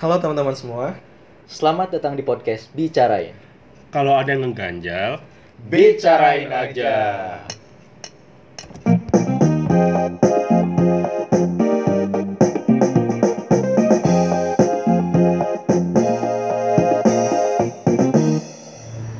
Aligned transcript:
Halo 0.00 0.16
teman-teman 0.16 0.56
semua. 0.56 0.96
Selamat 1.44 1.92
datang 1.92 2.16
di 2.16 2.24
podcast 2.24 2.72
Bicarain. 2.72 3.36
Kalau 3.92 4.16
ada 4.16 4.32
yang 4.32 4.48
ngeganjal, 4.48 5.20
Bicarain 5.68 6.48
aja. 6.48 6.96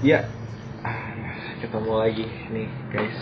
Ya, 0.01 0.25
ah, 0.81 0.97
ketemu 1.61 1.93
lagi 1.93 2.25
nih 2.57 2.69
guys. 2.89 3.21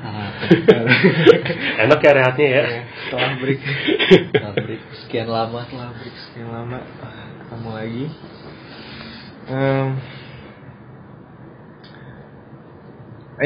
enak 1.82 1.98
ya 2.06 2.12
rehatnya 2.14 2.46
ya. 2.46 2.64
Setelah 3.10 3.34
break, 3.42 3.58
Pabrik 4.46 4.80
sekian 5.02 5.26
lama. 5.26 5.66
setelah 5.66 5.90
break 5.98 6.14
sekian 6.14 6.46
lama, 6.46 6.78
ketemu 7.42 7.70
lagi. 7.74 8.04
Em, 9.50 9.88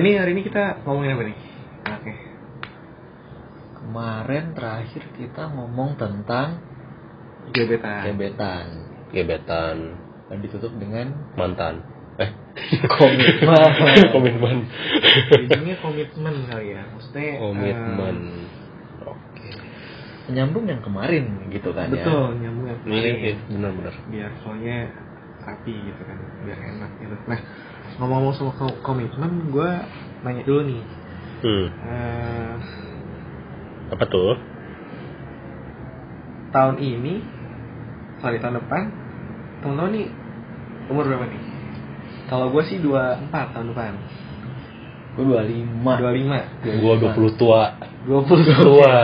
ini 0.05 0.11
hari 0.21 0.31
ini 0.37 0.45
kita 0.45 0.85
ngomongin 0.85 1.17
apa 1.17 1.23
nih? 1.25 1.39
Oke. 1.97 2.15
Kemarin 3.81 4.45
terakhir 4.53 5.03
kita 5.17 5.49
ngomong 5.57 5.97
tentang 5.97 6.61
Gebetan. 7.57 8.05
gebetan 8.05 8.67
Gebetan 9.17 9.77
dan 10.29 10.39
ditutup 10.45 10.77
dengan 10.77 11.09
mantan. 11.41 11.81
Eh, 12.21 12.31
komitmen. 13.01 13.71
komitmen. 14.13 14.57
Ujungnya 15.41 15.77
komitmen 15.81 16.35
kali 16.53 16.77
ya. 16.77 16.85
Maksudnya 16.93 17.41
Komitmen. 17.41 18.17
Oke. 19.09 19.34
Menyambung 20.25 20.65
yang 20.65 20.81
kemarin 20.81 21.25
gitu 21.49 21.69
kan 21.71 21.87
ya. 21.87 22.01
betul 22.01 22.41
nyambung 22.41 22.67
yang 22.67 22.81
kemarin. 22.81 23.15
iya, 23.15 23.35
benar-benar. 23.45 23.95
biar 24.09 24.31
soalnya 24.41 24.77
rapi 25.45 25.75
gitu 25.77 26.03
kan 26.03 26.17
biar 26.43 26.57
enak 26.57 26.91
gitu 26.97 27.15
nah 27.27 27.41
ngomong-ngomong 27.97 28.35
soal 28.35 28.53
ko- 28.55 28.81
komitmen 28.81 29.53
gue 29.53 29.71
nanya 30.23 30.43
dulu 30.43 30.63
nih 30.65 30.83
Hmm. 31.45 31.69
Eh, 31.69 32.55
Apa 33.93 34.05
tuh? 34.09 34.33
tahun 36.51 36.77
ini 36.79 37.21
sorry 38.17 38.41
tahun 38.41 38.57
depan 38.57 38.83
temen-temen 39.61 39.93
nih 39.93 40.07
umur 40.89 41.05
berapa 41.05 41.27
nih 41.27 41.43
kalau 42.25 42.49
gue 42.49 42.63
sih 42.65 42.81
24 42.81 43.29
tahun 43.53 43.77
depan 43.77 43.93
Gue 45.15 45.25
25. 45.31 46.01
25 46.01 46.81
Gua 46.81 46.95
20 46.99 47.39
tua. 47.39 47.63
20 48.05 48.29
Tua. 48.61 48.95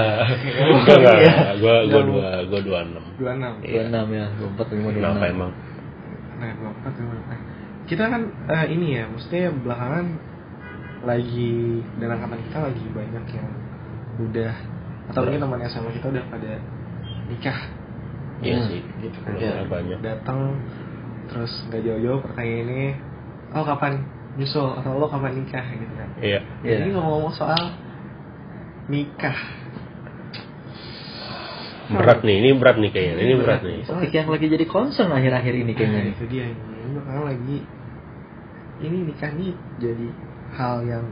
Enggak, 0.61 0.97
enggak, 0.97 1.17
Iya. 1.17 1.33
enggak. 1.33 1.55
Gua 1.57 1.75
gua 1.81 1.81
Enggak, 1.81 2.05
dua, 2.05 2.29
gua 2.45 2.61
26. 2.61 3.03
26 3.17 3.53
Iya. 3.63 3.83
26 3.89 4.09
ya, 4.13 4.27
24 4.37 4.67
25 4.69 4.93
26. 4.93 4.97
Kenapa 4.97 5.25
emang? 5.27 5.51
Nah, 6.37 6.51
24 6.53 6.93
25. 6.95 7.21
Nah, 7.27 7.41
kita 7.85 8.05
kan 8.07 8.23
eh, 8.47 8.67
ini 8.71 8.87
ya, 8.93 9.05
maksudnya 9.07 9.45
belakangan 9.53 10.07
lagi 11.01 11.53
dan 11.97 12.09
angkatan 12.11 12.39
kita 12.45 12.59
lagi 12.61 12.85
banyak 12.87 13.25
yang 13.31 13.49
udah 14.21 14.53
atau 15.09 15.21
mungkin 15.25 15.41
teman 15.41 15.61
SMA 15.65 15.91
kita 15.93 16.07
udah 16.09 16.25
pada 16.29 16.53
nikah 17.27 17.59
Iya 18.41 18.57
Hmm. 18.57 18.69
sih. 18.69 18.81
gitu 19.01 19.19
kan. 19.21 19.33
Iya, 19.35 19.65
banyak. 19.65 19.99
Datang 20.01 20.39
terus 21.27 21.53
nggak 21.67 21.83
jauh-jauh 21.83 22.21
pertanyaannya, 22.23 22.89
oh 23.53 23.65
kapan 23.65 23.93
nyusul 24.33 24.77
atau 24.77 24.93
lo 24.95 25.07
kapan 25.07 25.37
nikah 25.37 25.65
gitu 25.73 25.95
kan. 25.95 26.09
Iya. 26.21 26.41
Ya, 26.63 26.77
Jadi 26.79 26.89
ngomong-ngomong 26.93 27.33
soal 27.33 27.63
nikah. 28.91 29.39
Berat 31.91 32.23
nih, 32.23 32.39
ini 32.39 32.51
berat 32.55 32.79
nih 32.79 32.91
kayaknya. 32.91 33.19
Ini 33.19 33.35
berat 33.35 33.61
nih. 33.63 33.83
Topik 33.83 34.13
yang 34.15 34.31
lagi 34.31 34.47
jadi 34.47 34.67
concern 34.67 35.11
akhir-akhir 35.11 35.55
ini 35.55 35.73
Nah, 35.73 35.79
kayaknya. 35.79 36.03
itu 36.15 36.25
dia 36.27 36.45
ini 36.47 36.91
belakangan 36.95 37.25
lagi 37.27 37.59
ini 38.81 38.97
nikah 39.07 39.31
nih 39.35 39.53
jadi 39.79 40.07
hal 40.55 40.77
yang 40.83 41.07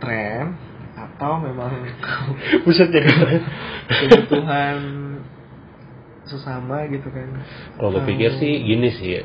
tren 0.00 0.56
atau 0.94 1.32
memang 1.40 1.72
Buset 2.66 2.90
jadi. 2.90 3.08
kebutuhan 3.90 4.76
sesama 6.26 6.86
gitu 6.86 7.06
kan 7.10 7.28
Kalau 7.74 7.90
gue 7.90 8.02
pikir 8.06 8.38
sih 8.38 8.62
gini 8.62 8.90
sih, 8.94 9.18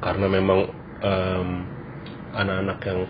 karena 0.00 0.26
memang 0.28 0.68
em, 1.00 1.48
anak-anak 2.34 2.78
yang 2.84 3.00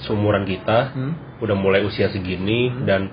seumuran 0.00 0.46
kita 0.46 0.78
hmm? 0.94 1.12
Udah 1.40 1.56
mulai 1.56 1.84
usia 1.84 2.12
segini 2.12 2.72
dan 2.84 3.08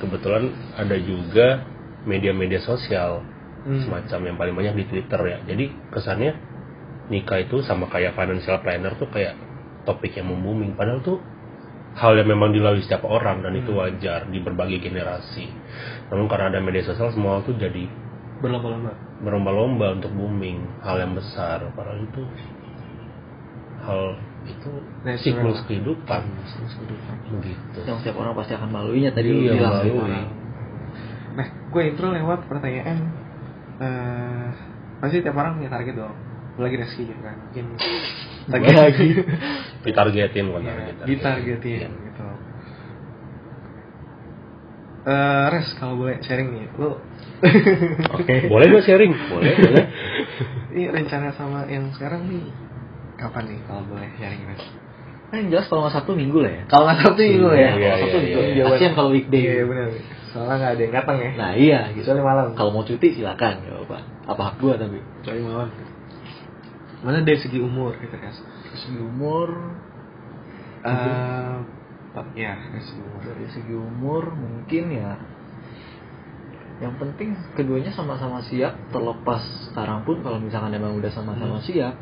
kebetulan 0.00 0.52
ada 0.76 0.96
juga 0.96 1.64
media-media 2.08 2.64
sosial 2.64 3.24
Hmm. 3.60 3.76
semacam 3.84 4.20
yang 4.32 4.36
paling 4.40 4.54
banyak 4.56 4.74
di 4.80 4.84
Twitter 4.88 5.20
ya. 5.20 5.38
Jadi 5.44 5.68
kesannya 5.92 6.32
nikah 7.12 7.44
itu 7.44 7.60
sama 7.60 7.92
kayak 7.92 8.16
financial 8.16 8.56
planner 8.64 8.96
tuh 8.96 9.12
kayak 9.12 9.36
topik 9.84 10.16
yang 10.16 10.32
membooming. 10.32 10.72
Padahal 10.80 11.04
tuh 11.04 11.20
hal 11.92 12.16
yang 12.16 12.32
memang 12.32 12.56
dilalui 12.56 12.80
setiap 12.80 13.04
orang 13.04 13.44
dan 13.44 13.52
itu 13.52 13.68
Hmm. 13.76 13.84
wajar 13.84 14.24
di 14.32 14.40
berbagai 14.40 14.80
generasi. 14.80 15.44
Namun 16.08 16.24
karena 16.32 16.56
ada 16.56 16.60
media 16.64 16.88
sosial 16.88 17.12
semua 17.12 17.44
tuh 17.44 17.52
jadi 17.60 17.84
berlomba-lomba 18.40 18.92
berlomba-lomba 19.20 19.86
untuk 20.00 20.16
booming 20.16 20.80
hal 20.80 20.96
yang 20.96 21.12
besar 21.12 21.60
padahal 21.76 22.00
itu 22.00 22.24
hal 23.84 24.16
itu 24.42 24.70
siklus 25.18 25.60
kehidupan 25.64 26.22
Siklus 26.44 26.72
kehidupan. 26.74 27.16
begitu 27.34 27.78
Yang 27.82 27.98
setiap 28.00 28.16
orang 28.18 28.32
pasti 28.34 28.52
akan 28.52 28.68
maluinya 28.68 29.10
tadi 29.10 29.28
lu 29.28 29.40
Iya, 29.42 29.52
bilang. 29.54 29.72
malu. 29.72 29.82
Setiap 29.82 30.00
orang. 30.02 30.26
nah 31.30 31.46
gue 31.46 31.82
intro 31.84 32.06
lewat 32.10 32.40
pertanyaan 32.44 32.98
eh 33.78 34.48
pasti 34.98 35.20
tiap 35.20 35.34
orang 35.34 35.56
punya 35.56 35.70
target 35.70 35.94
dong 35.94 36.16
lagi 36.56 36.76
Reski 36.76 37.02
gitu 37.04 37.16
kan 37.18 37.36
mungkin 37.38 37.64
Gua 38.50 38.72
lagi. 38.82 39.08
ditargetin 39.84 40.44
bukan 40.46 40.62
targetan. 40.62 41.04
ditargetin 41.06 41.80
Iya. 41.80 41.88
gitu. 41.88 42.26
Eh, 45.02 45.44
Res 45.48 45.68
kalau 45.74 45.96
boleh 45.96 46.20
sharing 46.20 46.52
nih, 46.52 46.68
lu 46.76 47.00
oke 48.10 48.34
boleh 48.46 48.66
gue 48.68 48.82
sharing 48.82 49.12
boleh 49.30 49.52
boleh 49.56 49.84
ini 50.76 50.84
rencana 50.86 51.32
sama 51.32 51.64
yang 51.64 51.88
sekarang 51.90 52.28
nih 52.28 52.44
kapan 53.20 53.42
nih 53.46 53.60
kalau 53.68 53.82
boleh 53.84 54.08
sharing 54.16 54.42
Res? 54.48 54.64
Kan 55.30 55.36
yang 55.38 55.48
jelas 55.52 55.66
kalau 55.68 55.84
nggak 55.84 55.94
Sabtu 55.94 56.12
Minggu 56.16 56.38
lah 56.42 56.52
ya. 56.52 56.62
Kalau 56.66 56.84
nggak 56.88 56.98
Sabtu 57.00 57.20
minggu 57.22 57.48
Iya, 57.48 57.54
ya. 57.54 57.70
iya, 57.70 57.70
Kalau 57.70 58.00
Sabtu 58.00 58.16
iya, 58.16 58.24
minggu. 58.24 58.40
iya. 58.40 58.54
Jawaban- 58.56 58.72
Kasian 58.74 58.92
kalau 58.94 59.10
weekday. 59.12 59.42
Iya 59.44 59.64
benar. 59.64 59.88
Soalnya 60.30 60.54
nggak 60.56 60.72
ada 60.72 60.82
yang 60.82 60.94
datang 60.94 61.16
ya. 61.16 61.30
Nah 61.36 61.50
iya 61.54 61.80
gitu. 61.92 62.08
Malam. 62.16 62.46
Kalau 62.54 62.70
mau 62.70 62.82
cuti 62.82 63.08
silakan 63.12 63.54
ya 63.62 63.72
apa. 63.78 63.98
Apa 64.26 64.42
hak 64.42 64.54
gua 64.58 64.74
tapi. 64.74 64.98
Kecuali 65.22 65.40
malam. 65.40 65.68
Mana 67.00 67.18
dari 67.20 67.38
segi 67.38 67.58
umur 67.58 67.94
gitu 67.96 68.12
Res? 68.12 68.36
Segi 68.74 68.98
umur 68.98 69.48
Eh, 70.80 71.56
ya 72.34 72.56
dari 72.56 72.80
segi 72.80 72.98
umur. 72.98 73.20
dari 73.22 73.46
segi 73.52 73.74
umur 73.76 74.22
mungkin 74.32 74.84
ya 74.90 75.12
yang 76.80 76.96
penting 76.96 77.36
keduanya 77.52 77.92
sama-sama 77.92 78.40
siap 78.40 78.72
terlepas 78.88 79.44
sekarang 79.68 80.00
pun 80.02 80.24
kalau 80.24 80.40
misalkan 80.40 80.72
emang 80.72 80.96
udah 80.96 81.12
sama-sama 81.12 81.60
Hmm. 81.60 81.66
siap 81.68 81.94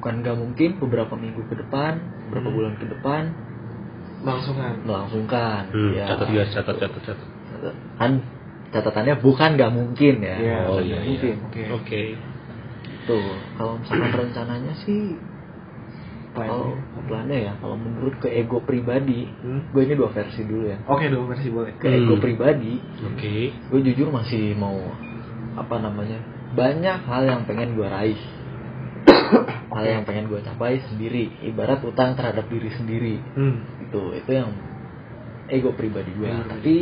bukan 0.00 0.14
nggak 0.18 0.32
mungkin 0.34 0.70
beberapa 0.78 1.12
minggu 1.14 1.44
ke 1.44 1.54
depan 1.56 1.92
beberapa 2.26 2.48
Hmm. 2.48 2.56
bulan 2.56 2.72
ke 2.74 2.86
depan 2.88 3.22
Langsungan. 4.20 4.74
melangsungkan 4.82 5.62
hmm, 5.68 5.92
ya 5.94 6.04
catat 6.06 6.28
guys 6.28 6.50
catat 6.50 6.76
catat 6.78 7.00
catat 7.00 7.18
kan 7.96 8.10
catatannya 8.70 9.14
bukan 9.18 9.50
nggak 9.54 9.72
mungkin 9.72 10.14
ya 10.18 10.36
Iya, 10.36 10.58
oh 10.66 10.78
iya 10.78 10.98
nggak 10.98 11.04
iya 11.06 11.34
mungkin 11.36 11.36
Oke. 11.40 11.62
oke 11.74 12.02
tuh 13.02 13.26
kalau 13.54 13.72
misalkan 13.76 14.10
rencananya 14.14 14.72
sih 14.78 15.16
kalau 16.30 16.78
plannya 17.04 17.38
ya 17.42 17.52
kalau 17.58 17.74
menurut 17.74 18.14
ke 18.16 18.30
ego 18.30 18.60
pribadi 18.60 19.26
Hmm? 19.40 19.66
gue 19.68 19.82
ini 19.82 19.94
dua 19.94 20.08
versi 20.10 20.40
dulu 20.42 20.64
ya 20.64 20.78
Oke 20.86 21.08
dong 21.08 21.26
versi 21.26 21.48
boleh. 21.48 21.74
ke 21.74 21.88
ego 21.90 22.14
Hmm. 22.14 22.22
pribadi 22.22 22.76
oke 23.02 23.34
gue 23.66 23.80
jujur 23.82 24.08
masih 24.08 24.52
mau 24.54 24.78
apa 25.52 25.76
namanya 25.76 26.20
banyak 26.50 26.98
hal 27.02 27.22
yang 27.24 27.42
pengen 27.44 27.74
gue 27.74 27.84
raih 27.84 28.20
hal 29.70 29.84
yang 29.84 30.02
pengen 30.02 30.26
gue 30.26 30.40
capai 30.40 30.82
sendiri 30.84 31.30
ibarat 31.42 31.80
utang 31.80 32.14
terhadap 32.14 32.46
diri 32.46 32.70
sendiri 32.70 33.16
Hmm. 33.32 33.62
itu 33.80 34.02
itu 34.14 34.30
yang 34.30 34.50
ego 35.46 35.70
pribadi 35.72 36.10
gue 36.12 36.26
Ego 36.26 36.42
tapi 36.44 36.74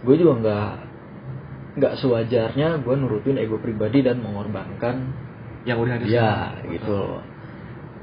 gue 0.00 0.14
juga 0.16 0.32
nggak 0.36 0.70
nggak 1.76 1.94
sewajarnya 1.96 2.68
gue 2.78 2.94
nurutin 2.96 3.36
ego 3.36 3.56
pribadi 3.56 4.00
dan 4.00 4.18
mengorbankan 4.18 5.14
Yang 5.62 5.78
udah 5.80 5.94
ada. 5.94 6.04
dia 6.04 6.28
semua. 6.54 6.70
gitu 6.70 7.00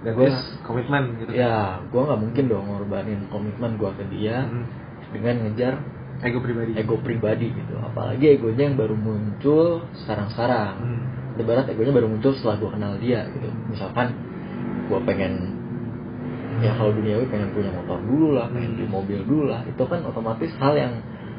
Dan 0.01 0.13
plus 0.13 0.37
komitmen 0.61 1.03
gitu. 1.17 1.31
ya 1.31 1.55
gue 1.81 1.97
nggak 1.99 2.19
mungkin 2.19 2.43
dong 2.45 2.65
ngorbanin 2.65 3.21
komitmen 3.27 3.71
gue 3.75 3.91
ke 3.91 4.03
dia 4.09 4.43
Hmm. 4.43 4.65
dengan 5.11 5.35
ngejar 5.43 5.75
Ego 6.17 6.39
pribadi. 6.39 6.71
ego 6.73 6.95
pribadi 6.97 7.47
gitu 7.49 7.75
apalagi 7.77 8.25
egonya 8.33 8.71
yang 8.71 8.77
baru 8.77 8.95
muncul 8.95 9.83
sekarang-sekarang 9.97 10.73
Hmm. 10.77 11.01
Ibarat 11.35 11.65
egonya 11.69 11.91
baru 11.91 12.07
muncul 12.11 12.31
setelah 12.35 12.55
gue 12.59 12.69
kenal 12.71 12.93
dia 12.99 13.27
gitu. 13.31 13.49
Misalkan 13.71 14.15
gue 14.87 14.99
pengen 15.03 15.33
ya 16.63 16.71
kalau 16.79 16.95
duniawi 16.95 17.27
pengen 17.27 17.51
punya 17.51 17.71
motor 17.75 17.99
dulu 17.99 18.39
lah 18.39 18.47
pengen 18.47 18.79
beli 18.79 18.87
mobil 18.87 19.19
dulu 19.27 19.51
lah. 19.51 19.61
Itu 19.67 19.83
kan 19.87 20.03
otomatis 20.07 20.51
hal 20.59 20.73
yang 20.75 20.93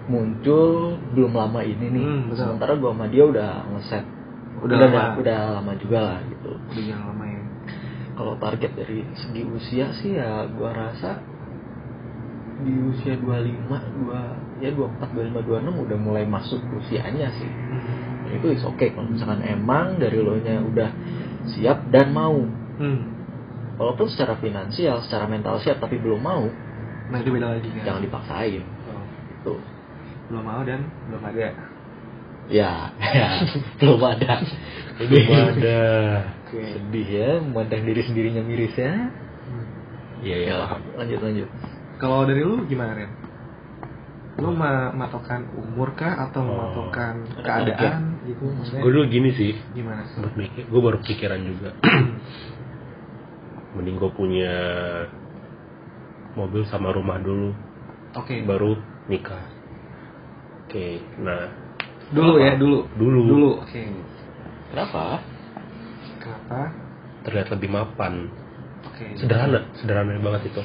muncul 0.06 1.00
belum 1.16 1.32
lama 1.34 1.60
ini 1.66 1.86
nih. 1.90 2.04
Hmm, 2.04 2.22
betul. 2.30 2.46
sementara 2.46 2.72
gue 2.78 2.90
sama 2.90 3.06
dia 3.10 3.24
udah 3.26 3.50
ngeset. 3.74 4.04
Udah 4.56 4.76
udah, 4.80 4.88
lama. 4.88 5.12
udah 5.20 5.40
lama 5.60 5.72
juga 5.76 5.98
lah 6.00 6.18
gitu. 6.32 6.50
Udah 6.56 6.98
lama 7.12 7.24
ya. 7.28 7.42
kalau 8.16 8.32
target 8.40 8.72
dari 8.72 9.04
segi 9.12 9.42
usia 9.44 9.92
sih 10.00 10.16
ya 10.16 10.48
gua 10.56 10.72
rasa 10.72 11.20
di 12.64 12.72
usia 12.72 13.20
25 13.20 13.68
dua 14.00 14.20
ya 14.64 14.72
24 14.72 15.36
25 15.36 15.44
26 15.44 15.84
udah 15.84 15.98
mulai 16.00 16.24
masuk 16.24 16.64
usianya 16.80 17.28
sih. 17.36 17.50
Dan 17.52 17.95
itu 18.28 18.46
is 18.50 18.62
oke 18.62 18.86
kalau 18.86 19.06
misalkan 19.06 19.40
emang 19.42 19.96
dari 19.96 20.16
lo 20.16 20.34
nya 20.36 20.58
udah 20.60 20.90
siap 21.48 21.88
dan 21.88 22.10
mau 22.10 22.36
Hmm. 22.76 23.08
walaupun 23.74 24.06
secara 24.06 24.36
finansial 24.36 25.00
secara 25.00 25.24
mental 25.24 25.56
siap 25.58 25.78
tapi 25.78 25.96
belum 25.96 26.18
mau 26.18 26.44
Nah 27.06 27.18
itu 27.18 27.30
beda 27.30 27.54
lagi 27.54 27.70
kan. 27.70 27.82
jangan 27.84 28.02
dipaksain 28.02 28.62
Oh, 28.84 29.02
gitu 29.30 29.54
belum 30.26 30.42
mau 30.42 30.60
dan 30.60 30.80
belum 31.06 31.22
ada. 31.22 31.38
ya, 32.48 32.90
ya 32.92 33.28
belum 33.78 34.00
ada 34.02 34.32
belum 34.98 35.26
ada 35.54 35.80
Oke. 36.42 36.62
sedih 36.68 37.08
ya 37.08 37.30
memandang 37.40 37.82
diri 37.82 38.02
sendirinya 38.02 38.42
miris 38.42 38.74
ya 38.74 38.92
Hmm. 39.46 39.66
iya 40.20 40.36
iya 40.42 40.54
ya 40.58 40.76
lanjut 40.94 41.20
lanjut 41.20 41.48
Kalau 41.96 42.26
dari 42.26 42.42
lu 42.42 42.66
gimana 42.66 42.92
Ren? 42.92 43.08
Lu 44.36 44.50
ma- 44.50 44.92
matokan 44.92 45.48
umur 45.54 45.94
kah 45.94 46.28
atau 46.28 46.42
Oh. 46.42 46.52
matokan 46.52 47.24
Ada 47.32 47.72
keadaan 47.72 48.15
gitu? 48.26 48.44
Gue 48.76 48.90
dulu 48.90 49.06
gini 49.06 49.30
sih 49.32 49.54
gimana 49.72 50.02
sih? 50.04 50.18
buat 50.18 50.34
mikir 50.34 50.62
gue 50.64 50.80
baru 50.82 50.98
pikiran 51.00 51.40
juga 51.40 51.70
mending 53.72 53.96
gue 53.96 54.10
punya 54.10 54.54
mobil 56.32 56.64
sama 56.64 56.90
rumah 56.90 57.18
dulu 57.18 57.52
Oke. 58.14 58.40
baru 58.42 58.76
nikah 59.06 59.44
oke 60.62 60.86
nah 61.18 61.44
Dulu 62.06 62.38
ya, 62.38 62.54
dulu. 62.54 62.86
dulu 62.94 63.20
Dulu. 63.26 63.50
Oke. 63.60 63.82
kenapa 64.70 65.20
Kenapa? 66.16 66.60
terlihat 67.22 67.48
lebih 67.50 67.68
mapan 67.68 68.30
Oke. 68.84 69.04
sederhana 69.14 69.66
sederhana 69.74 70.14
banget 70.16 70.50
itu 70.50 70.62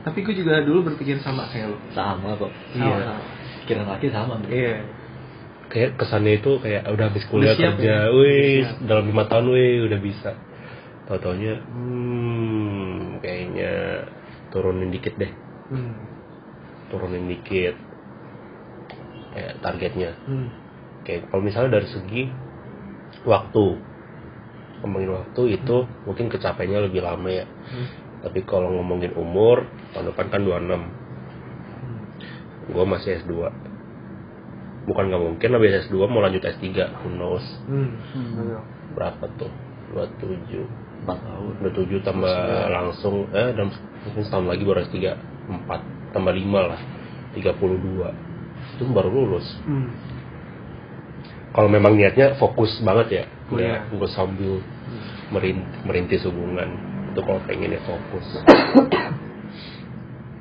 Tapi 0.00 0.18
gue 0.20 0.32
juga 0.34 0.60
dulu 0.60 0.88
berpikir 0.88 1.20
sama 1.20 1.44
kayak 1.46 1.68
lu. 1.68 1.78
sama 1.92 2.32
kok 2.34 2.48
Iya. 2.72 3.20
Pikiran 3.62 3.86
laki 3.86 4.08
sama. 4.08 4.40
Iya. 4.48 4.80
Kayak 5.70 5.96
kesannya 5.96 6.42
itu 6.42 6.58
kayak 6.58 6.82
udah 6.90 7.06
habis 7.08 7.24
kuliah 7.30 7.54
siap 7.54 7.78
kerja, 7.78 8.10
ya? 8.10 8.12
wih 8.12 8.66
Udah 8.66 8.86
dalam 8.90 9.04
lima 9.06 9.24
tahun 9.30 9.46
wih 9.54 9.86
udah 9.86 10.00
bisa. 10.02 10.30
Tahu 11.06 11.18
taunya, 11.22 11.58
hmm, 11.62 13.22
kayaknya 13.22 13.72
turunin 14.50 14.90
dikit 14.90 15.14
deh, 15.18 15.30
Hmm. 15.70 15.94
turunin 16.90 17.30
dikit 17.30 17.74
kayak 19.30 19.62
targetnya. 19.62 20.10
Hmm. 20.26 20.50
Kayak 21.06 21.30
kalau 21.30 21.42
misalnya 21.42 21.78
dari 21.78 21.88
segi 21.90 22.22
waktu, 23.22 23.64
ngomongin 24.82 25.10
waktu 25.14 25.42
itu 25.54 25.76
mungkin 26.06 26.26
kecapainya 26.30 26.82
lebih 26.82 27.02
lama 27.02 27.30
ya. 27.30 27.46
Hmm. 27.46 27.86
Tapi 28.26 28.44
kalau 28.44 28.74
ngomongin 28.74 29.14
umur, 29.16 29.64
tahun 29.94 30.12
depan 30.12 30.26
kan 30.34 30.42
26 30.42 30.82
Hmm. 31.80 31.98
Gue 32.70 32.84
masih 32.86 33.22
S2 33.24 33.69
Bukan 34.80 35.04
nggak 35.06 35.22
mungkin 35.22 35.48
habis 35.52 35.86
S2 35.86 35.96
mau 36.04 36.20
lanjut 36.20 36.40
S3 36.40 36.66
Who 36.96 37.08
knows 37.12 37.44
Hmm. 37.64 37.94
Hmm. 38.10 38.32
Betul. 38.34 38.60
Berapa 38.92 39.24
tuh? 39.36 39.52
27 39.90 40.64
empat 41.00 41.18
tahun 41.18 41.52
27 41.66 42.00
tambah 42.00 42.36
langsung 42.68 43.26
Eh 43.30 43.50
dalam 43.52 43.70
mungkin 44.04 44.22
setahun 44.22 44.46
lagi 44.46 44.62
baru 44.62 44.78
S3 44.84 44.96
4 44.98 46.12
Tambah 46.12 46.32
5 46.32 46.46
lah 46.64 46.80
32 47.34 48.76
Itu 48.76 48.82
baru 48.88 49.08
lulus 49.10 49.46
Hmm. 49.62 49.90
Kalau 51.50 51.66
memang 51.66 51.94
niatnya 51.94 52.34
fokus 52.36 52.78
banget 52.80 53.06
ya 53.12 53.24
Kuliah. 53.46 53.82
Gue 53.90 54.06
sambil 54.06 54.62
merin- 55.28 55.66
merintis 55.82 56.22
hubungan 56.22 56.70
Itu 57.10 57.20
kalau 57.20 57.42
pengennya 57.44 57.82
fokus 57.82 58.26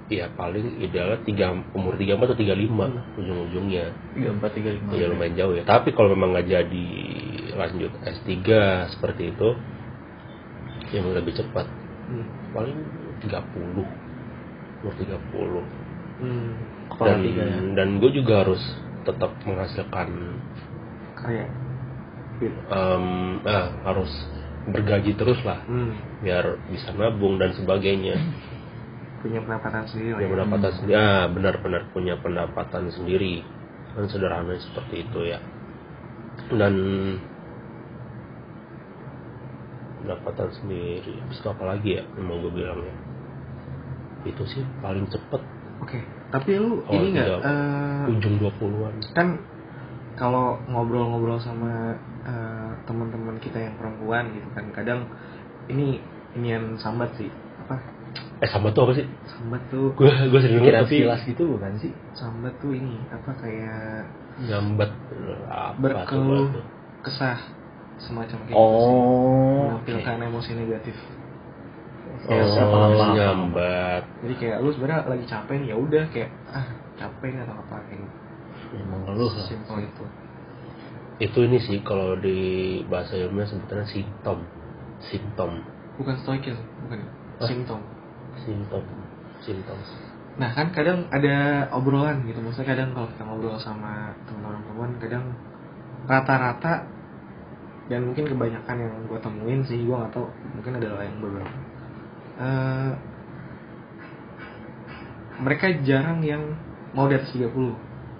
Iya 0.10 0.26
paling 0.34 0.82
idealnya 0.82 1.22
tiga, 1.22 1.54
umur 1.78 1.94
34 1.94 2.34
atau 2.34 2.38
35 2.42 3.22
ujung-ujungnya 3.22 3.86
tiga 4.18 4.30
empat 4.34 4.52
tiga 4.58 4.70
lima 4.74 4.90
Iya 4.98 5.06
lumayan 5.14 5.34
jauh 5.38 5.54
ya. 5.54 5.64
Tapi 5.70 5.94
kalau 5.94 6.18
memang 6.18 6.34
nggak 6.34 6.50
jadi 6.50 6.88
lanjut 7.54 7.94
S3 8.02 8.34
seperti 8.98 9.30
itu, 9.38 9.50
ya 10.90 11.06
mau 11.06 11.14
lebih 11.14 11.38
cepat. 11.38 11.70
Hmm. 12.10 12.26
Paling 12.58 12.78
30 13.22 13.86
umur 14.82 14.94
30 14.98 15.64
Hmm. 16.20 16.52
kepala 16.92 17.16
dan 17.16 17.20
tiga 17.24 17.44
ya 17.48 17.60
dan 17.80 17.88
gue 18.04 18.12
juga 18.12 18.44
harus 18.44 18.60
tetap 19.08 19.32
menghasilkan 19.48 20.08
Karya. 21.16 21.48
Em, 22.40 23.06
ah, 23.44 23.68
harus 23.88 24.12
bergaji 24.68 25.16
terus 25.16 25.40
lah 25.48 25.64
Hmm. 25.64 25.96
biar 26.20 26.60
bisa 26.68 26.92
nabung 26.98 27.40
dan 27.40 27.56
sebagainya 27.56 28.20
Punya 29.20 29.40
pendapatan 29.44 29.84
sendiri 29.88 30.16
punya 30.16 30.28
ya. 30.28 30.32
pendapatan 30.32 30.72
sendiri. 30.80 30.96
Ah 30.96 31.26
benar-benar 31.28 31.82
punya 31.92 32.16
pendapatan 32.20 32.84
sendiri. 32.94 33.44
Kan 33.96 34.06
sederhana 34.08 34.56
seperti 34.56 34.96
itu 35.04 35.20
ya. 35.28 35.40
Dan 36.56 36.76
pendapatan 40.00 40.50
sendiri. 40.58 41.14
Habis 41.22 41.38
itu 41.38 41.48
apa 41.52 41.64
lagi 41.68 41.90
ya 42.00 42.04
yang 42.18 42.26
mau 42.26 42.40
gue 42.42 42.52
bilang 42.54 42.80
ya? 42.82 42.96
Itu 44.26 44.44
sih 44.48 44.64
paling 44.82 45.06
cepet. 45.12 45.42
Oke. 45.84 46.00
Tapi 46.30 46.50
lu 46.58 46.82
Oh, 46.86 46.94
ini 46.94 47.18
nggak 47.18 47.30
eh, 47.42 48.12
ujung 48.14 48.36
20-an 48.38 48.96
kan 49.18 49.28
kalau 50.20 50.60
ngobrol-ngobrol 50.68 51.40
sama 51.40 51.96
eh, 52.24 52.72
teman-teman 52.88 53.40
kita 53.40 53.58
yang 53.60 53.76
perempuan 53.80 54.32
gitu 54.36 54.48
kan 54.52 54.66
kadang 54.76 55.02
ini 55.70 56.00
inian 56.34 56.80
sambat 56.80 57.14
sih. 57.20 57.30
Apa 57.66 57.99
eh 58.40 58.48
sama 58.48 58.72
tuh 58.72 58.88
apa 58.88 58.94
sih? 58.96 59.06
Sambat 59.28 59.62
tuh. 59.68 59.92
Gue 60.00 60.08
gue 60.08 60.40
sering 60.40 60.64
dengar 60.64 60.88
tapi 60.88 61.04
sekilas 61.04 61.22
gitu 61.28 61.44
bukan 61.60 61.72
sih? 61.76 61.92
Sambat 62.16 62.56
tuh 62.64 62.72
ini 62.72 62.96
apa 63.12 63.32
kayak 63.36 64.08
nyambat 64.40 64.92
apa 65.52 65.76
berkeluh 65.76 66.48
kesah 67.04 67.36
semacam 68.00 68.38
kayak 68.48 68.56
gitu 68.56 68.76
sih. 68.80 68.96
Oh 68.96 69.60
menampilkan 69.68 70.16
emosi 70.32 70.52
negatif. 70.56 70.96
Oh, 72.20 72.36
siapa 72.52 72.76
lama. 72.76 73.16
nyambat 73.16 74.04
jadi 74.24 74.34
kayak 74.36 74.58
lu 74.60 74.70
sebenarnya 74.76 75.08
lagi 75.08 75.26
capek 75.28 75.56
nih 75.60 75.68
ya 75.72 75.78
udah 75.80 76.04
kayak 76.12 76.30
ah 76.52 76.68
capek 77.00 77.32
atau 77.44 77.56
apa 77.56 77.76
kayak 77.88 78.00
gitu. 78.04 78.18
emang 78.76 79.02
ngeluh 79.08 79.32
lah 79.36 79.46
simpel 79.48 79.78
itu. 79.84 80.04
Itu 81.20 81.40
ini 81.44 81.60
sih 81.60 81.84
kalau 81.84 82.16
di 82.16 82.80
bahasa 82.88 83.20
ilmiah 83.20 83.48
sebetulnya 83.48 83.84
simptom. 83.88 84.48
Simptom. 85.04 85.52
Bukan 86.00 86.16
stoikil 86.24 86.56
bukan. 86.88 87.04
Hah? 87.40 87.48
simptom 87.48 87.80
simptom 88.46 88.84
simptom 89.44 89.80
Nah 90.40 90.56
kan 90.56 90.72
kadang 90.72 91.12
ada 91.12 91.68
obrolan 91.76 92.24
gitu. 92.24 92.40
Maksudnya 92.40 92.72
kadang 92.72 92.96
kalau 92.96 93.08
kita 93.12 93.24
ngobrol 93.28 93.60
sama 93.60 94.16
teman-teman 94.24 94.64
perempuan 94.64 94.92
Kadang 95.04 95.26
rata-rata 96.08 96.88
Dan 97.92 98.08
mungkin 98.08 98.24
kebanyakan 98.32 98.76
yang 98.80 98.94
gue 99.04 99.20
temuin 99.20 99.62
sih 99.68 99.84
Gue 99.84 100.00
gak 100.00 100.16
tau 100.16 100.32
Mungkin 100.56 100.80
ada 100.80 101.04
yang 101.04 101.20
beberapa. 101.20 101.54
Eh, 102.40 102.92
Mereka 105.44 105.84
jarang 105.84 106.24
yang 106.24 106.56
mau 106.96 107.12
di 107.12 107.20
atas 107.20 107.36
30 107.36 107.52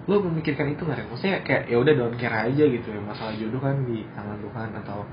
Lo 0.04 0.14
memikirkan 0.20 0.76
itu 0.76 0.84
gak 0.84 1.00
Ren? 1.00 1.08
Maksudnya 1.08 1.40
kayak 1.40 1.72
ya 1.72 1.76
udah 1.80 1.92
don't 1.96 2.16
care 2.20 2.36
aja 2.36 2.64
gitu 2.68 2.88
ya. 2.92 3.00
Masalah 3.00 3.32
jodoh 3.32 3.60
kan 3.64 3.80
di 3.88 4.04
tangan 4.12 4.36
Tuhan 4.44 4.68
Atau 4.84 5.08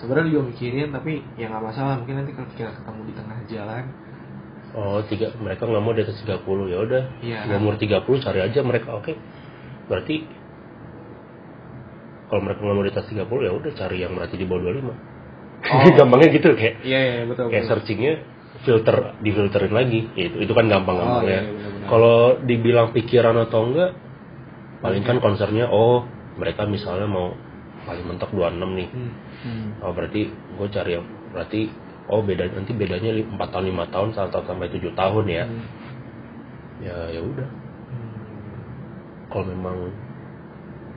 sebenarnya 0.00 0.32
juga 0.32 0.42
mikirin 0.56 0.88
Tapi 0.88 1.20
ya 1.36 1.52
gak 1.52 1.64
masalah. 1.68 2.00
Mungkin 2.00 2.24
nanti 2.24 2.32
kalau 2.32 2.48
kita 2.56 2.72
ketemu 2.72 3.00
di 3.04 3.12
tengah 3.12 3.38
jalan 3.44 3.84
oh 4.72 4.98
tiga 5.04 5.30
mereka 5.36 5.62
nggak 5.62 5.78
mau 5.78 5.92
di 5.92 6.02
atas 6.02 6.18
30 6.18 6.42
ya 6.66 6.78
udah 6.80 7.02
Iya. 7.20 7.38
Di 7.44 7.52
umur 7.54 7.74
30 7.76 8.02
cari 8.18 8.40
aja 8.40 8.60
mereka 8.60 8.88
oke 8.92 9.12
berarti 9.86 10.16
kalau 12.26 12.42
mereka 12.42 12.60
nggak 12.60 12.74
mau 12.74 12.84
di 12.84 12.90
atas 12.90 13.06
30 13.06 13.22
ya 13.22 13.52
udah 13.52 13.72
cari 13.72 13.96
yang 13.98 14.12
berarti 14.12 14.34
di 14.34 14.44
bawah 14.44 14.62
25 14.66 15.14
Oh. 15.66 15.82
gampangnya 15.98 16.28
gitu 16.30 16.52
kayak 16.52 16.78
Iya 16.80 16.98
iya 17.00 17.22
betul 17.24 17.48
kayak 17.48 17.64
betul. 17.64 17.70
searchingnya 17.72 18.14
filter 18.58 18.96
difilterin 19.18 19.72
lagi 19.72 20.00
ya 20.12 20.24
itu 20.28 20.36
itu 20.40 20.52
kan 20.52 20.66
gampang 20.66 20.94
Oh, 20.94 21.00
gampangnya 21.02 21.26
iya, 21.26 21.40
iya, 21.40 21.50
benar-benar. 21.50 21.88
kalau 21.88 22.16
dibilang 22.40 22.88
pikiran 22.92 23.36
atau 23.40 23.60
enggak 23.64 23.90
paling 24.78 25.02
kan 25.02 25.16
concernnya 25.18 25.66
oh 25.66 26.04
mereka 26.36 26.64
misalnya 26.64 27.06
mau 27.06 27.34
paling 27.82 28.04
mentok 28.04 28.30
26 28.30 28.52
nih 28.74 28.88
Hmm. 28.88 29.10
Hmm. 29.42 29.68
oh 29.80 29.90
berarti 29.90 30.20
gue 30.28 30.68
cari 30.68 30.90
yang 30.92 31.06
berarti 31.30 31.60
oh 32.06 32.22
beda 32.22 32.46
nanti 32.54 32.72
bedanya 32.72 33.10
4 33.12 33.34
tahun 33.38 33.66
5 33.72 33.94
tahun 33.94 34.08
1 34.14 34.32
tahun 34.32 34.44
sampai 34.46 34.68
7 34.70 34.92
tahun 34.94 35.24
ya 35.26 35.44
Hmm. 35.46 35.64
ya 36.80 36.96
ya 37.10 37.20
udah 37.20 37.48
Hmm. 37.48 38.14
kalau 39.32 39.44
memang 39.48 39.76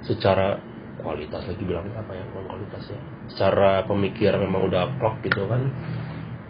secara 0.03 0.59
kualitas 0.99 1.43
lagi 1.47 1.63
bilang 1.63 1.87
apa 1.95 2.11
ya 2.11 2.23
bukan 2.31 2.45
kualitas 2.47 2.83
ya 2.91 2.99
secara 3.31 3.83
pemikiran 3.87 4.43
memang 4.43 4.67
udah 4.67 4.91
klok 4.99 5.23
gitu 5.23 5.47
kan 5.47 5.71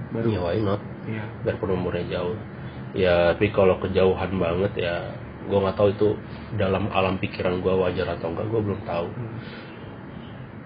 baru 0.10 0.28
ya 0.30 0.42
why 0.42 0.58
not 0.58 0.82
iya 1.06 1.22
biarpun 1.46 1.78
umurnya 1.78 2.06
jauh 2.10 2.34
ya 2.98 3.38
tapi 3.38 3.54
kalau 3.54 3.78
kejauhan 3.78 4.34
banget 4.42 4.74
ya 4.82 4.96
gue 5.46 5.58
nggak 5.58 5.78
tahu 5.78 5.89
itu 5.94 6.10
dalam 6.58 6.89
alam 6.89 7.18
pikiran 7.18 7.62
gue 7.62 7.74
wajar 7.74 8.18
atau 8.18 8.34
enggak 8.34 8.50
gue 8.50 8.62
belum 8.62 8.82
tahu 8.86 9.08
Hmm. 9.13 9.38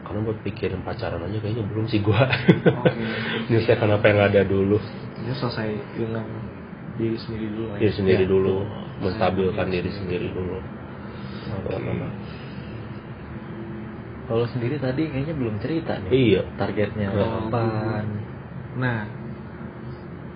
Karena 0.04 0.20
buat 0.22 0.40
pikirin 0.42 0.82
pacaran 0.82 1.22
aja 1.22 1.38
kayaknya 1.38 1.64
belum 1.66 1.86
sih 1.88 2.00
gue 2.00 2.14
Oke. 2.14 3.04
menyelesaikan 3.48 3.90
apa 3.90 4.06
yang 4.06 4.20
ada 4.22 4.42
dulu 4.44 4.78
Ini 5.18 5.34
selesai 5.34 5.70
dengan 5.96 6.28
diri 6.94 7.18
sendiri 7.18 7.48
dulu 7.50 7.64
ya. 7.74 7.78
diri 7.80 7.94
sendiri 7.94 8.24
Ya. 8.24 8.30
dulu 8.30 8.56
menstabilkan 9.00 9.68
diri 9.68 9.90
sendiri 9.90 10.28
dulu 10.30 10.58
Oke. 11.56 11.76
Kalau 14.24 14.46
sendiri 14.48 14.80
tadi 14.80 15.04
kayaknya 15.06 15.36
belum 15.36 15.60
cerita 15.60 16.00
nih. 16.00 16.12
iya 16.12 16.42
Targetnya 16.56 17.12
Oh. 17.12 17.52
Nah, 18.74 19.06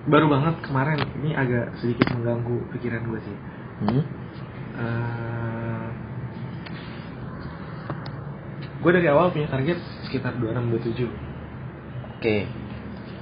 baru 0.06 0.28
banget 0.28 0.56
kemarin 0.62 1.00
ini 1.18 1.32
agak 1.34 1.72
sedikit 1.80 2.12
mengganggu 2.14 2.68
pikiran 2.76 3.02
gue 3.08 3.20
sih. 3.24 3.38
Hmm? 3.80 4.04
Eh, 4.78 5.37
gue 8.78 8.92
dari 8.92 9.08
awal 9.08 9.30
punya 9.30 9.48
target 9.48 9.78
sekitar 10.04 10.36
26 10.36 10.70
27 10.96 11.10
Oke. 12.14 12.38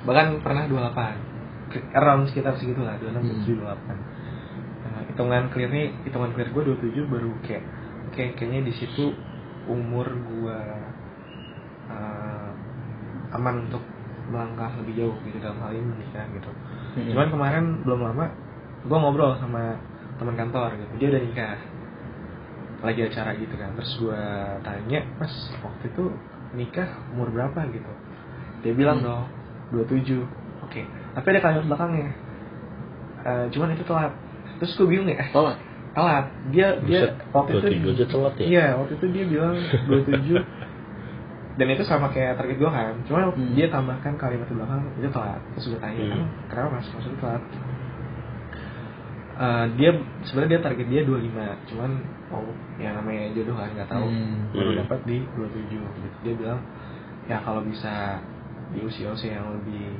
bahkan 0.03 0.39
pernah 0.39 0.63
28 0.65 1.71
Ke- 1.71 1.87
around 1.93 2.27
sekitar 2.27 2.55
segitulah 2.55 2.95
26 2.97 3.15
Hmm. 3.15 3.43
27 3.43 3.57
28 3.57 4.13
Nah, 4.85 5.01
hitungan 5.07 5.43
clearnya 5.49 5.83
hitungan 6.03 6.31
clear 6.31 6.49
gue 6.49 6.63
27 6.63 7.03
baru 7.05 7.31
kayak 7.41 7.63
oke 8.07 8.23
kayaknya 8.35 8.61
di 8.63 8.73
situ 8.73 9.11
umur 9.65 10.05
gue 10.07 10.59
eh, 11.87 12.49
aman 13.31 13.65
untuk 13.65 13.81
melangkah 14.25 14.73
lebih 14.79 14.93
jauh 14.97 15.15
gitu 15.21 15.37
dalam 15.37 15.59
hal 15.59 15.71
ini 15.71 15.85
menikah 15.85 16.25
gitu 16.31 16.51
Hmm. 16.95 17.11
cuman 17.11 17.27
kemarin 17.27 17.63
belum 17.81 17.99
lama 18.01 18.25
gue 18.81 18.95
ngobrol 18.95 19.35
sama 19.35 19.75
teman 20.15 20.33
kantor 20.33 20.77
gitu 20.77 20.93
dia 20.95 21.07
udah 21.11 21.21
nikah 21.21 21.57
lagi 22.85 23.01
acara 23.03 23.33
gitu 23.35 23.55
kan. 23.55 23.73
Terus 23.73 23.91
gue 23.97 24.21
tanya 24.61 24.99
mas 25.17 25.33
waktu 25.59 25.89
itu 25.89 26.03
nikah 26.53 26.87
umur 27.11 27.33
berapa? 27.33 27.65
Gitu. 27.67 27.91
Dia 28.61 28.73
bilang 28.73 29.01
Hmm. 29.01 29.07
dong 29.09 29.23
27 29.85 30.23
oke. 30.61 30.81
Tapi 31.17 31.25
ada 31.27 31.39
kalimat 31.41 31.65
belakangnya. 31.65 32.09
Eh, 33.25 33.45
cuman 33.49 33.73
itu 33.73 33.83
telat. 33.83 34.13
Terus 34.61 34.71
gue 34.77 34.87
bingung 34.87 35.09
ya. 35.09 35.17
Eh, 35.19 35.29
Tolak. 35.33 35.57
telat. 35.91 36.25
Dia 36.53 36.67
dia 36.81 37.01
waktu 37.33 37.57
itu 37.57 37.67
27 37.81 37.93
aja 37.97 38.05
telat 38.07 38.33
ya? 38.37 38.45
iya 38.45 38.65
waktu 38.77 38.93
itu 38.95 39.05
dia 39.09 39.25
bilang 39.25 39.55
27 39.89 40.45
dan 41.55 41.67
itu 41.71 41.83
sama 41.87 42.11
kayak 42.11 42.35
target 42.35 42.59
gue 42.59 42.67
kan. 42.69 42.93
Cuma 43.07 43.31
Hmm. 43.31 43.55
dia 43.55 43.67
tambahkan 43.67 44.13
kalimat 44.15 44.45
di 44.45 44.53
belakang 44.53 44.81
itu 44.95 45.09
telat. 45.09 45.41
Terus 45.55 45.65
gue 45.71 45.79
tanya 45.79 45.97
Hmm. 45.97 46.11
"Emang 46.13 46.29
kenapa 46.47 46.67
mas? 46.77 46.87
Maksudnya 46.91 47.19
telat? 47.19 47.43
Eh, 49.35 49.65
dia 49.75 49.91
sebenarnya 50.23 50.51
dia 50.55 50.61
target 50.63 50.87
dia 50.87 51.01
25 51.03 51.43
cuman 51.67 51.91
oh 52.33 52.49
ya 52.81 52.89
namanya 52.95 53.29
jodoh 53.37 53.55
kan 53.57 53.69
nggak 53.73 53.89
tahu. 53.89 54.07
Hmm. 54.07 54.49
baru 54.53 54.71
Hmm. 54.73 54.79
dapat 54.85 54.99
di 55.05 55.17
27 55.37 55.77
gitu. 55.77 56.07
Dia 56.25 56.33
bilang 56.33 56.61
ya 57.29 57.37
kalau 57.41 57.61
bisa 57.65 58.21
di 58.73 58.81
usia 58.81 59.13
usia 59.13 59.37
yang 59.37 59.53
lebih 59.61 59.93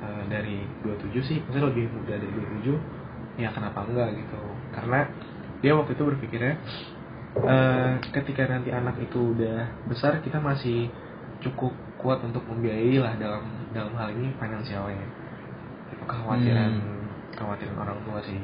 eh, 0.00 0.22
dari 0.32 0.64
27 0.84 1.20
sih 1.20 1.38
maksudnya 1.44 1.68
lebih 1.68 1.84
muda 1.92 2.14
dari 2.16 2.32
27 2.32 3.40
ya 3.40 3.48
kenapa 3.52 3.84
enggak? 3.84 4.08
Gitu. 4.16 4.40
Karena 4.72 5.00
dia 5.60 5.72
waktu 5.76 5.92
itu 5.92 6.04
berpikirnya 6.04 6.54
eh, 7.44 7.92
ketika 8.12 8.48
nanti 8.48 8.72
anak 8.72 8.96
itu 9.00 9.36
udah 9.36 9.68
besar 9.88 10.20
kita 10.24 10.40
masih 10.40 10.88
cukup 11.44 11.76
kuat 12.00 12.20
untuk 12.24 12.44
membiayai 12.48 13.00
lah 13.00 13.16
dalam 13.20 13.44
dalam 13.76 13.92
hal 14.00 14.12
ini 14.16 14.32
finansialnya. 14.40 15.04
Itu 15.92 16.04
kekhawatiran 16.08 16.72
kekhawatiran 17.34 17.76
orang 17.76 17.98
tua 18.06 18.22
sih 18.22 18.38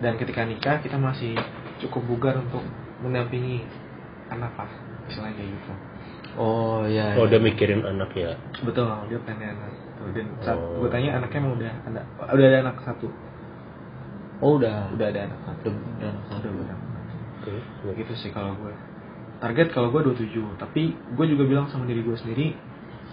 dan 0.00 0.16
ketika 0.16 0.48
nikah 0.48 0.80
kita 0.80 0.96
masih 0.96 1.36
cukup 1.80 2.02
bugar 2.06 2.34
untuk 2.36 2.62
mendampingi 3.00 3.64
anak 4.28 4.52
lah 4.54 4.70
istilahnya 5.06 5.36
kayak 5.36 5.50
gitu 5.52 5.72
Oh 6.30 6.86
iya. 6.86 7.18
oh 7.18 7.24
iya. 7.24 7.26
udah 7.26 7.40
mikirin 7.40 7.82
anak 7.82 8.14
ya 8.14 8.38
betul 8.62 8.86
dia 9.08 9.18
pengen 9.24 9.50
anak 9.52 9.72
dan 10.14 10.26
saat 10.40 10.56
Oh. 10.56 10.80
gue 10.80 10.88
tanya 10.88 11.18
anaknya 11.18 11.38
emang 11.40 11.54
udah 11.56 11.72
ada 11.84 12.00
udah 12.30 12.46
ada 12.46 12.58
anak 12.62 12.76
satu 12.80 13.08
Oh 14.40 14.56
udah. 14.56 14.88
udah 14.90 15.06
ada 15.06 15.20
anak 15.26 15.40
satu 15.42 15.68
Udah, 15.68 15.90
udah 15.98 16.08
anak 16.08 16.24
satu. 16.30 16.46
udah 16.48 16.62
ada 16.62 16.72
anak 16.72 17.02
satu. 17.04 17.16
oke 17.42 17.52
Kayak 17.82 17.94
gitu 17.98 18.12
sih 18.16 18.30
kalau 18.30 18.52
gue 18.54 18.72
target 19.40 19.68
kalau 19.70 19.88
gue 19.90 20.00
27 20.06 20.30
tapi 20.56 20.82
gue 20.94 21.26
juga 21.26 21.44
bilang 21.44 21.66
sama 21.66 21.84
diri 21.84 22.00
gue 22.00 22.14
sendiri 22.14 22.54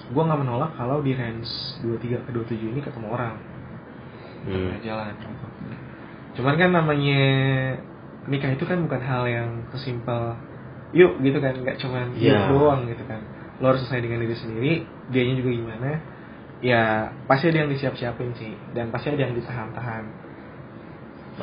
gue 0.08 0.22
nggak 0.22 0.40
menolak 0.40 0.72
kalau 0.76 1.02
di 1.02 1.12
range 1.12 1.50
23 1.82 2.24
ke 2.24 2.30
27 2.30 2.70
ini 2.70 2.80
ketemu 2.80 3.08
orang 3.10 3.36
Hmm. 4.38 4.80
jalan 4.80 5.12
gitu. 5.12 5.28
cuman 6.38 6.54
kan 6.56 6.70
namanya 6.72 7.20
nikah 8.28 8.52
itu 8.52 8.64
kan 8.68 8.84
bukan 8.84 9.02
hal 9.02 9.24
yang 9.26 9.50
sesimpel 9.72 10.36
yuk 10.92 11.20
gitu 11.20 11.40
kan 11.40 11.56
nggak 11.56 11.80
cuman 11.80 12.16
yuk 12.16 12.32
Iya. 12.32 12.48
doang 12.52 12.88
gitu 12.88 13.04
kan. 13.08 13.20
Lo 13.60 13.74
harus 13.74 13.82
selesai 13.88 14.04
dengan 14.04 14.22
diri 14.24 14.36
sendiri 14.38 14.74
dianya 15.10 15.36
juga 15.40 15.50
gimana 15.52 15.92
ya 16.58 17.14
pasti 17.30 17.54
ada 17.54 17.66
yang 17.66 17.70
disiap-siapin 17.70 18.34
sih 18.34 18.54
dan 18.74 18.90
pasti 18.90 19.14
ada 19.14 19.22
yang 19.24 19.34
ditahan-tahan. 19.36 20.04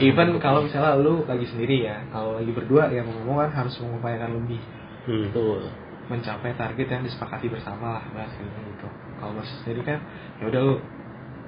Even 0.03 0.43
kalau 0.43 0.67
misalnya 0.67 0.99
lu 0.99 1.23
lagi 1.23 1.47
sendiri 1.47 1.87
ya 1.87 2.03
kalau 2.11 2.35
lagi 2.35 2.51
berdua 2.51 2.91
ya 2.91 3.07
mau 3.07 3.15
ngomong 3.23 3.47
kan 3.47 3.65
harus 3.65 3.79
mengupayakan 3.79 4.31
lebih. 4.43 4.61
Hmm. 5.07 5.29
Betul. 5.31 5.71
mencapai 6.05 6.53
target 6.53 6.85
yang 6.85 7.01
disepakati 7.01 7.49
bersama 7.49 7.97
lah 7.97 8.05
bahasanya 8.13 8.61
gitu. 8.69 8.85
Kalau 9.17 9.33
masih 9.41 9.57
sendiri 9.65 9.81
kan 9.89 9.99
ya 10.37 10.53
udah 10.53 10.61
lu 10.61 10.77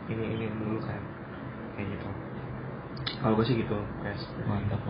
ini 0.08 0.24
ini 0.32 0.46
dulu 0.48 0.80
kan 0.80 0.96
kayak 1.76 1.92
gitu. 1.92 2.08
Kalau 3.20 3.36
gue 3.36 3.44
sih 3.44 3.56
gitu 3.60 3.76
guys 4.00 4.22
Mantap 4.48 4.80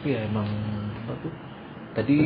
mantap. 0.00 0.06
Iya 0.06 0.18
emang 0.24 0.48
apa 0.96 1.12
tuh? 1.20 1.32
Tadi 1.92 2.18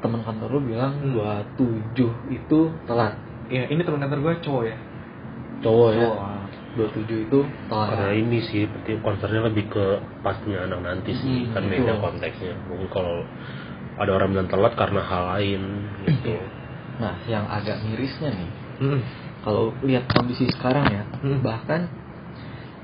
teman 0.00 0.20
kantor 0.20 0.48
lu 0.50 0.60
bilang 0.66 0.92
Hmm. 1.00 1.14
27 1.16 2.12
itu 2.28 2.60
telat. 2.84 3.14
ya 3.46 3.68
ini 3.68 3.80
teman 3.80 4.00
kantor 4.00 4.18
gue 4.20 4.34
cowok 4.40 4.64
ya 4.64 4.76
Cowok 5.60 5.90
ya. 5.92 6.00
Cowok. 6.02 6.32
27 6.74 7.24
itu 7.24 7.38
telat. 7.68 7.88
karena 7.92 8.10
ini 8.12 8.38
sih 8.42 8.64
berarti 8.66 8.92
concernnya 9.00 9.42
lebih 9.46 9.64
ke 9.68 9.84
pastinya 10.20 10.64
anak 10.64 10.80
nanti 10.82 11.12
sih 11.14 11.44
Hmm, 11.44 11.52
kan 11.52 11.62
beda 11.64 11.92
konteksnya 12.00 12.52
mungkin 12.66 12.88
kalau 12.90 13.22
ada 13.94 14.10
orang 14.10 14.28
bilang 14.32 14.48
telat 14.48 14.72
karena 14.74 15.00
hal 15.00 15.24
lain 15.38 15.62
gitu 16.04 16.34
Nah, 16.94 17.18
yang 17.26 17.42
agak 17.50 17.82
mirisnya 17.82 18.30
nih, 18.30 18.50
Mm-mm. 18.78 19.02
kalau 19.42 19.74
lihat 19.82 20.06
kondisi 20.08 20.46
sekarang 20.46 20.86
ya, 20.86 21.02
Hmm. 21.18 21.42
bahkan 21.42 21.90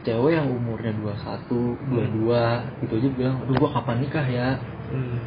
cewek 0.02 0.32
yang 0.32 0.48
umurnya 0.48 0.92
21, 0.96 1.76
22 1.92 2.84
itu 2.84 2.92
aja 2.96 3.08
bilang, 3.12 3.36
"Aduh, 3.44 3.54
gua 3.60 3.70
kapan 3.76 3.96
nikah 4.00 4.26
ya?" 4.26 4.48
Hmm. 4.90 5.18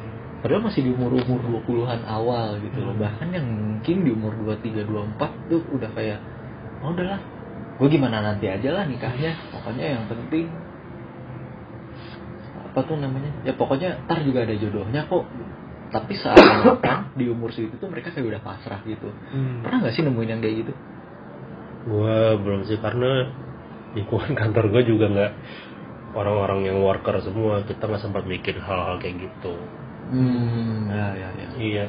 Padahal 0.43 0.67
masih 0.67 0.83
di 0.83 0.91
umur-umur 0.91 1.39
20-an 1.39 2.03
awal 2.03 2.59
gitu 2.59 2.83
loh. 2.83 2.91
Hmm. 2.97 3.03
Bahkan 3.07 3.27
yang 3.31 3.47
mungkin 3.47 3.95
di 4.03 4.09
umur 4.11 4.33
23, 4.43 4.83
24 4.83 5.31
tuh 5.47 5.61
udah 5.71 5.89
kayak, 5.95 6.19
"Oh, 6.83 6.91
udahlah. 6.91 7.21
Gue 7.79 7.87
gimana 7.89 8.21
nanti 8.21 8.45
aja 8.45 8.69
lah 8.69 8.83
nikahnya. 8.85 9.33
Pokoknya 9.49 9.97
yang 9.97 10.03
penting 10.05 10.45
apa 12.73 12.79
tuh 12.85 12.97
namanya? 12.97 13.31
Ya 13.45 13.53
pokoknya 13.53 14.05
ntar 14.05 14.21
juga 14.25 14.43
ada 14.43 14.55
jodohnya 14.57 15.07
kok." 15.07 15.25
Tapi 15.93 16.13
saat 16.17 16.41
makan 16.41 17.13
di 17.19 17.29
umur 17.29 17.53
segitu 17.53 17.77
tuh 17.77 17.87
mereka 17.87 18.09
kayak 18.09 18.37
udah 18.37 18.41
pasrah 18.41 18.81
gitu. 18.83 19.13
Hmm. 19.31 19.61
Pernah 19.61 19.85
nggak 19.85 19.93
sih 19.93 20.03
nemuin 20.03 20.29
yang 20.33 20.41
kayak 20.41 20.57
gitu? 20.65 20.73
gue 21.83 22.17
belum 22.39 22.63
sih 22.63 22.79
karena 22.79 23.27
lingkungan 23.93 24.33
kantor 24.39 24.65
gue 24.69 24.83
juga 24.85 25.05
nggak 25.09 25.31
orang-orang 26.13 26.69
yang 26.69 26.77
worker 26.81 27.17
semua 27.21 27.65
kita 27.65 27.85
nggak 27.85 28.01
sempat 28.01 28.23
bikin 28.25 28.57
hal-hal 28.59 28.97
kayak 28.97 29.17
gitu 29.21 29.53
Hmm, 30.03 30.91
ya 30.91 31.15
ya 31.15 31.29
ya. 31.31 31.47
iya 31.57 31.85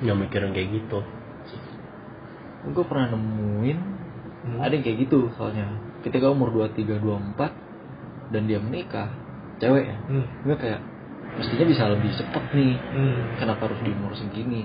nggak 0.00 0.16
mikirin 0.20 0.52
kayak 0.52 0.68
gitu 0.70 1.00
Gue 2.70 2.84
pernah 2.84 3.16
nemuin 3.16 3.78
Hmm. 4.40 4.56
ada 4.56 4.72
yang 4.72 4.80
kayak 4.80 5.04
gitu 5.04 5.28
soalnya. 5.36 5.68
Ketika 6.00 6.32
umur 6.32 6.48
23, 6.48 6.96
24 6.96 7.52
dan 8.32 8.48
dia 8.48 8.56
menikah, 8.56 9.12
cewek 9.60 9.84
ya. 9.84 9.96
Hmm. 10.08 10.24
Gue 10.48 10.56
kayak 10.56 10.80
mestinya 11.36 11.66
bisa 11.68 11.84
lebih 11.92 12.08
cepet 12.16 12.44
nih. 12.56 12.72
Hmm. 12.80 13.36
Kenapa 13.36 13.68
harus 13.68 13.80
di 13.84 13.92
umur 13.92 14.16
segini? 14.16 14.64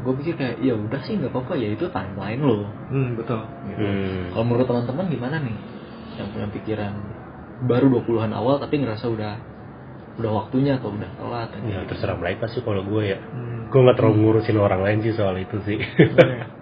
Hmm. 0.00 0.02
Gue 0.02 0.14
pikir 0.16 0.34
kayak 0.34 0.56
ya 0.58 0.72
udah 0.72 1.00
sih 1.00 1.14
nggak 1.14 1.28
apa-apa 1.28 1.52
ya 1.54 1.68
itu 1.70 1.84
timeline 1.86 2.40
lo. 2.40 2.64
Hmm, 2.88 3.14
betul 3.14 3.40
Gitu. 3.66 3.76
hmm. 3.78 4.32
Kalau 4.32 4.44
menurut 4.44 4.66
teman-teman 4.66 5.04
gimana 5.06 5.36
nih? 5.38 5.56
Yang 6.16 6.28
punya 6.30 6.48
pikiran 6.50 6.92
baru 7.62 7.86
20-an 7.94 8.32
awal 8.32 8.56
tapi 8.56 8.74
ngerasa 8.76 9.04
udah 9.06 9.32
udah 10.16 10.32
waktunya 10.34 10.74
atau 10.74 10.90
udah 10.90 11.10
telat 11.14 11.48
ya 11.62 11.80
terserah 11.84 12.12
mereka 12.14 12.44
sih 12.46 12.60
kalau 12.60 12.80
gue 12.82 13.02
ya 13.06 13.20
Hmm. 13.22 13.68
gue 13.68 13.78
nggak 13.78 13.96
terlalu 13.96 14.16
ngurusin 14.18 14.56
orang 14.58 14.80
lain 14.80 14.98
sih 15.00 15.12
soal 15.12 15.36
itu 15.36 15.56
sih 15.62 15.76
Iya. 15.76 16.44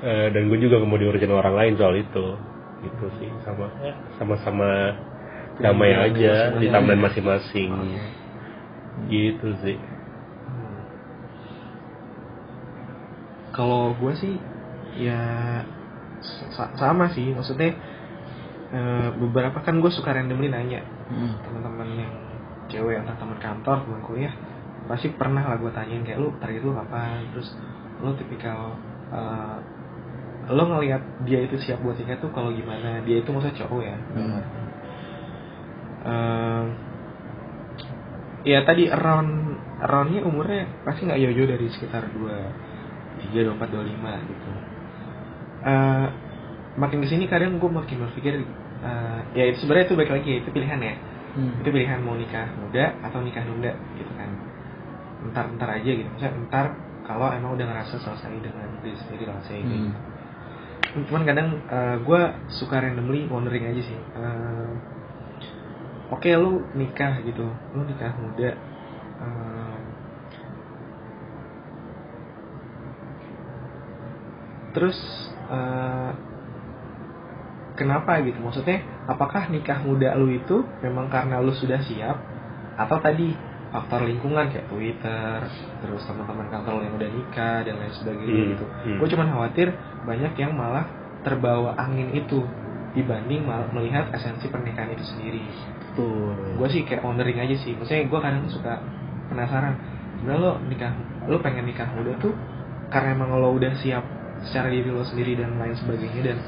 Eh, 0.00 0.28
dan 0.30 0.46
gue 0.46 0.58
juga 0.58 0.76
nggak 0.76 0.86
mau 0.86 0.96
diurusin 0.96 1.28
orang 1.28 1.54
lain 1.54 1.72
soal 1.74 1.92
itu 1.92 2.26
gitu 2.78 3.06
sih 3.18 3.26
sama 3.40 3.66
ya, 3.78 3.90
sama-sama 4.14 4.94
damai 5.56 5.90
Iya, 5.90 5.98
aja 6.04 6.08
masing-masing 6.08 6.54
di 6.54 6.66
aja. 6.66 6.72
timeline 6.72 7.02
masing-masing 7.02 7.70
gitu 9.08 9.48
sih 9.60 9.76
Hmm. 9.76 10.78
Kalau 13.58 13.90
gue 13.98 14.12
sih 14.14 14.34
ya 14.94 15.18
sa- 16.54 16.70
sama 16.78 17.10
sih. 17.10 17.34
Maksudnya 17.34 17.74
eh, 18.70 19.08
beberapa 19.18 19.58
kan 19.66 19.82
gue 19.82 19.90
suka 19.90 20.14
randomly 20.14 20.46
nanya. 20.46 20.86
Hmm. 21.08 21.40
teman-teman 21.40 21.88
yang 22.04 22.14
cewek 22.68 23.00
atau 23.00 23.16
teman 23.16 23.40
kantor 23.40 23.80
teman 23.80 24.04
kuliah 24.04 24.34
pasti 24.92 25.08
pernah 25.16 25.40
lah 25.40 25.56
gue 25.56 25.72
tanyain 25.72 26.04
kayak 26.04 26.20
lu 26.20 26.36
target 26.36 26.60
lu 26.60 26.76
kapan 26.76 27.24
terus 27.32 27.56
lu 28.04 28.12
tipikal 28.20 28.76
eh, 29.08 29.56
lo 30.48 30.64
ngelihat 30.68 31.24
dia 31.28 31.44
itu 31.44 31.56
siap 31.60 31.80
buat 31.84 31.96
nikah 31.96 32.20
tuh 32.20 32.32
kalau 32.32 32.48
gimana? 32.52 33.04
Dia 33.04 33.20
itu 33.20 33.28
maksudnya 33.32 33.56
cowok 33.64 33.82
ya? 33.84 33.96
Hmm. 33.96 34.40
Eh, 36.08 36.64
ya 38.48 38.58
tadi 38.64 38.88
around 38.88 39.32
aroundnya 39.82 40.22
umurnya 40.24 40.64
pasti 40.86 41.04
nggak 41.04 41.20
jauh-jauh 41.20 41.50
dari 41.52 41.66
sekitar 41.68 42.04
dua 42.16 42.36
tiga 43.22 43.38
dua 43.48 43.54
empat 43.58 43.68
dua 43.70 43.84
lima 43.84 44.12
gitu. 44.24 44.50
Eh, 45.66 46.06
makin 46.78 46.98
ke 47.02 47.06
sini 47.10 47.24
kadang 47.26 47.58
gue 47.58 47.70
makin 47.70 48.06
berpikir 48.06 48.42
eh, 48.84 49.20
ya 49.34 49.44
itu 49.50 49.66
sebenarnya 49.66 49.86
itu 49.90 49.96
baik 49.98 50.10
lagi 50.14 50.32
itu 50.44 50.48
pilihan 50.50 50.80
ya. 50.80 50.94
Hmm. 51.28 51.60
itu 51.62 51.68
pilihan 51.70 52.02
mau 52.02 52.16
nikah 52.18 52.50
muda 52.58 52.98
atau 53.04 53.20
nikah 53.22 53.44
nunda 53.46 53.70
gitu 53.94 54.12
kan. 54.16 54.30
Entar 55.22 55.44
entar 55.50 55.68
aja 55.76 55.90
gitu. 55.90 56.08
Misalnya 56.14 56.34
entar 56.40 56.66
kalau 57.06 57.30
emang 57.32 57.54
udah 57.56 57.66
ngerasa 57.68 57.98
selesai 58.00 58.32
dengan 58.42 58.68
diri 58.84 58.96
sendiri 58.96 59.24
lah 59.26 59.40
saya 59.44 59.62
Hmm. 59.64 59.70
gitu 59.70 59.90
cuman 61.08 61.22
kadang 61.28 61.48
gue 62.04 62.20
suka 62.48 62.80
randomly 62.80 63.28
wondering 63.28 63.64
aja 63.70 63.82
sih 63.84 63.98
Eh, 64.16 64.72
oke 66.08 66.28
lu 66.32 66.64
nikah 66.74 67.20
gitu 67.22 67.44
lu 67.76 67.80
nikah 67.84 68.12
muda 68.16 68.56
Eh, 69.18 69.47
terus 74.72 74.96
eh, 75.48 76.10
kenapa 77.74 78.18
gitu? 78.24 78.38
Maksudnya 78.42 78.82
apakah 79.06 79.46
nikah 79.48 79.78
muda 79.80 80.14
lu 80.18 80.34
itu 80.34 80.66
memang 80.82 81.06
karena 81.08 81.38
lu 81.38 81.54
sudah 81.54 81.78
siap? 81.82 82.18
Atau 82.78 82.98
tadi 83.02 83.34
faktor 83.68 84.08
lingkungan 84.08 84.48
kayak 84.48 84.66
Twitter 84.72 85.44
terus 85.84 86.00
teman-teman 86.08 86.48
kantor 86.48 86.80
lu 86.80 86.82
yang 86.88 86.94
udah 86.96 87.10
nikah 87.12 87.58
dan 87.68 87.76
lain 87.76 87.92
sebagainya 87.92 88.32
Hmm, 88.32 88.50
gitu. 88.56 88.64
hmm. 88.64 88.96
gue 88.96 89.08
cuman 89.12 89.28
khawatir 89.28 89.68
banyak 90.08 90.32
yang 90.40 90.52
malah 90.56 90.88
terbawa 91.20 91.76
angin 91.76 92.08
itu 92.16 92.48
dibanding 92.96 93.44
mal- 93.44 93.68
melihat 93.76 94.08
esensi 94.16 94.48
pernikahan 94.48 94.96
itu 94.96 95.04
sendiri. 95.04 95.44
Betul. 95.92 96.32
gue 96.56 96.68
sih 96.72 96.82
kayak 96.88 97.04
wondering 97.04 97.36
aja 97.36 97.56
sih. 97.60 97.76
Maksudnya 97.76 98.08
gue 98.08 98.20
kadang 98.22 98.48
suka 98.48 98.80
penasaran 99.28 99.74
sebenarnya 100.18 100.40
lo 100.40 100.52
nikah 100.64 100.92
lo 101.28 101.36
pengen 101.44 101.68
nikah 101.68 101.86
muda 101.92 102.16
tuh 102.18 102.32
karena 102.88 103.12
emang 103.14 103.36
lo 103.36 103.52
udah 103.52 103.76
siap 103.78 104.02
secara 104.44 104.68
diri 104.68 104.88
lo 104.88 105.02
sendiri 105.02 105.34
dan 105.34 105.56
lain 105.56 105.74
sebagainya 105.74 106.22
dan 106.24 106.38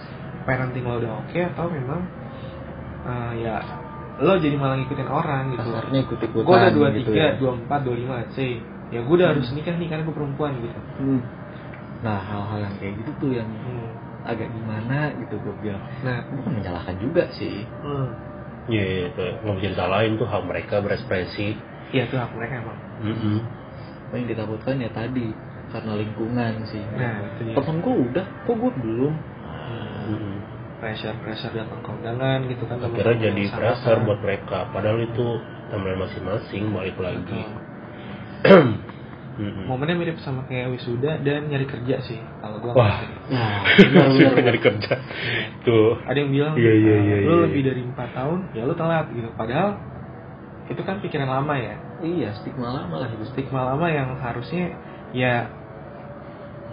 parenting 0.44 0.84
lo 0.84 0.98
udah 0.98 1.12
oke 1.18 1.38
atau 1.38 1.66
memang 1.66 2.00
eh, 3.04 3.32
ya 3.42 3.56
lo 4.20 4.36
jadi 4.36 4.56
malah 4.56 4.76
ngikutin 4.78 5.08
orang 5.08 5.42
gitu 5.50 5.64
Kasarnya 5.64 6.00
ikut-ikutan 6.04 6.44
gue 6.44 6.56
udah 6.56 6.72
dua 6.72 6.88
gitu 6.92 7.10
tiga 7.10 7.24
ya. 7.24 7.30
dua 7.40 7.50
empat 7.56 7.80
dua 7.82 7.96
lima 7.96 8.16
sih 8.32 8.52
ya 8.90 9.00
gue 9.00 9.14
udah 9.14 9.28
harus 9.32 9.48
nikah 9.50 9.74
nih 9.74 9.88
karena 9.88 10.02
gue 10.04 10.14
perempuan 10.14 10.52
gitu 10.58 10.80
Hmm. 11.00 11.22
Nah 12.00 12.16
hal-hal 12.16 12.58
yang 12.62 12.74
kayak 12.76 12.94
gitu 13.00 13.10
tuh 13.18 13.30
yang 13.32 13.48
Hmm. 13.48 13.92
agak 14.20 14.48
gimana 14.48 15.12
gitu 15.16 15.36
gue 15.36 15.54
bilang. 15.60 15.80
nah 16.00 16.20
Bukan 16.28 16.52
menyalahkan 16.56 16.96
juga 16.96 17.24
sih. 17.32 17.64
hmm. 17.64 18.08
Iya, 18.68 18.84
iya, 18.84 19.04
itu 19.08 19.24
nggak 19.40 19.56
bisa 19.56 19.68
disalahin 19.72 20.12
tuh 20.14 20.28
hak 20.28 20.42
mereka 20.44 20.74
berekspresi. 20.78 21.56
iya 21.90 22.04
tuh 22.06 22.20
hak 22.20 22.30
mereka 22.32 22.60
emang 22.60 22.78
Mm-mm. 23.00 23.40
Apa 24.06 24.14
yang 24.14 24.28
ditakutkan 24.28 24.76
ya 24.78 24.90
tadi 24.92 25.32
karena 25.70 25.92
lingkungan 25.96 26.52
sih. 26.66 26.82
nah 26.92 27.14
itu 27.38 27.50
Temen 27.52 27.76
gue 27.78 27.94
udah, 28.06 28.26
kok 28.44 28.54
gue 28.54 28.72
belum. 28.76 29.14
Mm-mm. 30.00 30.36
pressure 30.80 31.12
pressure 31.20 31.52
datang 31.52 31.78
ke 31.78 31.90
undangan 31.92 32.40
gitu 32.48 32.64
kan 32.64 32.80
Akhirnya 32.80 33.14
jadi 33.20 33.36
yang 33.36 33.48
sama. 33.48 33.58
pressure 33.60 34.00
buat 34.02 34.20
mereka. 34.20 34.58
Padahal 34.70 34.98
itu 34.98 35.26
teman 35.68 35.96
masing-masing 35.96 36.62
balik 36.70 36.96
lagi. 36.96 37.42
Mm-mm. 38.42 38.74
momennya 39.68 39.96
mirip 39.96 40.18
sama 40.20 40.44
kayak 40.44 40.68
wisuda 40.68 41.16
dan 41.20 41.48
nyari 41.48 41.64
kerja 41.64 41.96
sih 42.02 42.20
kalau 42.40 42.60
gua 42.60 42.72
Wah. 42.74 42.98
Nah, 43.30 43.64
Benar 44.12 44.36
nyari 44.36 44.60
kerja. 44.60 44.94
Tuh. 45.62 45.96
ada 46.02 46.18
yang 46.18 46.28
bilang 46.28 46.52
Iya, 46.56 46.72
iya, 46.74 46.92
eh, 46.92 47.00
iya, 47.00 47.16
lu 47.24 47.30
iya. 47.30 47.42
lebih 47.46 47.62
dari 47.62 47.80
empat 47.82 48.10
tahun 48.12 48.38
ya 48.52 48.64
lu 48.64 48.74
telat 48.74 49.06
gitu 49.10 49.28
padahal 49.32 49.80
itu 50.66 50.80
kan 50.80 51.00
pikiran 51.00 51.24
lama 51.26 51.54
ya 51.56 51.74
iya 52.00 52.30
stigma 52.34 52.68
lama 52.70 52.94
lah 52.96 53.08
itu. 53.10 53.24
stigma 53.28 53.64
lama 53.66 53.86
yang 53.86 54.12
harusnya 54.16 54.76
ya 55.10 55.48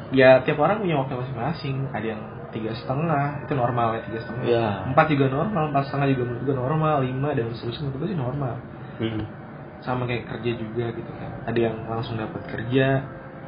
ya 0.09 0.39
tiap 0.41 0.57
orang 0.57 0.79
punya 0.79 0.95
waktu 0.97 1.13
masing-masing 1.15 1.75
ada 1.91 2.07
yang 2.07 2.21
tiga 2.47 2.71
setengah 2.73 3.43
itu 3.43 3.53
normal 3.53 3.87
ya 3.93 4.01
tiga 4.03 4.19
setengah 4.23 4.43
Iya. 4.43 4.67
empat 4.87 5.05
juga 5.09 5.25
normal 5.27 5.63
empat 5.69 5.83
setengah 5.85 6.07
juga 6.09 6.23
menurut 6.25 6.43
gua 6.43 6.55
normal 6.57 6.95
lima 7.01 7.29
dan 7.31 7.45
seterusnya 7.51 7.83
menurut 7.83 7.99
gua 7.99 8.07
sih 8.07 8.19
normal 8.19 8.53
Mm-mm. 8.97 9.23
sama 9.79 10.03
kayak 10.03 10.25
kerja 10.25 10.51
juga 10.55 10.85
gitu 10.89 11.11
kan 11.13 11.31
ada 11.43 11.59
yang 11.59 11.75
langsung 11.85 12.15
dapat 12.15 12.41
kerja 12.47 13.03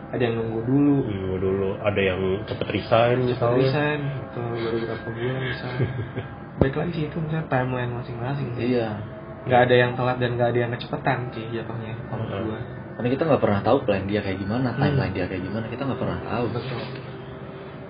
ada 0.10 0.20
yang 0.20 0.36
nunggu 0.36 0.60
dulu 0.64 0.98
Dulu 1.06 1.36
dulu 1.38 1.70
ada 1.80 2.02
yang 2.02 2.20
cepet 2.44 2.68
resign 2.72 3.18
misalnya. 3.24 3.62
resign 3.62 4.00
atau 4.26 4.44
baru 4.52 4.78
berapa 4.84 5.08
bulan 5.08 5.42
misalnya 5.44 5.88
baik 6.60 6.76
lagi 6.76 6.92
sih 6.92 7.04
itu 7.08 7.18
misalnya 7.18 7.46
timeline 7.48 7.92
masing-masing 7.94 8.48
sih 8.54 8.66
Iya. 8.76 8.90
nggak 9.40 9.62
ada 9.64 9.76
yang 9.78 9.92
telat 9.96 10.18
dan 10.20 10.36
nggak 10.36 10.50
ada 10.52 10.60
yang 10.60 10.72
kecepatan 10.76 11.18
sih 11.32 11.46
jatuhnya 11.50 11.96
kalau 12.12 12.26
Hmm. 12.28 12.46
gua 12.46 12.60
Karena 13.00 13.16
kita 13.16 13.24
nggak 13.32 13.40
pernah 13.40 13.62
tahu 13.64 13.78
plan 13.88 14.04
dia 14.12 14.20
kayak 14.20 14.44
gimana, 14.44 14.76
Hmm. 14.76 14.84
timeline 14.84 15.16
dia 15.16 15.24
kayak 15.32 15.44
gimana, 15.48 15.72
kita 15.72 15.88
nggak 15.88 16.00
pernah 16.04 16.20
tahu. 16.20 16.46
betul 16.52 16.84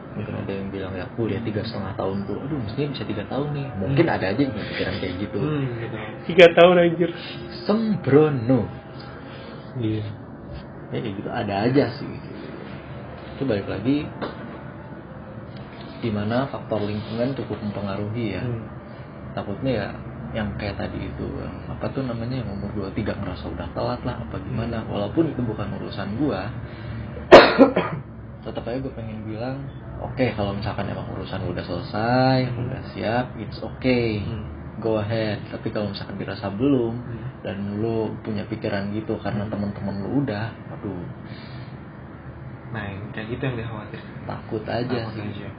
Mungkin 0.09 0.33
ada 0.37 0.51
yang 0.51 0.67
bilang 0.69 0.93
ya 0.93 1.05
kuliah 1.17 1.41
tiga 1.41 1.65
setengah 1.65 1.97
tahun 1.97 2.29
tuh, 2.29 2.37
aduh 2.37 2.59
mestinya 2.61 2.93
bisa 2.93 3.03
tiga 3.09 3.23
tahun 3.25 3.47
nih. 3.57 3.67
Mungkin 3.73 4.05
ada 4.05 4.25
aja 4.29 4.41
yang 4.41 4.53
pikiran 4.53 4.95
kayak 5.01 5.15
gitu. 5.17 5.39
hmm, 5.41 5.65
Tiga 6.29 6.45
tahun 6.53 6.75
anjir. 6.77 7.09
Sembrono. 7.65 8.61
Iya. 9.81 10.05
Ya 10.93 10.97
kayak 11.01 11.13
gitu 11.17 11.29
ada 11.33 11.53
aja 11.65 11.83
sih. 11.97 12.13
Itu 13.33 13.49
balik 13.49 13.65
lagi 13.65 14.05
di 15.99 16.09
mana 16.13 16.45
faktor 16.53 16.85
lingkungan 16.85 17.33
cukup 17.33 17.57
mempengaruhi 17.65 18.37
ya. 18.37 18.43
Hmm. 18.45 18.61
Takutnya 19.33 19.71
ya 19.73 19.87
yang 20.29 20.53
kayak 20.61 20.77
tadi 20.77 21.09
itu 21.09 21.25
apa 21.65 21.89
tuh 21.89 22.05
namanya 22.05 22.45
yang 22.45 22.49
umur 22.53 22.69
23 22.93 23.17
ngerasa 23.17 23.45
udah 23.49 23.67
telat 23.73 24.01
lah 24.05 24.15
apa 24.21 24.35
gimana. 24.41 24.85
Walaupun 24.85 25.33
itu 25.33 25.41
bukan 25.41 25.67
urusan 25.81 26.17
gua 26.21 26.49
tetap 28.45 28.63
aja 28.65 28.79
gue 28.79 28.93
pengen 28.95 29.27
bilang 29.27 29.67
oke 29.99 30.25
kalau 30.33 30.55
misalkan 30.55 30.87
emang 30.87 31.05
urusan 31.11 31.43
udah 31.43 31.59
selesai 31.61 32.39
udah 32.55 32.81
siap 32.95 33.25
it's 33.37 33.59
okay. 33.59 34.21
Hmm. 34.23 34.45
go 34.79 34.95
ahead. 34.97 35.43
Tapi 35.51 35.69
kalau 35.69 35.91
misalkan 35.91 36.15
dirasa 36.15 36.47
belum 36.49 36.93
Hmm. 36.95 37.25
dan 37.43 37.57
lu 37.81 38.15
punya 38.23 38.43
pikiran 38.45 38.91
gitu 38.93 39.19
karena 39.19 39.43
teman-teman 39.47 39.95
lu 40.01 40.23
udah 40.23 40.51
aduh 40.71 41.03
nah 42.69 42.85
kayak 43.11 43.27
gitu 43.33 43.41
yang 43.43 43.57
dikhawatir. 43.57 44.01
Takut 44.23 44.63
aja 44.63 44.97
Takut 45.03 45.13
sih. 45.17 45.25
aja. 45.25 45.49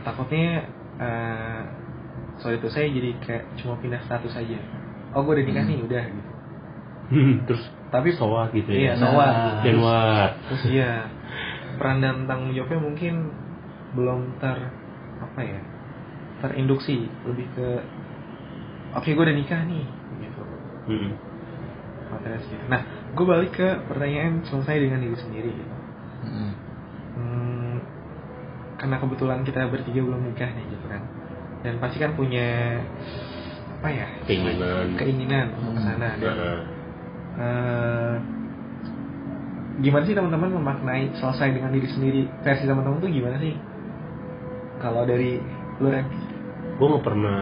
takutnya 0.00 0.64
eh 0.96 1.60
sorry 2.40 2.56
itu 2.56 2.68
saya 2.68 2.86
jadi 2.86 3.10
kayak 3.18 3.44
cuma 3.56 3.76
pindah 3.76 4.00
status 4.02 4.32
aja 4.34 4.58
oh 5.12 5.20
gue 5.20 5.32
udah 5.32 5.44
nikah 5.44 5.62
Hmm. 5.62 5.70
nih 5.70 5.80
udah 5.82 6.04
gitu 6.06 6.30
Terus 7.42 7.62
tapi 7.90 8.14
soak 8.14 8.54
gitu 8.54 8.70
iya 8.70 8.94
ya. 8.94 9.02
soal 9.02 9.18
Nah. 9.18 9.66
What? 9.76 10.32
terus 10.46 10.62
iya 10.68 11.10
peran 11.74 11.98
dan 11.98 12.24
tanggung 12.24 12.52
jawabnya 12.52 12.78
mungkin 12.78 13.14
belum 13.92 14.38
ter 14.38 14.56
apa 15.18 15.40
ya 15.40 15.60
terinduksi 16.40 17.04
lebih 17.24 17.50
ke 17.50 17.68
oke 18.92 19.04
gue 19.06 19.20
udah 19.20 19.34
nikah 19.34 19.60
nih 19.64 19.84
gitu. 20.20 20.42
Material 22.08 22.38
segitu. 22.40 22.64
nah 22.66 22.80
gue 23.10 23.24
balik 23.24 23.52
ke 23.52 23.68
pertanyaan 23.86 24.42
selesai 24.44 24.76
dengan 24.78 24.98
diri 25.00 25.16
sendiri 25.16 25.50
gitu 25.50 25.74
Mm-mm. 26.20 26.50
Hmm, 27.10 27.76
karena 28.76 28.96
kebetulan 28.96 29.42
kita 29.42 29.66
bertiga 29.66 30.00
belum 30.00 30.22
nikah 30.24 30.46
nih 30.48 30.64
dan 31.60 31.76
pasti 31.76 31.96
kan 31.96 32.12
punya 32.12 32.80
apa 33.74 33.88
ya 33.88 34.08
Keinginan. 34.24 34.96
keinginan 34.96 35.46
untuk 35.56 35.76
ke 35.76 35.82
sana 35.82 36.08
dan 36.14 36.34
Nah, 36.36 36.60
eh, 37.38 38.14
gimana 39.80 40.04
sih 40.04 40.12
teman-teman 40.12 40.50
memaknai 40.52 41.14
selesai 41.14 41.50
dengan 41.50 41.70
diri 41.70 41.88
sendiri 41.88 42.22
versi 42.40 42.64
teman-teman 42.64 42.98
tuh 42.98 43.08
gimana 43.08 43.36
sih? 43.38 43.56
Kalau 44.78 45.04
dari 45.04 45.40
lu 45.78 45.88
Ren? 45.88 46.06
gue 46.70 46.88
nggak 46.88 47.04
pernah 47.04 47.40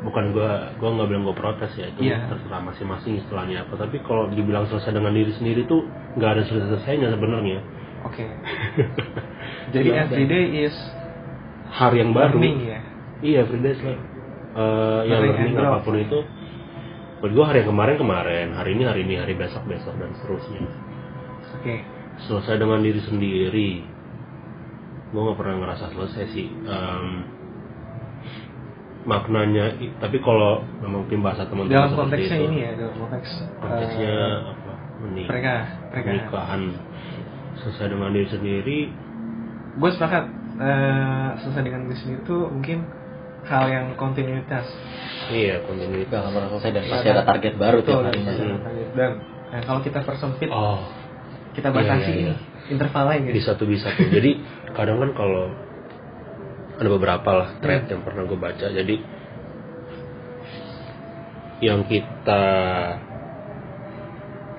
bukan 0.00 0.24
gue 0.30 0.50
gue 0.78 0.88
nggak 0.88 1.08
bilang 1.10 1.24
gue 1.24 1.34
protes 1.34 1.74
ya 1.74 1.90
itu 1.90 2.06
Iya. 2.06 2.30
terserah 2.30 2.62
masing-masing 2.64 3.18
istilahnya 3.18 3.66
apa. 3.66 3.74
Tapi 3.76 3.98
kalau 4.00 4.30
dibilang 4.30 4.66
selesai 4.66 4.90
dengan 4.90 5.10
diri 5.10 5.34
sendiri 5.34 5.66
tuh 5.66 5.82
nggak 6.14 6.30
ada 6.32 6.42
selesai 6.42 6.66
selesainya 6.70 7.10
sebenarnya. 7.10 7.58
Oke. 8.02 8.22
Jadi 9.74 9.90
Gimana, 9.90 10.06
everyday 10.06 10.44
is 10.64 10.74
hari 11.68 11.98
yang 11.98 12.14
baru. 12.14 12.38
ya 12.38 12.78
iya 13.24 13.42
is 13.44 13.80
like, 13.80 14.00
eh, 14.56 15.00
yang 15.08 15.52
growth. 15.52 15.68
apa 15.68 15.78
pun 15.84 15.96
itu 16.00 16.18
buat 17.16 17.32
gue 17.32 17.44
hari 17.48 17.64
yang 17.64 17.70
kemarin 17.72 17.96
kemarin 17.96 18.46
hari 18.52 18.76
ini 18.76 18.84
hari 18.84 19.00
ini 19.08 19.14
hari 19.16 19.32
besok 19.32 19.64
besok 19.64 19.96
dan 19.96 20.12
seterusnya. 20.20 20.68
Oke. 21.56 21.80
Selesai 22.28 22.60
dengan 22.60 22.84
diri 22.84 23.00
sendiri. 23.00 23.70
Gue 25.12 25.20
nggak 25.24 25.38
pernah 25.40 25.56
ngerasa 25.64 25.96
selesai 25.96 26.24
sih. 26.36 26.48
Em, 26.52 27.06
maknanya 29.06 29.80
tapi 29.96 30.20
kalau 30.20 30.60
memang 30.82 31.08
tim 31.08 31.24
bahasa 31.24 31.48
teman-teman 31.48 31.88
dalam 31.88 31.94
konteksnya 31.94 32.36
itu, 32.42 32.46
ini 32.52 32.58
ya 32.66 32.70
dalam 32.74 32.94
konteks 33.00 33.28
konteksnya 33.64 34.12
eh, 34.12 34.36
apa? 34.52 34.72
Menik- 35.06 35.28
mereka 35.30 35.54
mereka. 35.92 36.04
pernikahan. 36.04 36.62
Selesai 37.64 37.86
dengan 37.96 38.10
diri 38.12 38.28
sendiri. 38.28 38.78
Gue 39.80 39.90
sepakat 39.96 40.24
eh, 40.60 41.28
selesai 41.40 41.62
dengan 41.64 41.80
diri 41.88 41.96
sendiri 41.96 42.20
itu 42.20 42.38
mungkin 42.44 42.78
hal 43.46 43.64
yang 43.70 43.86
kontinuitas. 43.94 44.66
Iya 45.30 45.62
kontinuitas. 45.66 46.10
Gak 46.10 46.20
akan 46.22 46.32
pernah 46.34 46.50
selesai 46.54 46.70
dan 46.74 46.84
pasti 46.90 47.08
ada 47.10 47.22
target 47.22 47.54
baru 47.54 47.78
dan 47.82 47.94
harinya. 48.10 48.26
pasti 48.26 48.42
ada 48.42 48.58
target. 48.62 48.88
dan 48.98 49.10
eh, 49.54 49.62
kalau 49.62 49.80
kita 49.82 49.98
persempit 50.02 50.48
oh. 50.50 50.80
kita 51.54 51.68
Iya, 51.72 51.76
batasi 51.78 52.12
iya, 52.12 52.20
iya. 52.20 52.34
interval 52.68 53.04
lain 53.08 53.20
gitu. 53.30 53.34
Bisa 53.38 53.50
tuh 53.54 53.68
bisa 53.70 53.88
tuh. 53.94 54.08
Jadi 54.10 54.30
kadang 54.74 54.98
kan 55.00 55.10
kalau 55.14 55.44
ada 56.76 56.88
beberapa 56.92 57.30
lah 57.32 57.48
thread 57.64 57.88
yang 57.88 58.02
pernah 58.04 58.22
gue 58.28 58.38
baca. 58.38 58.66
Jadi 58.68 58.96
yang 61.64 61.88
kita 61.88 62.42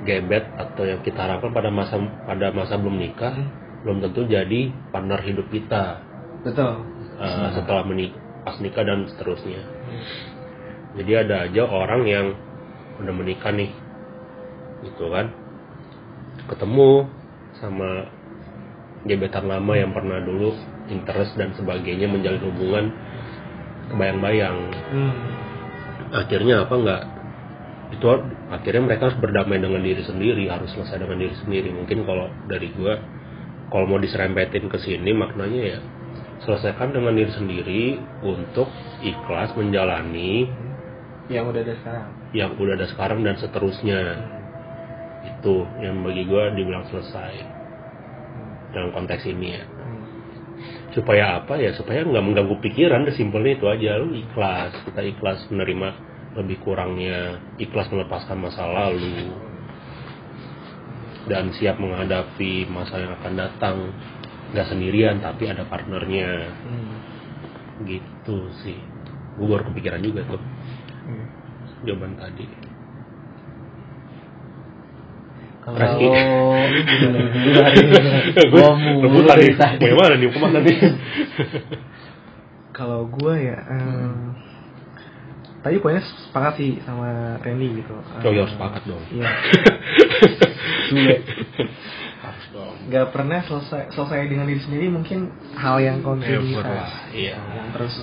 gebet 0.02 0.46
atau 0.58 0.84
yang 0.88 1.02
kita 1.06 1.20
harapkan 1.20 1.54
pada 1.54 1.70
masa 1.70 2.00
pada 2.26 2.50
masa 2.56 2.80
belum 2.80 2.98
nikah 2.98 3.34
Hmm. 3.38 3.50
belum 3.86 3.98
tentu 4.02 4.26
jadi 4.26 4.74
partner 4.90 5.22
hidup 5.22 5.48
kita. 5.54 6.02
Betul. 6.42 6.82
Uh, 7.18 7.50
setelah 7.54 7.86
menik 7.86 8.14
pas 8.48 8.56
nikah 8.64 8.88
dan 8.88 9.04
seterusnya. 9.12 9.60
Jadi 10.96 11.12
ada 11.20 11.52
aja 11.52 11.68
orang 11.68 12.08
yang 12.08 12.32
udah 13.04 13.12
menikah 13.12 13.52
nih 13.52 13.76
gitu 14.88 15.12
kan. 15.12 15.36
Ketemu 16.48 17.12
sama 17.60 18.08
gebetan 19.04 19.52
lama 19.52 19.74
yang 19.76 19.92
pernah 19.92 20.24
dulu 20.24 20.56
interest 20.88 21.36
dan 21.36 21.52
sebagainya 21.60 22.08
menjalin 22.08 22.40
hubungan 22.48 22.86
kebayang-bayang. 23.92 24.58
Hmm. 24.96 25.14
akhirnya 26.08 26.64
apa 26.64 26.76
enggak? 26.80 27.04
Itu 28.00 28.08
akhirnya 28.48 28.84
mereka 28.88 29.12
harus 29.12 29.20
berdamai 29.20 29.60
dengan 29.60 29.84
diri 29.84 30.08
sendiri 30.08 30.48
harus 30.48 30.72
selesai 30.72 31.04
dengan 31.04 31.20
diri 31.20 31.36
sendiri. 31.44 31.68
Mungkin 31.76 32.08
kalau 32.08 32.32
dari 32.48 32.72
gua 32.72 32.96
kalau 33.68 33.92
mau 33.92 34.00
diserempetin 34.00 34.72
ke 34.72 34.80
sini 34.80 35.12
maknanya 35.12 35.62
ya 35.76 35.80
selesaikan 36.46 36.94
dengan 36.94 37.18
diri 37.18 37.32
sendiri 37.34 37.84
untuk 38.22 38.70
ikhlas 39.02 39.54
menjalani 39.58 40.46
yang 41.28 41.50
udah 41.52 41.62
ada 41.64 41.76
sekarang. 41.76 42.08
yang 42.32 42.52
udah 42.56 42.74
ada 42.78 42.88
sekarang 42.88 43.20
dan 43.26 43.36
seterusnya. 43.36 44.00
Itu 45.28 45.68
yang 45.84 46.06
bagi 46.06 46.24
gua 46.24 46.56
dibilang 46.56 46.88
selesai. 46.88 47.34
Dalam 48.72 48.92
konteks 48.96 49.24
ini 49.28 49.48
ya. 49.58 49.64
Hmm. 49.66 50.04
supaya 50.96 51.44
apa 51.44 51.60
ya? 51.60 51.76
Supaya 51.76 52.08
nggak 52.08 52.24
mengganggu 52.24 52.56
pikiran 52.64 53.08
simpelnya 53.12 53.60
itu 53.60 53.66
aja. 53.68 54.00
Lu 54.00 54.16
ikhlas 54.16 54.72
kita 54.88 55.02
ikhlas 55.04 55.52
menerima 55.52 55.90
lebih 56.38 56.62
kurangnya 56.62 57.42
ikhlas 57.58 57.90
melepaskan 57.90 58.38
masa 58.38 58.70
lalu 58.70 59.34
dan 61.28 61.50
siap 61.52 61.82
menghadapi 61.82 62.70
masa 62.70 63.02
yang 63.02 63.14
akan 63.20 63.34
datang 63.36 63.78
nggak 64.54 64.68
sendirian 64.68 65.20
tapi 65.20 65.50
ada 65.50 65.64
partnernya. 65.68 66.30
Hmm. 66.64 66.96
gitu 67.86 68.50
sih. 68.66 68.78
Gue 69.38 69.46
baru 69.46 69.70
kepikiran 69.70 70.02
juga 70.02 70.26
tuh. 70.26 70.42
Hmm. 71.08 71.28
jawaban 71.86 72.18
tadi. 72.18 72.46
Kalau 75.68 75.84
Reski. 75.84 76.08
gua 78.56 78.68
rebutan 79.04 79.36
nih 79.36 79.52
mulai 79.52 79.60
tadi. 79.60 79.84
mau 79.84 79.92
yang 79.92 80.00
mana 80.00 80.16
nih 80.16 80.28
ke 80.32 80.40
mana 80.40 80.60
nih 80.64 80.78
kalau 82.78 83.10
gue 83.10 83.34
ya 83.42 83.58
em, 83.74 84.38
tadi 85.66 85.82
poinnya 85.82 86.06
sepakat 86.06 86.54
sih 86.62 86.78
sama 86.86 87.42
Randy 87.42 87.82
gitu. 87.84 87.98
Oh 87.98 88.32
ya 88.32 88.46
harus 88.46 88.54
sepakat 88.54 88.86
dong. 88.86 89.02
iya 89.12 89.28
nggak 92.88 93.12
pernah 93.12 93.44
selesai 93.44 93.92
selesai 93.92 94.32
dengan 94.32 94.48
diri 94.48 94.62
sendiri 94.64 94.88
mungkin 94.88 95.28
hal 95.60 95.78
yang 95.84 96.00
lah, 96.00 97.12
iya. 97.12 97.36
yang 97.36 97.70
terus. 97.76 98.00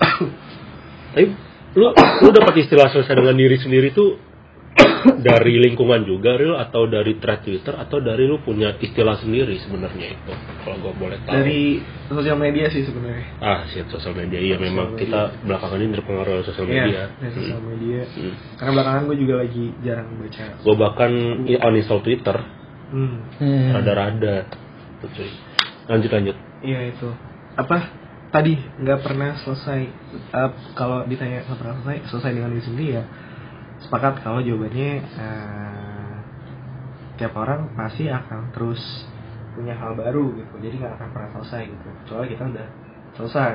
Tapi 1.14 1.27
lu 1.75 1.88
lu 1.97 2.29
dapat 2.31 2.55
istilah 2.61 2.92
selesai 2.92 3.16
dengan 3.16 3.35
diri 3.35 3.57
sendiri 3.57 3.97
tuh 3.97 4.20
dari 5.27 5.57
lingkungan 5.62 6.03
juga 6.05 6.35
real 6.35 6.59
atau 6.59 6.85
dari 6.85 7.16
thread 7.16 7.40
Twitter? 7.47 7.75
Atau 7.79 8.05
dari 8.05 8.29
lu 8.29 8.42
punya 8.44 8.77
istilah 8.77 9.16
sendiri 9.16 9.57
sebenarnya 9.62 10.18
itu? 10.18 10.33
Kalau 10.66 10.77
gua 10.83 10.92
boleh 10.92 11.18
tahu. 11.25 11.33
dari 11.33 11.81
sosial 12.11 12.37
media 12.37 12.66
sih 12.68 12.83
sebenarnya. 12.85 13.27
Ah 13.40 13.64
shit 13.70 13.87
sosial 13.88 14.12
media. 14.12 14.37
Iya 14.42 14.57
memang 14.61 14.94
Sosial 14.94 15.01
kita 15.01 15.20
belakangan 15.47 15.79
ini 15.81 15.92
terpengaruh 15.97 16.33
oleh 16.40 16.44
sosial 16.44 16.66
media. 16.68 16.85
Iya, 16.85 17.05
dari 17.23 17.33
sosial 17.33 17.61
media. 17.62 18.01
Hmm. 18.05 18.35
karena 18.61 18.70
belakangan 18.75 19.03
gue 19.09 19.16
juga 19.16 19.35
lagi 19.40 19.64
jarang 19.81 20.09
baca. 20.18 20.44
Gua 20.61 20.75
bahkan 20.77 21.11
i- 21.49 21.61
uninstall 21.62 22.03
Twitter. 22.05 22.37
Hmm. 22.92 23.16
Hmm. 23.40 23.70
Tuh, 25.05 25.11
cuy. 25.12 25.31
Lanjut 25.85 26.11
lanjut. 26.11 26.37
iya 26.64 26.81
itu 26.88 27.09
apa 27.55 27.93
tadi 28.33 28.57
nggak 28.57 29.05
pernah 29.05 29.37
selesai 29.37 29.81
eh, 30.33 30.51
kalau 30.73 31.05
ditanya 31.05 31.45
nggak 31.45 31.61
pernah 31.61 31.77
selesai 31.85 32.09
selesai 32.09 32.31
dengan 32.33 32.51
diri 32.51 32.64
sendiri 32.64 32.88
ya 32.97 33.05
sepakat 33.85 34.25
kalau 34.25 34.40
jawabannya 34.40 34.90
eh, 35.05 36.14
tiap 37.21 37.37
orang 37.37 37.69
pasti 37.77 38.09
akan 38.09 38.49
terus 38.51 38.81
punya 39.55 39.77
hal 39.77 39.93
baru 39.95 40.35
gitu 40.35 40.55
jadi 40.59 40.75
nggak 40.83 40.93
akan 40.99 41.09
pernah 41.12 41.31
selesai 41.37 41.62
gitu 41.69 41.88
soalnya 42.09 42.29
kita 42.33 42.43
udah 42.49 42.69
selesai 43.14 43.55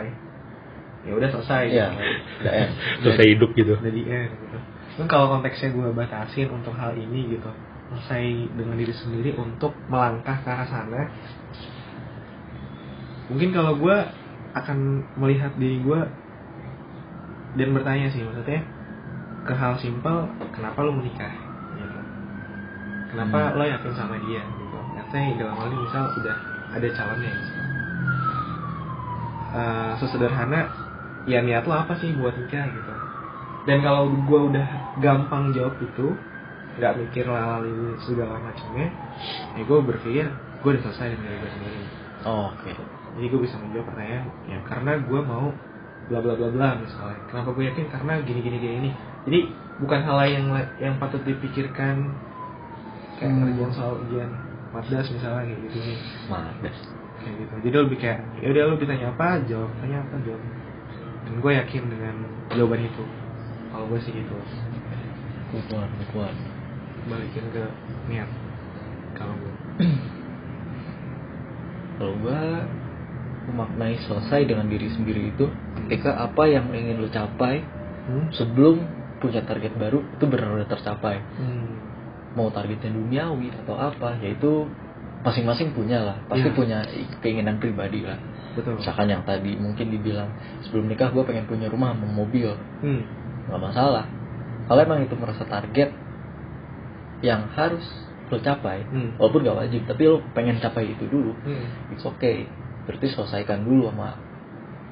ya 1.00 1.12
udah 1.18 1.30
selesai 1.34 1.64
Iya. 1.66 1.88
gitu. 1.90 2.04
Udah 2.40 2.54
end. 2.56 2.72
Selesai 3.04 3.26
hidup 3.36 3.50
gitu. 3.58 3.74
udah 3.74 3.94
di 3.94 4.04
end 4.06 4.32
gitu 4.38 4.58
kan 5.02 5.06
kalau 5.08 5.26
konteksnya 5.34 5.72
gue 5.72 5.88
batasin 5.96 6.48
untuk 6.52 6.76
hal 6.76 6.92
ini 6.94 7.36
gitu 7.36 7.50
selesai 7.90 8.24
dengan 8.54 8.76
diri 8.78 8.94
sendiri 8.94 9.34
untuk 9.34 9.74
melangkah 9.90 10.40
ke 10.40 10.48
arah 10.48 10.68
sana 10.70 11.02
mungkin 13.30 13.50
kalau 13.54 13.78
gue 13.78 13.98
akan 14.58 14.78
melihat 15.22 15.54
diri 15.62 15.78
gue 15.86 16.02
dan 17.62 17.70
bertanya 17.78 18.10
sih 18.10 18.26
maksudnya 18.26 18.66
ke 19.46 19.54
hal 19.54 19.78
simpel 19.78 20.26
kenapa 20.54 20.82
lo 20.82 20.98
menikah 20.98 21.30
gitu. 21.78 22.00
kenapa 23.14 23.54
lo 23.54 23.64
yakin 23.66 23.94
sama 23.94 24.18
dia 24.26 24.42
gitu 24.42 24.78
katanya 24.98 25.30
dalam 25.46 25.56
hal 25.58 25.68
ini 25.70 25.78
misal 25.86 26.04
udah 26.18 26.38
ada 26.70 26.88
calonnya 26.94 27.32
misal. 27.34 27.64
Eh, 29.50 29.92
sesederhana 30.02 30.62
ya 31.26 31.42
niat 31.46 31.66
lo 31.70 31.74
apa 31.74 31.98
sih 32.02 32.14
buat 32.18 32.34
nikah 32.34 32.66
gitu 32.70 32.94
dan 33.70 33.78
kalau 33.86 34.10
gue 34.10 34.42
udah 34.54 34.68
gampang 34.98 35.54
jawab 35.54 35.78
itu 35.78 36.18
nggak 36.82 36.98
mikir 36.98 37.26
lalali 37.30 37.94
segala 38.02 38.42
macamnya 38.42 38.90
ya 39.54 39.62
gue 39.62 39.80
berpikir 39.86 40.26
gue 40.66 40.70
udah 40.70 40.84
selesai 40.90 41.14
dengan 41.14 41.26
diri 41.30 41.38
gue 41.38 41.52
sendiri 41.54 41.84
Oh, 42.28 42.52
Oke. 42.52 42.76
Jadi 43.18 43.26
gue 43.30 43.42
bisa 43.42 43.56
menjawab 43.58 43.86
pertanyaan 43.90 44.26
ya. 44.46 44.58
karena 44.68 44.92
gue 45.02 45.20
mau 45.24 45.48
bla 46.10 46.20
bla 46.22 46.34
bla 46.34 46.50
bla 46.50 46.70
misalnya. 46.82 47.20
Kenapa 47.30 47.50
gue 47.54 47.64
yakin? 47.70 47.86
Karena 47.90 48.14
gini 48.26 48.40
gini 48.42 48.58
gini 48.58 48.76
ini 48.82 48.92
jadi 49.30 49.40
bukan 49.80 50.00
hal 50.06 50.16
lain 50.18 50.34
yang 50.34 50.48
yang 50.82 50.94
patut 50.98 51.22
dipikirkan. 51.24 52.14
Kayak 53.20 53.32
Hmm. 53.36 53.40
ngerjain 53.44 53.72
soal 53.76 53.94
ujian 54.06 54.32
Matdas 54.72 55.10
misalnya 55.12 55.44
kayak 55.50 55.60
gitu. 55.68 55.78
Nih 55.82 56.00
Mades. 56.32 56.78
kayak 57.20 57.36
gitu. 57.36 57.54
Jadi 57.68 57.76
lebih 57.84 57.98
kayak 58.00 58.20
ya 58.40 58.48
udah 58.54 58.64
lu 58.70 58.76
ditanya 58.80 59.08
apa 59.12 59.28
jawab 59.46 59.70
tanya 59.82 59.98
apa 60.02 60.16
jawab. 60.24 60.42
Dan 61.28 61.34
gue 61.44 61.52
yakin 61.52 61.84
dengan 61.92 62.16
jawaban 62.56 62.82
itu. 62.86 63.04
Kalau 63.70 63.86
gue 63.92 64.00
sih 64.02 64.14
gitu. 64.16 64.36
Good 65.52 65.68
one, 65.74 65.92
good 66.00 66.14
one. 66.16 66.38
balikin 67.10 67.46
ke 67.52 67.64
niat. 68.08 68.30
Kalau 69.18 69.34
gue 69.36 69.54
Kalau 72.00 72.16
gua 72.24 72.64
memaknai 73.50 73.98
selesai 74.06 74.46
dengan 74.46 74.70
diri 74.70 74.88
sendiri 74.94 75.34
itu 75.34 75.50
ketika 75.90 76.16
apa 76.22 76.46
yang 76.46 76.70
ingin 76.70 77.02
lo 77.02 77.10
capai 77.10 77.66
hmm? 78.06 78.30
sebelum 78.38 78.86
punya 79.20 79.44
target 79.44 79.76
baru 79.76 80.00
itu 80.16 80.24
benar-benar 80.26 80.70
tercapai. 80.70 81.20
Hmm. 81.36 81.76
Mau 82.38 82.48
targetnya 82.54 82.94
duniawi 82.94 83.52
atau 83.52 83.76
apa, 83.76 84.16
yaitu 84.24 84.70
masing-masing 85.26 85.76
punya 85.76 86.00
lah. 86.00 86.18
Pasti 86.32 86.48
Iya. 86.48 86.56
punya 86.56 86.80
keinginan 87.20 87.60
pribadi 87.60 88.06
lah. 88.08 88.16
betul 88.56 88.80
Misalkan 88.82 89.08
yang 89.12 89.24
tadi 89.28 89.60
mungkin 89.60 89.92
dibilang 89.94 90.30
sebelum 90.66 90.90
nikah 90.90 91.12
gue 91.14 91.22
pengen 91.28 91.46
punya 91.46 91.68
rumah, 91.68 91.92
mau 91.94 92.26
mobil, 92.26 92.50
hmm. 92.82 93.02
nggak 93.52 93.62
masalah. 93.62 94.08
Kalau 94.72 94.80
emang 94.80 95.04
itu 95.04 95.16
merasa 95.18 95.44
target 95.46 95.92
yang 97.20 97.52
harus 97.54 97.84
lo 98.30 98.38
capai, 98.40 98.86
Hmm. 98.86 99.18
walaupun 99.18 99.42
gak 99.42 99.58
wajib, 99.58 99.82
tapi 99.90 100.06
lo 100.06 100.22
pengen 100.38 100.62
capai 100.62 100.94
itu 100.94 101.10
dulu, 101.10 101.34
Hmm. 101.42 101.66
it's 101.92 102.06
okay. 102.06 102.46
Berarti 102.90 103.06
selesaikan 103.14 103.62
dulu 103.62 103.94
sama 103.94 104.18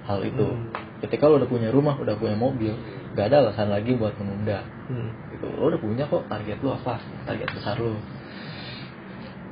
hal 0.05 0.21
itu. 0.21 0.45
Hmm. 0.45 0.69
Ketika 1.01 1.25
lo 1.25 1.41
udah 1.41 1.49
punya 1.49 1.73
rumah, 1.73 1.97
udah 1.97 2.13
punya 2.13 2.37
mobil, 2.37 2.77
gak 3.17 3.33
ada 3.33 3.49
alasan 3.49 3.73
lagi 3.73 3.97
buat 3.97 4.13
menunda. 4.21 4.61
Hmm. 4.85 5.09
Gitu. 5.33 5.49
Lo 5.57 5.73
udah 5.73 5.81
punya 5.81 6.05
kok 6.05 6.29
target 6.29 6.61
lo 6.61 6.77
apa? 6.77 7.01
Target 7.25 7.49
besar 7.57 7.81
lo. 7.81 7.97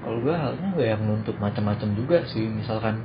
Kalau 0.06 0.22
gue 0.22 0.36
halnya 0.38 0.68
gak 0.78 0.90
yang 0.94 1.02
nuntut 1.02 1.42
macam-macam 1.42 1.90
juga 1.98 2.22
sih. 2.30 2.46
Misalkan 2.46 3.02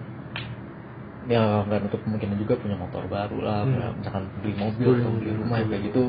ya 1.30 1.62
nggak 1.62 1.86
nutup 1.86 2.00
kemungkinan 2.02 2.42
juga 2.42 2.58
punya 2.58 2.74
motor 2.74 3.06
baru 3.06 3.38
lah 3.38 3.62
Hmm. 3.62 4.02
misalkan 4.02 4.24
beli 4.42 4.54
mobil 4.58 4.88
Beli 4.88 4.98
atau 4.98 5.12
beli 5.14 5.32
rumah 5.38 5.58
kayak 5.62 5.82
gitu 5.92 6.04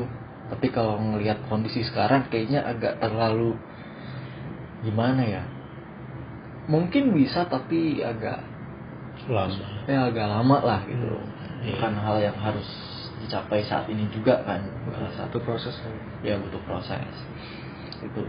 tapi 0.50 0.66
kalau 0.74 0.98
ngelihat 0.98 1.38
kondisi 1.46 1.86
sekarang 1.86 2.26
kayaknya 2.26 2.66
agak 2.66 2.98
terlalu 2.98 3.54
gimana 4.82 5.22
ya 5.22 5.42
mungkin 6.66 7.14
bisa 7.14 7.46
tapi 7.46 8.02
agak 8.02 8.51
lama. 9.28 9.54
Ya 9.86 10.08
agak 10.08 10.26
lama 10.26 10.56
lah 10.60 10.80
gitu. 10.86 11.06
Hmm. 11.12 11.30
bukan 11.62 11.94
hal 11.94 12.16
yang 12.18 12.34
harus 12.34 12.66
dicapai 13.22 13.62
saat 13.62 13.86
ini 13.86 14.10
juga 14.10 14.42
kan. 14.42 14.58
Rasa 14.90 15.26
satu 15.26 15.38
proses. 15.38 15.74
Kan 15.78 15.94
ya 16.22 16.34
butuh 16.38 16.58
proses. 16.66 17.14
Itu 18.02 18.22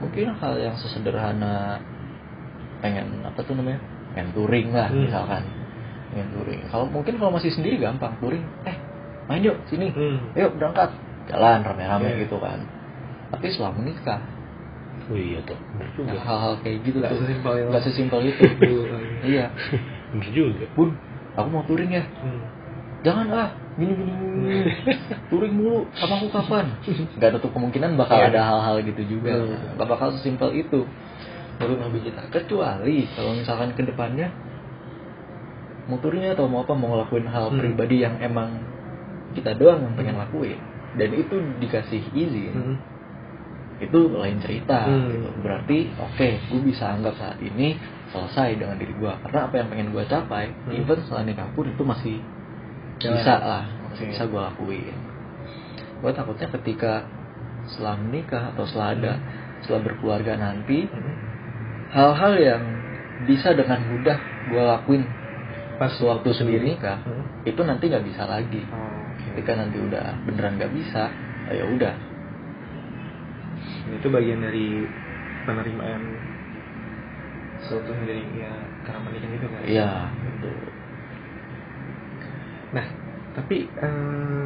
mungkin 0.00 0.32
hal 0.32 0.56
yang 0.56 0.76
sesederhana 0.76 1.76
pengen 2.80 3.20
apa 3.20 3.36
tuh 3.44 3.52
namanya? 3.52 3.80
Pengen 4.16 4.32
touring 4.32 4.72
lah 4.72 4.88
Hmm. 4.88 5.04
misalkan. 5.04 5.44
Pengen 6.10 6.28
touring. 6.32 6.60
Kalau 6.72 6.86
mungkin 6.88 7.14
kalau 7.20 7.36
masih 7.36 7.52
sendiri 7.52 7.76
gampang 7.76 8.16
touring. 8.16 8.42
Eh 8.64 8.76
main 9.28 9.44
yuk 9.44 9.60
sini. 9.68 9.92
Hmm. 9.92 10.32
yuk 10.32 10.56
berangkat. 10.56 10.88
Jalan 11.28 11.62
rame-rame 11.62 12.16
Iya. 12.16 12.24
gitu 12.24 12.40
kan. 12.40 12.64
Tapi 13.30 13.46
setelah 13.52 13.76
menikah 13.76 14.20
oh 15.10 15.18
iya 15.18 15.42
tuh 15.42 15.58
hal-hal 16.06 16.54
kayak 16.62 16.86
gitu 16.86 17.02
Nggak 17.02 17.10
tuh 17.10 17.18
sesimpel 17.26 17.52
itu. 17.58 17.70
sesimpel 17.82 18.18
lagi. 18.22 18.32
iya 19.34 19.46
bener 20.10 20.28
juga 20.30 20.66
bun 20.72 20.90
aku 21.32 21.48
mau 21.48 21.62
touring 21.64 21.90
ya 21.90 22.04
Hmm. 22.20 22.42
jangan 23.00 23.26
ah 23.30 23.48
gini 23.74 23.92
gini, 23.92 24.12
gini. 24.12 24.60
touring 25.30 25.54
mulu 25.54 25.88
sama 25.94 26.18
aku 26.18 26.28
kapan 26.30 26.66
nggak 27.16 27.30
tutup 27.38 27.50
kemungkinan 27.52 27.94
bakal 27.94 28.18
Iya. 28.18 28.28
ada 28.28 28.40
hal-hal 28.44 28.76
gitu 28.82 29.02
juga 29.08 29.32
Hmm. 29.32 29.76
nggak 29.76 29.88
bakal 29.88 30.12
sesimpel 30.12 30.52
itu 30.52 30.84
menurut 31.56 31.78
hobi 31.82 32.00
kita 32.02 32.22
kecuali 32.28 33.04
kalau 33.10 33.32
misalkan 33.34 33.70
ke 33.72 33.82
depannya 33.82 34.28
mau 35.86 35.98
touring 35.98 36.28
atau 36.28 36.46
mau 36.46 36.62
apa 36.62 36.72
mau 36.72 36.94
ngelakuin 36.94 37.26
hal 37.26 37.50
Hmm. 37.50 37.58
pribadi 37.58 37.96
yang 37.98 38.18
emang 38.18 38.62
kita 39.32 39.54
doang 39.54 39.80
yang 39.80 39.94
pengen 39.94 40.16
lakuin 40.16 40.58
dan 40.92 41.10
itu 41.10 41.34
dikasih 41.58 42.02
izin 42.10 42.52
Hmm. 42.52 42.76
Itu 43.80 43.98
lain 44.12 44.36
cerita 44.38 44.84
Hmm. 44.84 45.08
gitu. 45.08 45.28
berarti 45.40 45.78
oke 45.96 46.28
gue 46.52 46.60
bisa 46.62 46.92
anggap 46.92 47.16
saat 47.16 47.40
ini 47.40 47.80
selesai 48.10 48.54
dengan 48.54 48.76
diri 48.76 48.92
gue 48.92 49.12
karena 49.24 49.40
apa 49.48 49.54
yang 49.56 49.68
pengen 49.68 49.88
gue 49.90 50.04
capai 50.04 50.52
Hmm. 50.52 50.76
even 50.76 50.98
setelah 51.00 51.24
nikah 51.24 51.48
pun 51.50 51.64
itu 51.64 51.82
masih 51.82 52.16
Jalan. 52.98 53.16
bisa 53.16 53.34
lah 53.36 53.64
masih 53.88 54.04
Oke. 54.04 54.12
bisa 54.12 54.22
gue 54.26 54.40
lakuin 54.42 54.96
gue 56.00 56.10
takutnya 56.12 56.48
ketika 56.60 56.92
setelah 57.66 57.96
menikah 57.96 58.42
atau 58.52 58.64
setelah 58.64 58.88
ada 58.92 59.12
setelah 59.60 59.80
berkeluarga 59.82 60.32
nanti 60.34 60.84
Hmm. 60.84 61.14
hal-hal 61.90 62.32
yang 62.36 62.62
bisa 63.24 63.52
dengan 63.52 63.80
mudah 63.86 64.18
gue 64.48 64.62
lakuin 64.62 65.02
pas 65.76 65.92
waktu 65.96 66.28
sendiri 66.30 66.76
nikah 66.76 67.00
Hmm. 67.00 67.24
itu 67.42 67.60
nanti 67.60 67.88
nggak 67.88 68.04
bisa 68.04 68.24
lagi 68.24 68.60
Oh, 68.66 68.76
oke. 68.76 69.24
ketika 69.32 69.56
nanti 69.56 69.80
udah 69.80 70.20
beneran 70.28 70.60
nggak 70.60 70.72
bisa 70.72 71.08
ya 71.48 71.64
udah 71.66 71.94
itu 73.90 74.06
bagian 74.08 74.40
dari 74.40 74.84
penerimaan 75.44 76.02
suatu 77.60 77.92
dari 77.92 78.24
ya 78.40 78.52
karena 78.88 78.98
pernikahan 79.04 79.36
itu 79.36 79.46
kan 79.46 79.62
iya. 79.68 79.90
Nah 82.72 82.86
tapi 83.36 83.56
eh, 83.68 84.44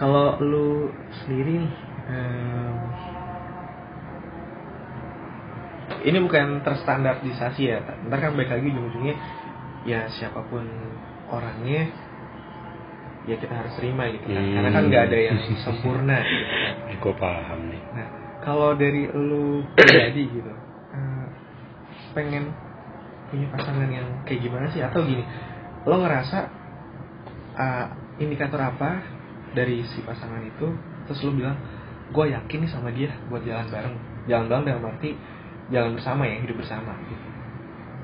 kalau 0.00 0.40
lu 0.40 0.88
sendiri 1.22 1.60
nih 1.60 1.74
em, 2.08 2.76
ini 6.08 6.18
bukan 6.24 6.64
terstandardisasi 6.64 7.60
ya 7.60 7.78
ntar 8.08 8.18
kan 8.24 8.32
baik 8.32 8.48
lagi 8.48 8.72
ujung-ujungnya 8.72 9.16
ya 9.84 10.08
siapa 10.08 10.40
pun 10.48 10.64
orangnya 11.28 11.92
ya 13.28 13.36
kita 13.36 13.52
harus 13.52 13.72
terima 13.76 14.08
gitu 14.08 14.24
kan 14.24 14.40
Hmm. 14.40 14.54
karena 14.56 14.70
kan 14.72 14.82
nggak 14.88 15.02
ada 15.12 15.18
yang 15.20 15.38
sempurna 15.60 16.16
gitu 16.24 16.44
kan. 16.44 16.96
gue 17.00 17.14
paham 17.16 17.60
nih 17.68 17.82
Nah, 17.96 18.06
kalau 18.40 18.72
dari 18.72 19.04
lu 19.12 19.60
pribadi 19.76 20.22
gitu, 20.32 20.48
eh, 20.96 21.26
pengen 22.16 22.56
punya 23.28 23.46
pasangan 23.52 23.88
yang 23.92 24.24
kayak 24.24 24.40
gimana 24.42 24.66
sih? 24.72 24.80
Atau 24.80 25.04
gini, 25.04 25.22
lo 25.84 25.96
ngerasa 26.00 26.38
eh, 27.60 27.86
indikator 28.18 28.58
apa 28.58 29.04
dari 29.52 29.84
si 29.84 30.00
pasangan 30.00 30.40
itu, 30.40 30.72
terus 31.04 31.20
lo 31.20 31.36
bilang, 31.36 31.56
gue 32.10 32.24
yakin 32.32 32.58
nih 32.64 32.70
sama 32.72 32.88
dia 32.90 33.12
buat 33.28 33.44
jalan 33.44 33.68
bareng. 33.68 33.96
Jalan 34.24 34.44
bareng 34.48 34.64
dalam 34.66 34.84
arti 34.88 35.10
jalan 35.68 35.94
bersama 35.94 36.24
ya, 36.24 36.40
hidup 36.40 36.56
bersama. 36.56 36.96
Gitu. 37.04 37.26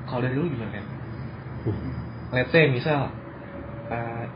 Kalau 0.05 0.21
dari 0.21 0.35
lu 0.37 0.47
gimana 0.47 0.71
kan? 0.77 0.85
Let's 2.31 2.51
say 2.53 2.69
misal 2.69 3.09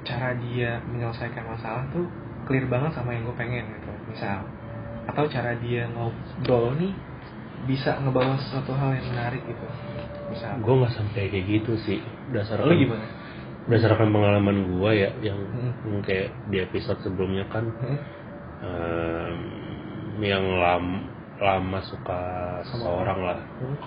cara 0.02 0.34
dia 0.38 0.82
menyelesaikan 0.90 1.46
masalah 1.46 1.84
tuh 1.94 2.06
clear 2.50 2.66
banget 2.66 2.92
sama 2.98 3.14
yang 3.14 3.28
gue 3.30 3.38
pengen 3.38 3.66
gitu, 3.70 3.92
misal 4.10 4.44
atau 5.06 5.26
cara 5.30 5.58
dia 5.58 5.90
ngobrol 5.94 6.78
nih 6.78 6.94
bisa 7.70 7.98
ngebawa 8.02 8.38
sesuatu 8.42 8.74
hal 8.74 8.98
yang 8.98 9.08
menarik 9.14 9.42
gitu. 9.46 9.66
Misal. 10.34 10.58
Gue 10.64 10.74
nggak 10.82 10.94
sampai 10.98 11.30
kayak 11.30 11.46
gitu 11.46 11.74
sih. 11.86 12.00
Berdasarkan 12.32 12.66
lo 12.66 12.76
gimana? 12.78 13.06
berdasarkan 13.62 14.10
pengalaman 14.10 14.58
gue 14.74 14.92
ya 14.98 15.10
yang 15.22 15.38
Hmm. 15.38 16.02
kayak 16.02 16.34
di 16.50 16.58
episode 16.66 16.98
sebelumnya 17.06 17.46
kan 17.54 17.70
Hmm? 17.70 18.00
em, 18.62 19.38
yang 20.22 20.46
lam, 20.58 20.86
lama 21.38 21.80
suka 21.86 22.22
Sama 22.66 22.66
seseorang 22.66 23.20
lah. 23.22 23.40
Hmm? 23.62 23.78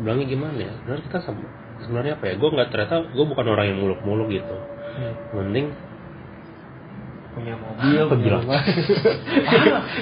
bilangnya 0.00 0.26
gimana 0.26 0.58
ya? 0.58 0.72
Sebenarnya 0.80 1.04
kita 1.06 1.18
sama 1.22 1.44
sebenarnya 1.84 2.12
apa 2.18 2.24
ya? 2.30 2.34
Gue 2.36 2.48
nggak 2.52 2.68
ternyata 2.70 2.94
gue 3.10 3.24
bukan 3.24 3.46
orang 3.46 3.66
yang 3.72 3.78
muluk-muluk 3.80 4.28
gitu. 4.30 4.56
Hmm. 4.90 5.14
mending 5.38 5.70
punya 7.30 7.54
mobil 7.54 7.94
Apa 7.94 8.14
punya 8.18 8.30
rumah. 8.42 8.62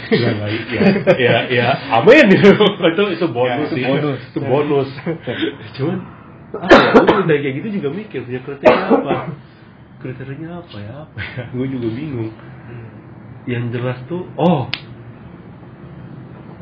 Ya, 0.08 0.30
ya, 0.40 0.82
ya, 1.20 1.36
ya, 1.52 1.66
amin. 2.00 2.26
Itu 2.96 3.04
itu 3.12 3.26
bonus 3.28 3.68
Ya, 3.68 3.68
itu 3.68 3.76
sih. 3.76 3.84
bonus. 3.84 4.20
itu 4.32 4.38
bonus. 4.40 4.88
Cuman 5.76 5.98
apa 6.48 6.72
ya? 6.72 6.90
Gue 6.96 7.16
udah 7.28 7.36
kayak 7.44 7.54
gitu 7.60 7.68
juga 7.76 7.88
mikir 7.92 8.20
punya 8.24 8.40
kriteria 8.40 8.84
apa? 8.88 9.16
Kriterianya 10.00 10.50
apa 10.64 10.76
ya? 10.80 10.92
Apa 11.04 11.18
ya? 11.20 11.42
Gue 11.52 11.66
juga 11.68 11.88
bingung. 11.92 12.32
Hmm. 12.32 12.88
yang 13.48 13.68
jelas 13.72 13.96
tuh 14.08 14.24
oh. 14.36 14.68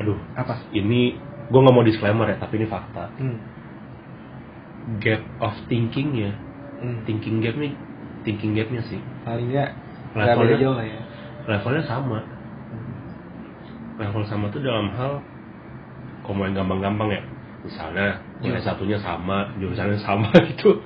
Aduh. 0.03 0.19
Apa? 0.35 0.67
Ini 0.75 1.15
gue 1.47 1.59
nggak 1.63 1.75
mau 1.75 1.83
disclaimer 1.87 2.27
ya 2.27 2.37
tapi 2.37 2.59
ini 2.59 2.67
fakta. 2.67 3.07
Hmm. 3.15 3.39
Gap 4.99 5.21
of 5.43 5.53
thinkingnya 5.67 6.31
Hmm. 6.77 7.01
thinking 7.09 7.41
gapnya 7.41 7.73
thinking 8.21 8.53
gapnya 8.53 8.85
sih 8.85 9.01
paling 9.25 9.49
nggak 9.49 9.73
levelnya 10.13 10.57
jauh 10.61 10.75
lah 10.77 10.85
ya 10.85 11.01
levelnya 11.47 11.83
sama 11.89 12.19
Hmm. 12.21 12.95
level 13.97 14.23
sama 14.29 14.45
tuh 14.53 14.61
dalam 14.61 14.93
hal 14.93 15.19
kalau 16.21 16.35
main 16.37 16.53
gampang-gampang 16.53 17.09
ya 17.11 17.21
misalnya 17.65 18.21
nilai 18.39 18.61
Hmm. 18.61 18.67
satunya 18.69 18.97
sama 19.01 19.49
jurusannya 19.57 19.99
sama 19.99 20.29
gitu 20.53 20.79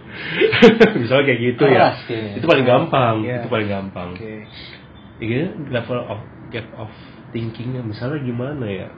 misalnya 0.98 1.24
kayak 1.28 1.42
gitu 1.52 1.64
ya 1.68 1.76
Keras 1.76 1.98
kayaknya. 2.08 2.34
itu 2.40 2.46
paling 2.48 2.66
gampang 2.66 3.16
Iya. 3.22 3.36
itu 3.44 3.48
paling 3.52 3.70
gampang 3.70 4.10
oke 4.16 4.34
Iya, 5.22 5.54
level 5.70 6.02
of 6.02 6.20
gap 6.50 6.66
of 6.74 6.90
thinkingnya 7.30 7.86
misalnya 7.86 8.26
gimana 8.26 8.66
ya? 8.66 8.90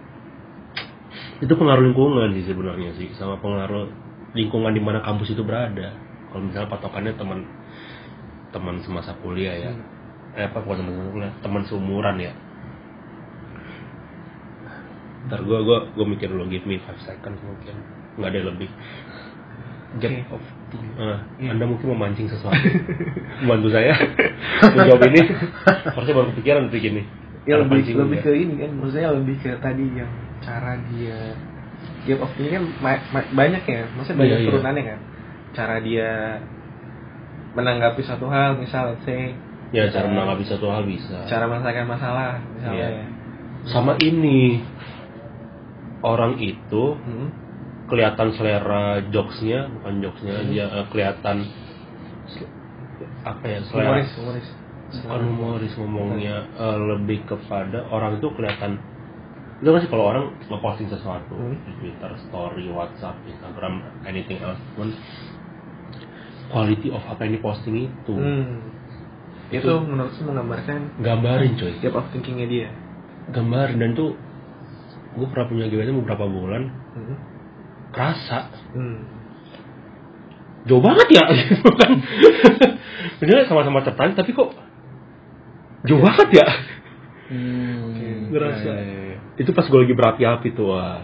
Itu 1.43 1.51
pengaruh 1.59 1.83
lingkungan 1.83 2.31
sih 2.31 2.47
sebenarnya 2.47 2.95
sih, 2.95 3.11
sama 3.19 3.43
pengaruh 3.43 3.91
lingkungan 4.33 4.73
di 4.73 4.81
mana 4.81 4.99
kampus 4.99 5.31
itu 5.31 5.41
berada. 5.41 5.93
Kalau 6.29 6.43
misalnya 6.43 6.69
patokannya 6.69 7.13
teman 7.13 7.39
teman 8.49 8.75
semasa 8.81 9.13
kuliah 9.19 9.53
ya, 9.55 9.71
Hmm. 9.71 10.37
eh 10.37 10.45
apa 10.45 10.59
bukan 10.59 10.81
teman 10.81 10.93
semasa 10.93 11.11
kuliah, 11.11 11.33
teman 11.39 11.61
seumuran 11.65 12.17
ya. 12.19 12.33
Ntar 15.23 15.39
gue 15.39 15.59
gua 15.63 15.87
gua 15.89 16.05
mikir 16.05 16.27
dulu, 16.27 16.45
give 16.47 16.65
me 16.65 16.81
five 16.83 16.99
seconds 16.99 17.39
mungkin, 17.39 17.75
nggak 18.17 18.29
ada 18.29 18.39
lebih. 18.51 18.69
Gap 19.93 20.09
Oke. 20.09 20.33
of 20.33 20.43
Ah, 20.97 21.21
Iya. 21.37 21.53
Anda 21.53 21.69
mungkin 21.69 21.93
memancing 21.93 22.25
sesuatu, 22.25 22.57
membantu 23.45 23.69
saya 23.69 23.93
menjawab 24.73 25.05
ini. 25.05 25.21
Harusnya 25.85 26.13
baru 26.17 26.27
kepikiran 26.33 26.73
begini. 26.73 27.05
ya 27.45 27.61
Ada 27.61 27.69
lebih 27.69 27.93
lebih 27.93 28.17
juga. 28.17 28.25
ke 28.25 28.31
ini 28.33 28.53
kan 28.57 28.71
maksudnya 28.73 29.09
lebih 29.13 29.35
ke 29.37 29.51
tadi 29.59 29.85
yang 29.93 30.09
cara 30.39 30.79
dia 30.89 31.35
gap 32.03 32.19
of 32.19 32.29
thinking 32.33 32.53
kan 32.53 32.63
ma- 32.79 33.05
ma- 33.11 33.31
banyak 33.33 33.63
ya 33.63 33.81
maksudnya 33.91 34.19
banyak 34.19 34.37
Iya, 34.37 34.43
iya. 34.43 34.47
turunannya 34.49 34.83
kan 34.83 34.99
cara 35.53 35.75
dia 35.79 36.09
menanggapi 37.53 38.01
satu 38.01 38.25
hal 38.27 38.57
misal 38.57 38.97
say 39.01 39.33
Ya 39.73 39.89
cara 39.89 40.05
menanggapi 40.05 40.45
satu 40.45 40.69
hal 40.69 40.85
bisa. 40.85 41.25
cara 41.25 41.45
menyelesaikan 41.45 41.87
masalah 41.87 42.37
misalnya 42.51 42.77
Iya. 42.77 42.89
ya 42.95 43.05
Sama 43.63 43.95
ini 43.97 44.59
orang 46.01 46.35
itu 46.37 46.83
Hmm. 46.99 47.31
kelihatan 47.85 48.33
selera 48.33 48.83
jokesnya 49.07 49.71
bukan 49.71 49.93
jokesnya 49.99 50.33
Hmm. 50.35 50.43
aja 50.45 50.63
eh, 50.73 50.85
kelihatan 50.89 51.37
apa 53.23 53.45
ya 53.45 53.59
selera 53.63 53.87
humoris 53.93 54.11
humoris 54.13 54.47
bukan 54.93 55.21
humoris 55.25 55.73
ngomongnya 55.73 56.35
eh, 56.53 56.77
lebih 56.91 57.23
kepada 57.23 57.87
orang 57.87 58.19
itu 58.19 58.27
kelihatan 58.29 58.77
Itu 59.59 59.69
kan 59.69 59.79
sih 59.79 59.89
kalau 59.89 60.05
orang 60.07 60.25
ngeposting 60.43 60.87
sesuatu 60.87 61.35
Hmm. 61.35 61.55
di 61.59 61.71
Twitter, 61.79 62.11
Story, 62.25 62.67
WhatsApp, 62.67 63.15
Instagram, 63.23 63.73
anything 64.03 64.39
else, 64.39 64.59
cuman 64.73 64.91
quality 66.49 66.89
of 66.89 67.01
apa 67.03 67.23
yang 67.23 67.33
diposting 67.35 67.75
itu 67.83 68.13
Hmm. 68.13 68.59
Itu, 69.49 69.69
menurut 69.81 70.09
saya 70.11 70.25
menggambarkan 70.27 70.79
gambarin 70.99 71.53
coy, 71.55 71.77
gap 71.77 71.93
of 71.93 72.09
thinkingnya 72.09 72.47
dia. 72.47 72.69
gambarin 73.25 73.77
dan 73.77 73.93
tuh 73.93 74.17
gue 75.13 75.27
pernah 75.27 75.45
punya 75.45 75.65
GBT 75.65 75.93
beberapa 75.93 76.25
bulan 76.25 76.73
Hmm. 76.91 77.15
kerasa 77.89 78.49
Hmm. 78.73 78.99
jauh 80.63 80.81
banget 80.81 81.07
ya 81.13 81.23
kan 81.79 81.91
Sebenarnya 83.15 83.45
sama-sama 83.45 83.79
tertarik 83.79 84.11
tapi 84.13 84.31
kok 84.31 84.51
jauh 85.83 86.01
banget 86.01 86.29
ya 86.35 86.47
Hmm. 87.23 88.27
Ngerasa. 88.29 88.67
Ya, 88.67 88.81
ya, 88.81 89.01
ya. 89.07 89.12
Itu 89.33 89.49
pas 89.49 89.65
gue 89.65 89.79
lagi 89.81 89.95
berapi-api 89.97 90.47
tuh 90.53 90.73
wah. 90.73 91.01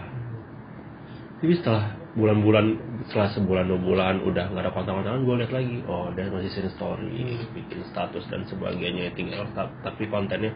Tapi 1.40 1.52
setelah 1.56 1.98
bulan-bulan 2.14 2.66
setelah 3.06 3.30
sebulan 3.32 3.64
dua 3.70 3.80
bulan 3.80 4.14
udah 4.26 4.50
nggak 4.50 4.62
ada 4.66 4.72
kontak-kontakan 4.74 5.24
gue 5.26 5.34
lihat 5.40 5.52
lagi. 5.54 5.78
Oh 5.86 6.10
dia 6.14 6.30
masih 6.30 6.50
sering 6.52 6.74
story 6.74 7.38
bikin 7.54 7.80
status 7.90 8.26
dan 8.30 8.46
sebagainya 8.46 9.14
tinggal 9.14 9.46
ta- 9.54 9.72
tapi 9.82 10.06
kontennya 10.06 10.54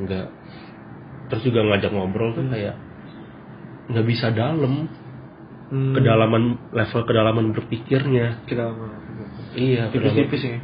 nggak. 0.00 0.26
Terus 1.32 1.42
juga 1.42 1.60
ngajak 1.64 1.90
ngobrol 1.92 2.36
tuh 2.36 2.44
kayak 2.48 2.76
nggak 3.92 4.06
bisa 4.06 4.32
dalam. 4.32 4.88
Hmm. 5.66 5.98
kedalaman 5.98 6.70
level 6.70 7.02
kedalaman 7.02 7.50
berpikirnya. 7.50 8.46
Ke 8.46 8.54
dalam 8.54 8.86
iya 9.58 9.90
tipis-tipis 9.90 10.46
ya. 10.46 10.62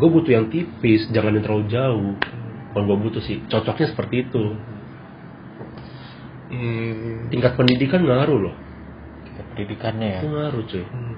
gue 0.00 0.08
butuh 0.08 0.32
yang 0.32 0.48
tipis 0.48 1.12
jangan 1.12 1.36
yang 1.36 1.44
terlalu 1.44 1.68
jauh. 1.68 2.16
Hmm. 2.16 2.47
Kalau 2.78 2.94
gue 2.94 3.10
butuh 3.10 3.22
sih 3.26 3.42
cocoknya 3.50 3.90
seperti 3.90 4.30
itu. 4.30 4.54
Hmm. 6.48 7.26
tingkat 7.34 7.58
pendidikan 7.58 8.06
ngaruh 8.06 8.38
loh. 8.38 8.54
Pendidikannya 9.50 10.06
ya? 10.06 10.20
Itu 10.22 10.30
ngaruh 10.30 10.62
cuy. 10.62 10.86
Hmm. 10.86 11.14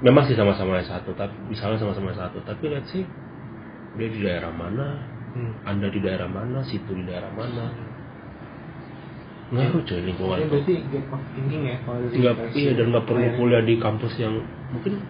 memang 0.00 0.24
sih 0.24 0.32
sama-sama 0.32 0.80
S1 0.80 1.04
tapi 1.12 1.36
misalnya 1.52 1.76
sama-sama 1.76 2.16
S1 2.16 2.40
tapi 2.48 2.72
lihat 2.72 2.88
sih 2.88 3.04
dia 4.00 4.08
di 4.08 4.20
daerah 4.24 4.48
mana 4.48 5.12
Hmm. 5.34 5.50
anda 5.66 5.90
di 5.90 5.98
daerah 5.98 6.30
mana 6.30 6.62
situ 6.62 6.94
di 6.94 7.04
daerah 7.04 7.28
mana. 7.34 7.68
Ngaruh 9.52 9.82
cuy 9.84 10.00
lingkungan 10.08 10.40
Ini 10.40 10.48
berarti 10.48 10.74
gap 10.88 11.12
of 11.12 11.22
thinking 11.36 11.62
ya 11.68 11.76
kalau 11.84 12.00
nggak 12.00 12.36
iya 12.56 12.72
dan 12.72 12.86
nggak 12.88 13.04
perlu 13.04 13.28
kuliah 13.36 13.60
di 13.60 13.76
kampus 13.76 14.16
yang 14.16 14.40
mungkin 14.72 15.04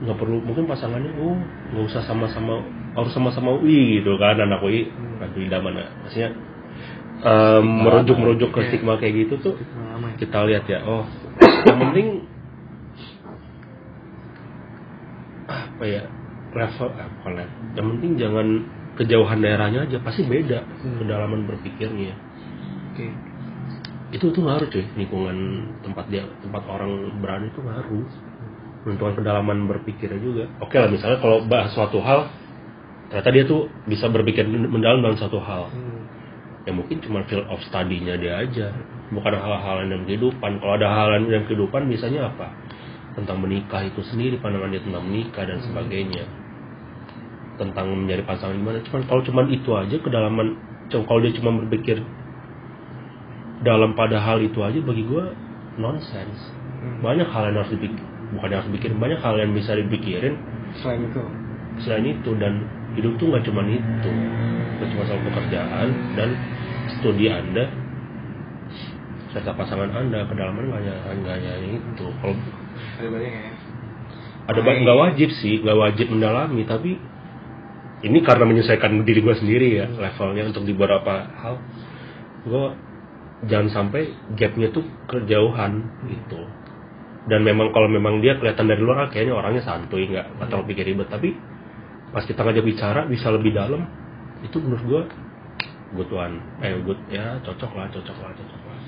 nggak 0.00 0.16
perlu 0.16 0.40
mungkin 0.40 0.64
pasangannya 0.64 1.12
oh 1.20 1.36
nggak 1.76 1.84
usah 1.92 2.02
sama-sama 2.08 2.64
harus 2.94 3.10
sama-sama 3.10 3.54
UI 3.54 3.98
gitu 3.98 4.14
kan 4.16 4.38
anak 4.38 4.58
UI 4.58 4.86
Hmm. 4.88 5.30
beda 5.30 5.58
mana 5.58 5.82
maksudnya 6.00 6.30
em, 7.20 7.64
merujuk-merujuk 7.80 8.50
ke 8.50 8.60
Iya. 8.60 8.68
stigma 8.70 8.94
kayak 8.96 9.14
gitu 9.20 9.34
tuh 9.40 9.54
Pengalaman. 9.56 10.14
kita 10.16 10.38
lihat 10.44 10.64
ya 10.66 10.80
oh 10.84 11.04
yang 11.64 11.78
penting 11.80 12.06
apa 15.44 15.84
ya 15.84 16.02
level 16.54 16.88
eh, 16.90 17.08
bukan 17.18 17.32
level. 17.34 17.60
yang 17.74 17.86
penting 17.96 18.10
jangan 18.16 18.46
kejauhan 18.94 19.38
daerahnya 19.40 19.80
aja 19.84 19.98
pasti 20.00 20.22
beda 20.22 20.62
Hmm. 20.80 20.96
kedalaman 20.98 21.44
berpikirnya 21.44 22.14
Oke. 22.92 23.10
itu 24.12 24.26
tuh 24.30 24.42
ngaruh 24.44 24.68
cuy 24.68 24.84
lingkungan 24.94 25.36
tempat 25.82 26.06
dia 26.08 26.22
tempat 26.40 26.62
orang 26.64 26.92
berada 27.18 27.44
itu 27.44 27.58
ngaruh 27.58 28.06
menentukan 28.84 29.14
kedalaman 29.16 29.66
berpikirnya 29.66 30.20
juga 30.20 30.44
oke 30.60 30.76
lah 30.76 30.88
misalnya 30.88 31.18
kalau 31.18 31.42
bahas 31.42 31.72
suatu 31.72 31.98
hal 31.98 32.30
ternyata 33.08 33.30
dia 33.30 33.44
tuh 33.44 33.68
bisa 33.84 34.08
berpikir 34.08 34.44
mendalam 34.46 35.00
dalam 35.00 35.16
suatu 35.16 35.38
hal. 35.38 35.68
Hmm. 35.70 35.92
ya 36.64 36.72
mungkin 36.72 36.96
cuma 37.04 37.20
field 37.28 37.44
of 37.52 37.60
study-nya 37.68 38.16
dia 38.16 38.40
aja. 38.40 38.72
Bukan 39.12 39.36
hal-hal 39.36 39.84
yang 39.84 39.88
dalam 39.92 40.04
kehidupan. 40.08 40.50
Kalau 40.58 40.72
ada 40.74 40.88
hal 40.88 41.08
yang 41.20 41.28
dalam 41.28 41.44
kehidupan 41.44 41.92
biasanya 41.92 42.32
apa? 42.32 42.48
Tentang 43.12 43.36
menikah 43.38 43.84
itu 43.84 44.00
sendiri 44.00 44.40
pandangan 44.40 44.72
dia 44.72 44.80
tentang 44.80 45.04
menikah 45.04 45.44
dan 45.44 45.60
sebagainya. 45.60 46.24
Tentang 47.60 47.86
menjadi 47.92 48.24
pasangan 48.24 48.56
gimana. 48.56 48.80
Cuman 48.80 49.02
kalau 49.04 49.20
cuman 49.22 49.46
itu 49.52 49.70
aja 49.76 49.96
kedalaman 50.00 50.56
cuma- 50.88 51.04
kalau 51.04 51.20
dia 51.20 51.36
cuma 51.36 51.52
berpikir 51.62 52.00
dalam 53.60 53.92
pada 53.92 54.20
hal 54.20 54.40
itu 54.40 54.60
aja 54.60 54.80
bagi 54.80 55.04
gua 55.04 55.32
nonsense. 55.76 56.52
Hmm. 56.84 57.00
banyak 57.00 57.24
hal 57.24 57.48
yang 57.48 57.64
harus 57.64 57.72
dipikir 57.72 57.96
bukan 58.36 58.48
yang 58.52 58.58
harus 58.60 58.68
dipikirin 58.68 58.98
banyak 59.00 59.20
hal 59.24 59.34
yang 59.40 59.56
bisa 59.56 59.72
dipikirin 59.72 60.36
Selain 60.76 61.00
itu. 61.08 61.22
selain 61.80 62.04
itu 62.04 62.30
dan 62.36 62.60
hidup 62.94 63.12
tuh 63.18 63.26
nggak 63.30 63.44
cuma 63.46 63.62
itu 63.66 64.10
nggak 64.78 64.88
cuma 64.94 65.02
soal 65.06 65.20
pekerjaan 65.22 65.88
dan 66.18 66.28
studi 66.98 67.26
anda 67.30 67.64
serta 69.34 69.50
pasangan 69.58 69.90
anda 69.90 70.26
kedalaman 70.30 70.70
nggak 70.70 70.80
hanya 70.82 70.94
nggak 71.18 71.34
hanya 71.34 71.52
itu. 71.74 72.06
Kalau 72.22 72.36
Ada 74.44 74.60
banyak 74.60 74.80
ya. 74.80 74.84
nggak 74.86 74.98
wajib 75.00 75.28
sih 75.42 75.58
nggak 75.62 75.78
wajib 75.78 76.06
mendalami 76.12 76.62
tapi 76.68 77.00
ini 78.04 78.18
karena 78.20 78.44
menyesuaikan 78.44 79.02
diri 79.02 79.24
gue 79.24 79.34
sendiri 79.34 79.68
ya 79.80 79.86
levelnya 79.88 80.52
untuk 80.52 80.68
di 80.68 80.76
beberapa 80.76 81.24
hal 81.40 81.56
gue 82.44 82.64
jangan 83.48 83.68
sampai 83.72 84.12
gapnya 84.36 84.70
tuh 84.70 84.84
kejauhan 85.10 85.82
gitu. 86.08 86.40
Dan 87.24 87.40
memang 87.40 87.72
kalau 87.72 87.88
memang 87.88 88.20
dia 88.20 88.36
kelihatan 88.36 88.68
dari 88.68 88.84
luar 88.84 89.08
ah, 89.08 89.08
kayaknya 89.08 89.32
orangnya 89.32 89.64
santuy 89.64 90.04
nggak 90.12 90.36
nggak 90.36 90.48
terlalu 90.52 90.66
pikir 90.76 90.84
ribet. 90.92 91.08
Tapi 91.08 91.32
pas 92.14 92.22
kita 92.22 92.46
ngajak 92.46 92.62
bicara 92.62 93.00
bisa 93.10 93.26
lebih 93.34 93.50
dalam. 93.50 93.82
Itu 94.46 94.62
menurut 94.62 94.84
gue 94.86 95.02
good 95.98 96.10
one. 96.14 96.38
Eh 96.62 96.78
good 96.86 97.02
ya 97.10 97.42
cocok 97.42 97.74
lah 97.74 97.90
cocok 97.90 98.16
lah 98.22 98.30
cocok 98.38 98.60
lah. 98.70 98.78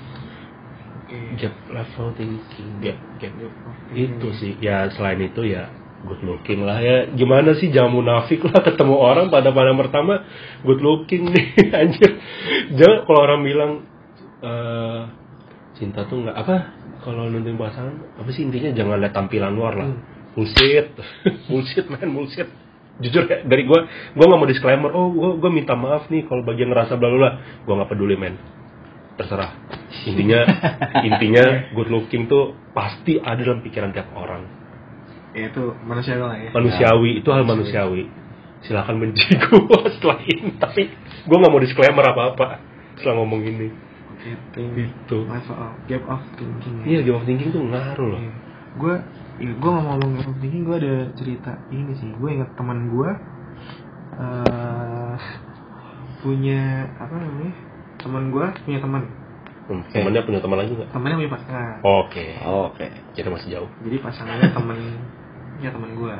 Gap 1.35 1.55
level 1.67 2.07
thinking. 2.15 2.69
Gap 2.79 2.99
gap. 3.19 3.33
Itu 3.91 4.31
sih 4.31 4.55
ya 4.63 4.87
selain 4.95 5.19
itu 5.27 5.43
ya 5.43 5.67
good 6.07 6.23
looking 6.23 6.63
lah 6.63 6.79
ya. 6.79 7.11
Gimana 7.11 7.51
sih 7.59 7.67
jangan 7.67 7.99
munafik 7.99 8.47
lah 8.47 8.63
ketemu 8.63 8.95
orang 8.95 9.27
pada 9.27 9.51
pada 9.51 9.75
pertama 9.75 10.23
good 10.63 10.79
looking 10.79 11.27
nih 11.27 11.67
anjir. 11.83 12.23
Jangan 12.79 13.03
kalau 13.03 13.19
orang 13.27 13.41
bilang 13.43 13.71
eh 14.39 15.01
cinta 15.75 16.07
tuh 16.07 16.23
nggak 16.23 16.37
apa? 16.47 16.55
Kalau 17.03 17.27
nentuin 17.27 17.59
pasangan 17.59 18.23
apa 18.23 18.29
sih 18.31 18.47
intinya? 18.47 18.71
Jangan 18.71 19.03
lihat 19.03 19.11
tampilan 19.11 19.51
luar 19.51 19.75
lah. 19.75 19.91
Hmm. 19.91 20.15
bullshit. 20.37 20.93
Bullshit 21.49 21.89
man 21.89 22.13
bullshit 22.13 22.66
jujur 22.97 23.29
ya 23.29 23.45
dari 23.45 23.63
gue 23.69 23.79
gue 24.17 24.25
nggak 24.25 24.39
mau 24.41 24.49
disclaimer 24.49 24.89
oh 24.89 25.13
gue 25.13 25.31
gue 25.37 25.51
minta 25.53 25.77
maaf 25.77 26.09
nih 26.09 26.25
kalau 26.25 26.41
bagian 26.41 26.73
ngerasa 26.73 26.97
bla 26.97 27.07
bla 27.13 27.19
bla. 27.19 27.31
Gue 27.65 27.73
nggak 27.77 27.89
peduli 27.93 28.15
men. 28.17 28.35
Terserah. 29.17 29.51
Intinya 30.05 30.39
intinya 31.07 31.73
good 31.73 31.89
looking 31.89 32.25
tuh 32.25 32.57
pasti 32.73 33.21
ada 33.21 33.41
dalam 33.41 33.61
pikiran 33.61 33.93
tiap 33.93 34.09
orang. 34.17 34.45
Ya 35.37 35.53
itu 35.53 35.77
manusia 35.85 36.17
lah 36.17 36.33
ya. 36.33 36.49
manusiawi 36.49 37.21
itu 37.21 37.29
hal 37.29 37.45
manusiawi. 37.45 38.09
Silakan 38.65 38.97
benci 38.97 39.25
gue 39.45 39.81
setelah 39.93 40.19
ini 40.25 40.57
tapi 40.57 40.89
gue 40.97 41.37
nggak 41.37 41.51
mau 41.53 41.61
disclaimer 41.61 42.05
apa 42.09 42.21
apa 42.33 42.45
setelah 42.97 43.21
ngomong 43.21 43.41
ini. 43.45 43.69
Itu. 44.27 45.23
level 45.23 45.55
of 45.55 45.71
gap 45.87 46.03
of 46.09 46.19
thinking. 46.35 46.83
iya 46.83 46.99
game 47.05 47.15
of 47.15 47.23
thinking 47.23 47.53
tuh 47.53 47.63
ngaruh 47.63 48.07
loh. 48.17 48.21
Gue, 48.77 48.95
ya, 49.37 49.51
gue 49.53 49.71
ngomong-ngomong 49.71 50.11
gap 50.17 50.27
of 50.33 50.37
thinking, 50.41 50.63
gue 50.65 50.77
ada 50.81 50.95
cerita 51.13 51.51
ini 51.69 51.93
sih. 51.97 52.09
Gue 52.17 52.37
inget 52.37 52.49
teman 52.57 52.89
gue 52.89 53.09
eh 54.17 55.17
punya 56.25 56.89
apa 56.97 57.13
namanya? 57.15 57.53
Teman 58.01 58.23
gue 58.33 58.45
punya 58.65 58.79
teman. 58.81 59.03
Hmm, 59.67 59.83
temannya 59.91 60.23
punya 60.23 60.39
teman 60.39 60.57
lagi 60.63 60.71
nggak 60.79 60.89
Temannya 60.95 61.17
punya 61.19 61.31
pasangan. 61.35 61.75
oke 61.83 62.25
oke 62.47 62.87
jadi 63.19 63.27
masih 63.27 63.47
jauh 63.51 63.69
Jadi 63.83 63.97
pasangannya 63.99 64.47
temen 64.55 64.79
ya 65.59 65.69
teman 65.75 65.91
gue. 65.91 66.15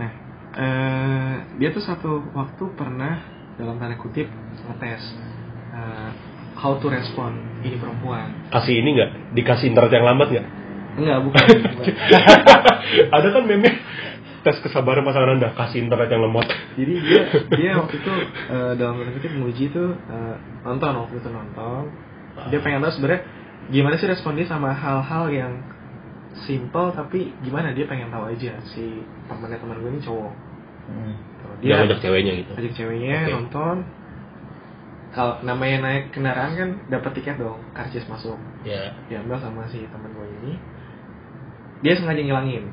Nah, 0.00 0.10
eh 0.56 1.34
dia 1.60 1.68
tuh 1.76 1.84
satu 1.84 2.24
waktu 2.32 2.64
pernah 2.72 3.20
dalam 3.60 3.76
tanda 3.76 4.00
kutip 4.00 4.32
ngetes 4.64 5.02
eh, 5.76 6.10
how 6.56 6.80
to 6.80 6.88
respond 6.88 7.36
ini 7.60 7.76
perempuan. 7.76 8.48
kasih 8.48 8.80
ini 8.80 8.96
nggak 8.96 9.10
dikasih 9.36 9.66
internet 9.70 9.92
yang 9.92 10.06
lambat 10.08 10.28
nggak 10.32 10.46
Enggak, 10.98 11.18
bukan. 11.24 11.46
bukan. 11.62 11.94
ada 13.16 13.26
kan 13.30 13.42
meme 13.46 13.70
tes 14.38 14.56
kesabaran 14.62 15.02
pasangan 15.02 15.34
anda 15.34 15.50
kasih 15.52 15.82
internet 15.82 16.08
yang 16.14 16.22
lemot 16.24 16.46
Jadi 16.78 16.94
dia 17.02 17.22
dia 17.58 17.70
waktu 17.74 17.98
itu 17.98 18.12
eh, 18.48 18.72
dalam 18.78 18.94
tanda 19.02 19.10
kutip 19.18 19.30
menguji 19.34 19.64
itu 19.70 19.84
eh, 19.94 20.34
nonton 20.62 20.92
waktu 21.06 21.16
itu 21.18 21.28
nonton. 21.30 21.82
Dia 22.54 22.58
pengen 22.62 22.86
tahu 22.86 22.92
sebenarnya 22.98 23.20
gimana 23.68 23.94
sih 23.98 24.08
respon 24.08 24.38
dia 24.38 24.46
sama 24.46 24.72
hal-hal 24.72 25.26
yang 25.28 25.52
simple 26.46 26.94
tapi 26.94 27.34
gimana 27.42 27.74
dia 27.74 27.84
pengen 27.90 28.14
tahu 28.14 28.30
aja 28.30 28.62
si 28.70 29.02
temannya 29.26 29.58
teman 29.58 29.82
gue 29.82 29.90
ini 29.90 30.02
cowok. 30.02 30.32
Hmm. 30.88 31.14
dia 31.60 31.84
ngajak 31.84 32.00
ceweknya 32.00 32.32
gitu 32.40 32.50
ajak 32.56 32.72
ceweknya 32.78 33.16
Oke. 33.28 33.32
nonton. 33.34 33.76
Kalau 35.08 35.40
namanya 35.40 35.88
naik 35.88 36.12
kendaraan 36.12 36.52
kan 36.54 36.70
dapat 36.92 37.10
tiket 37.16 37.40
dong, 37.40 37.58
karcis 37.72 38.04
masuk. 38.06 38.36
ya 38.62 38.92
Diambil 39.08 39.40
sama 39.40 39.64
si 39.72 39.82
teman 39.88 40.12
gue 40.14 40.26
ini 40.44 40.52
dia 41.84 41.92
sengaja 41.98 42.22
ngilangin. 42.22 42.64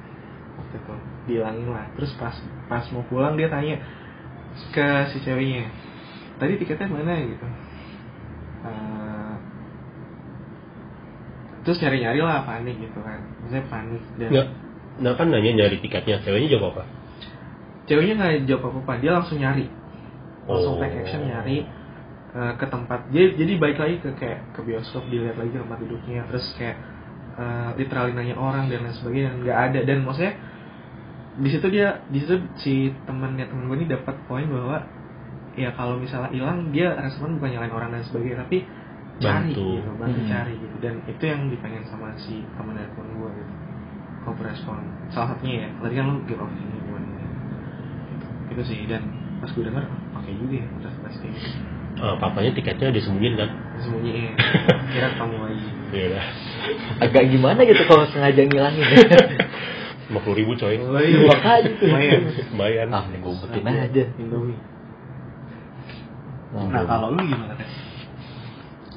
Waktu 0.56 0.76
itu. 0.80 0.96
Dihilangin 1.26 1.68
lah. 1.70 1.86
Terus 1.98 2.12
pas 2.18 2.36
pas 2.70 2.86
mau 2.94 3.06
pulang 3.06 3.38
dia 3.38 3.50
tanya 3.50 3.82
ke 4.72 4.88
si 5.12 5.20
ceweknya 5.20 5.68
tadi 6.40 6.60
tiketnya 6.60 6.92
mana? 6.92 7.16
Gitu. 7.20 7.48
Uh, 8.66 9.34
terus 11.64 11.78
nyari 11.82 11.98
nyari 12.02 12.20
lah 12.22 12.44
panik 12.44 12.76
gitu 12.80 13.00
kan. 13.02 13.20
Saya 13.50 13.64
panik 13.70 14.04
dan 14.20 14.30
nggak 14.32 14.48
nah 14.96 15.14
kan 15.16 15.28
nanya 15.32 15.52
nyari 15.66 15.78
tiketnya. 15.80 16.24
Ceweknya 16.24 16.58
jawab 16.58 16.76
apa? 16.76 16.84
Ceweknya 17.86 18.14
nggak 18.20 18.34
jawab 18.50 18.64
apa 18.72 18.80
apa 18.84 18.94
dia 19.00 19.12
langsung 19.16 19.38
nyari. 19.40 19.68
Langsung 20.46 20.76
oh. 20.78 20.82
take 20.82 20.98
action 21.04 21.22
oh. 21.24 21.28
nyari 21.30 21.58
eh, 22.36 22.54
ke 22.60 22.66
tempat. 22.68 23.00
Jadi 23.12 23.28
jadi 23.40 23.54
baik 23.60 23.78
lagi 23.80 23.96
ke 24.04 24.10
kayak 24.18 24.40
ke 24.56 24.60
bioskop 24.64 25.04
dilihat 25.08 25.38
lagi 25.40 25.56
tempat 25.56 25.78
duduknya. 25.84 26.22
Terus 26.30 26.46
kayak 26.60 26.78
eh, 27.36 27.70
literally 27.78 28.14
nanya 28.16 28.36
orang 28.40 28.72
dan 28.72 28.84
lain 28.88 28.96
sebagainya 28.96 29.30
dan 29.36 29.38
nggak 29.44 29.60
ada 29.72 29.80
dan 29.84 29.98
maksudnya 30.04 30.34
di 31.36 31.50
situ 31.52 31.68
dia 31.68 32.00
di 32.08 32.24
situ 32.24 32.36
si 32.64 32.74
temennya 33.04 33.52
temen 33.52 33.68
gue 33.68 33.78
ini 33.84 33.88
dapat 33.92 34.16
poin 34.26 34.48
bahwa 34.48 34.88
ya 35.56 35.72
kalau 35.76 36.00
misalnya 36.00 36.32
hilang 36.32 36.72
dia 36.72 36.96
respon 36.96 37.40
bukan 37.40 37.52
nyalain 37.56 37.76
orang 37.76 37.90
dan 37.92 38.04
sebagainya 38.08 38.44
tapi 38.48 38.64
cari 39.20 39.52
Bantu. 39.56 39.80
gitu 39.80 39.92
bantu 39.96 40.20
Hmm. 40.24 40.32
cari 40.32 40.54
gitu 40.60 40.76
dan 40.84 40.94
itu 41.08 41.24
yang 41.24 41.42
dipengen 41.48 41.84
sama 41.88 42.12
si 42.20 42.44
temen 42.56 42.76
dari 42.76 42.88
temen 42.92 43.12
gue 43.20 43.30
gitu 43.36 43.54
kau 44.28 44.34
respon 44.42 44.80
salah 45.14 45.36
satunya 45.36 45.68
ya 45.68 45.70
tadi 45.80 45.94
kan 45.96 46.06
lu 46.12 46.20
give 46.28 46.40
off 46.42 46.52
ini 46.52 46.76
gimana 46.82 47.08
gitu. 47.08 48.26
itu 48.56 48.62
sih 48.68 48.80
dan 48.88 49.04
pas 49.40 49.52
gue 49.52 49.64
denger 49.64 49.84
oke 50.16 50.32
juga 50.40 50.56
ya 50.60 50.68
udah 50.82 50.94
pasti 51.04 51.28
Eh, 51.96 52.16
papanya 52.20 52.52
tiketnya 52.52 52.92
disembunyiin 52.92 53.40
kan? 53.40 53.50
sembunyiin 53.80 54.36
kira 54.92 55.10
kamu 55.16 55.36
lagi 55.48 55.68
Iya 55.96 56.06
dah. 56.12 56.26
agak 57.08 57.24
gimana 57.32 57.60
gitu 57.64 57.84
kalau 57.88 58.04
sengaja 58.12 58.42
ngilangin? 58.44 58.84
Lima 60.12 60.20
puluh 60.22 60.38
ribu 60.38 60.54
coy. 60.60 60.76
oh 60.76 61.00
iya. 61.00 61.24
Makanya 61.24 61.72
tuh 61.80 61.88
lumayan. 61.88 62.22
Lumayan. 62.52 62.88
ah 62.92 63.04
nih 63.10 63.20
gue 63.24 63.32
umpetin 63.32 63.64
aja. 63.66 64.04
Indomie. 64.20 64.60
Nah, 66.52 66.64
nah 66.68 66.84
kalau 66.84 67.16
lu 67.16 67.20
gimana 67.24 67.54
kan 67.56 67.68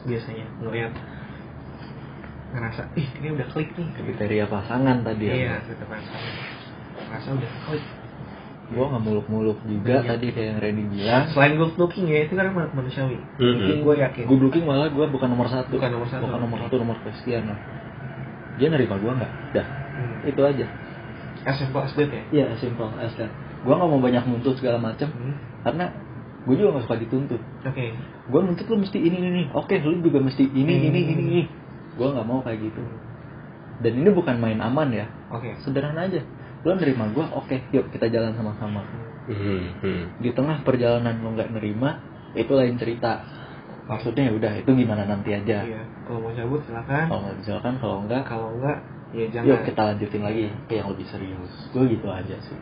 biasanya 0.04 0.46
ngeliat. 0.58 0.92
Ngerasa 2.48 2.82
ih 2.98 3.08
ini 3.22 3.28
udah 3.38 3.46
klik 3.54 3.70
nih. 3.78 3.88
Kriteria 3.94 4.44
pasangan 4.50 4.96
tadi 5.06 5.24
ya 5.30 5.34
iya 5.38 5.54
gitu 5.64 5.84
kan 5.86 6.02
ngerasa 7.08 7.28
udah 7.30 7.52
klik 7.70 7.84
gue 8.68 8.84
nggak 8.84 9.00
muluk-muluk 9.00 9.58
juga 9.64 10.04
Iya. 10.04 10.08
tadi 10.12 10.26
kayak 10.28 10.48
yang 10.52 10.58
Randy 10.60 10.84
bilang. 10.92 11.24
Selain 11.32 11.56
good 11.56 11.72
looking 11.80 12.04
ya 12.04 12.28
itu 12.28 12.36
kan 12.36 12.52
ma- 12.52 12.68
manusiawi. 12.68 13.16
Mm-mm. 13.16 13.56
mungkin 13.56 13.76
gue 13.80 13.94
yakin. 14.04 14.24
Gue 14.28 14.38
looking 14.38 14.64
malah 14.68 14.92
gue 14.92 15.06
bukan 15.08 15.28
nomor 15.32 15.48
satu. 15.48 15.72
Bukan 15.72 15.88
nomor 15.88 16.08
satu. 16.08 16.22
bukan 16.28 16.38
nomor 16.44 16.58
satu 16.60 16.74
nomor 16.76 16.96
Christian 17.00 17.48
lah. 17.48 17.58
Dia 18.60 18.68
nerima 18.68 19.00
gue 19.00 19.08
nggak? 19.08 19.32
Dah. 19.56 19.66
Hmm. 19.98 20.28
itu 20.28 20.40
aja. 20.44 20.66
As 21.42 21.56
simple 21.56 21.80
as 21.80 21.96
that 21.96 22.10
ya? 22.12 22.22
Iya 22.28 22.46
simple 22.60 22.92
as 23.00 23.16
that. 23.16 23.32
Gue 23.64 23.72
nggak 23.72 23.88
mau 23.88 23.98
banyak 23.98 24.22
nuntut 24.28 24.54
segala 24.56 24.76
macam 24.76 25.08
hmm. 25.08 25.64
karena 25.64 25.86
gue 26.44 26.54
juga 26.54 26.68
nggak 26.76 26.84
suka 26.84 26.96
dituntut. 27.00 27.40
Oke. 27.64 27.84
Gue 28.28 28.40
nuntut 28.44 28.66
lu 28.68 28.76
mesti 28.78 28.98
ini 29.00 29.16
ini, 29.16 29.28
ini. 29.32 29.42
Oke 29.56 29.80
lu 29.80 30.04
juga 30.04 30.20
mesti 30.20 30.44
ini 30.44 30.72
Hmm. 30.76 30.88
ini 30.92 31.00
ini 31.08 31.22
ini. 31.24 31.42
Gue 31.96 32.08
nggak 32.12 32.26
mau 32.28 32.44
kayak 32.44 32.60
gitu. 32.60 32.84
Dan 33.78 33.92
ini 33.96 34.10
bukan 34.12 34.36
main 34.36 34.60
aman 34.60 34.92
ya. 34.92 35.06
Oke. 35.32 35.56
Sederhana 35.64 36.04
aja 36.04 36.20
lu 36.68 36.76
nerima 36.76 37.08
gue 37.16 37.24
oke 37.24 37.56
yuk 37.72 37.88
kita 37.96 38.12
jalan 38.12 38.36
sama-sama. 38.36 38.84
Hmm, 39.28 39.80
hmm. 39.80 40.02
di 40.20 40.32
tengah 40.36 40.60
perjalanan 40.64 41.20
lo 41.24 41.32
nggak 41.32 41.52
nerima 41.56 42.04
itu 42.36 42.52
lain 42.52 42.76
cerita. 42.76 43.24
Maksudnya 43.88 44.28
ya 44.28 44.32
udah 44.36 44.52
itu 44.60 44.70
gimana 44.76 45.08
nanti 45.08 45.32
aja? 45.32 45.64
Iya 45.64 45.80
kalau 46.04 46.28
mau 46.28 46.32
cabut 46.36 46.60
silakan. 46.68 47.04
Kalau 47.08 47.20
nggak 47.24 47.36
misalkan 47.40 47.74
kalau 47.80 47.96
enggak? 48.04 48.22
Kalau 48.28 48.48
enggak 48.52 48.78
ya 49.16 49.26
jangan. 49.32 49.48
Yuk 49.48 49.60
kita 49.64 49.80
lanjutin 49.80 50.22
lagi 50.24 50.44
ke 50.68 50.74
yang 50.76 50.88
lebih 50.92 51.06
serius. 51.08 51.52
Gue 51.72 51.84
gitu 51.88 52.08
aja 52.12 52.36
sih. 52.36 52.60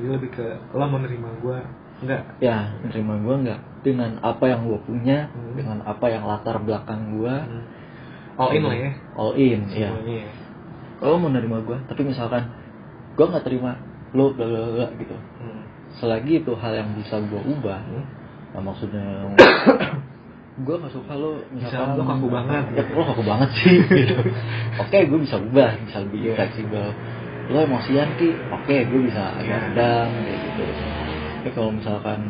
Jadi 0.00 0.08
lebih 0.08 0.30
ke 0.32 0.46
lo 0.72 0.84
mau 0.88 0.96
nerima 0.96 1.28
gue 1.44 1.58
enggak? 2.04 2.22
Ya 2.40 2.72
nerima 2.84 3.20
gue 3.20 3.34
nggak 3.44 3.60
dengan 3.84 4.10
apa 4.24 4.44
yang 4.48 4.64
gue 4.64 4.80
punya 4.84 5.28
Hmm. 5.28 5.54
dengan 5.56 5.78
apa 5.84 6.06
yang 6.08 6.24
latar 6.24 6.56
belakang 6.60 7.20
gue 7.20 7.34
hmm. 7.36 7.64
all 8.40 8.50
in 8.52 8.64
lah 8.64 8.76
ya. 8.76 8.90
All 9.16 9.32
in 9.36 9.60
ya 9.72 9.92
semuanya 9.92 10.16
ya. 10.24 10.30
Kalau 10.96 11.16
mau 11.20 11.28
nerima 11.28 11.60
gue 11.60 11.76
tapi 11.84 12.00
misalkan 12.04 12.48
gue 13.16 13.24
nggak 13.26 13.44
terima 13.44 13.72
lo 14.12 14.30
bla 14.30 14.44
bla 14.44 14.60
bla 14.70 14.86
gitu 14.94 15.16
hmm. 15.16 15.60
selagi 15.96 16.40
itu 16.40 16.52
hal 16.54 16.72
yang 16.74 16.92
bisa 16.94 17.16
gue 17.18 17.40
ubah 17.42 17.80
Hmm. 17.82 18.04
nah, 18.52 18.62
maksudnya 18.62 19.04
gue 20.56 20.72
gak 20.74 20.88
suka 20.88 21.12
lo 21.12 21.36
Misalkan 21.52 22.00
lo 22.00 22.04
kaku 22.06 22.28
banget. 22.32 22.64
ya, 22.72 22.82
lo 22.88 23.02
kaku 23.04 23.22
banget 23.22 23.50
sih 23.60 23.76
gitu. 24.00 24.16
oke 24.78 24.98
gue 25.04 25.18
bisa 25.20 25.36
ubah 25.36 25.70
bisa 25.82 25.98
lebih 26.00 26.20
Iya. 26.22 26.32
fleksibel 26.34 26.86
lo 27.46 27.58
emosian 27.60 28.08
ki 28.16 28.28
oke 28.50 28.76
gue 28.86 29.00
bisa 29.04 29.22
agak 29.34 29.44
Iya. 29.44 29.56
redam 29.68 30.08
kayak 30.16 30.38
gitu 30.42 30.64
tapi 31.36 31.50
kalau 31.52 31.70
misalkan 31.70 32.20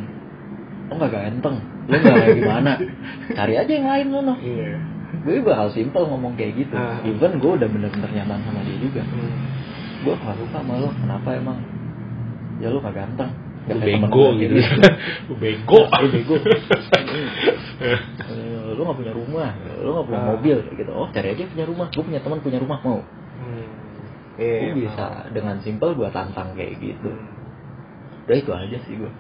lo 0.87 0.95
gak 0.97 1.13
ganteng 1.13 1.57
lo 1.87 1.95
gak 1.97 2.15
kayak 2.17 2.35
gimana 2.37 2.73
cari 3.39 3.55
aja 3.57 3.73
yang 3.73 3.87
lain 3.87 4.07
lo 4.11 4.21
no 4.25 4.35
iya 4.39 4.75
gue 5.17 5.39
bakal 5.41 5.71
simpel 5.71 6.03
ngomong 6.05 6.35
kayak 6.35 6.59
gitu 6.59 6.75
Ah. 6.75 6.99
even 7.03 7.39
gue 7.39 7.51
udah 7.53 7.69
bener-bener 7.71 8.11
nyaman 8.13 8.43
sama 8.43 8.59
dia 8.61 8.77
juga 8.77 9.03
hmm. 9.07 9.35
Gue 10.07 10.15
gak 10.15 10.37
suka 10.39 10.59
sama 10.63 10.79
lo 10.79 10.89
kenapa 10.95 11.29
emang 11.35 11.59
ya 12.63 12.71
lo 12.71 12.79
gak 12.79 12.95
ganteng 12.95 13.31
Gak 13.67 13.83
bego 13.83 14.31
gue 14.39 14.47
gitu. 14.47 14.55
gitu 14.63 15.33
bego. 15.43 15.81
Lu 16.03 16.07
bego. 16.15 16.35
Eh, 16.39 17.99
lu 18.79 18.81
gak 18.87 18.99
punya 19.03 19.11
rumah, 19.11 19.51
lu 19.83 19.91
gak 19.91 20.07
punya 20.07 20.23
mobil 20.23 20.57
gitu. 20.71 20.91
Oh, 20.95 21.11
cari 21.11 21.35
aja 21.35 21.51
punya 21.51 21.67
rumah. 21.67 21.91
Gue 21.91 22.07
punya 22.07 22.23
teman 22.23 22.39
punya 22.47 22.63
rumah 22.63 22.79
mau. 22.87 23.03
Hmm. 23.03 23.67
Gue 24.39 24.71
Iya, 24.71 24.71
bisa 24.71 25.07
dengan 25.35 25.59
simpel 25.67 25.99
gue 25.99 26.07
tantang 26.15 26.55
kayak 26.55 26.79
gitu. 26.79 27.11
Hmm. 27.11 28.23
Udah 28.31 28.37
itu 28.39 28.51
aja 28.55 28.79
sih 28.87 28.95
gue. 29.03 29.11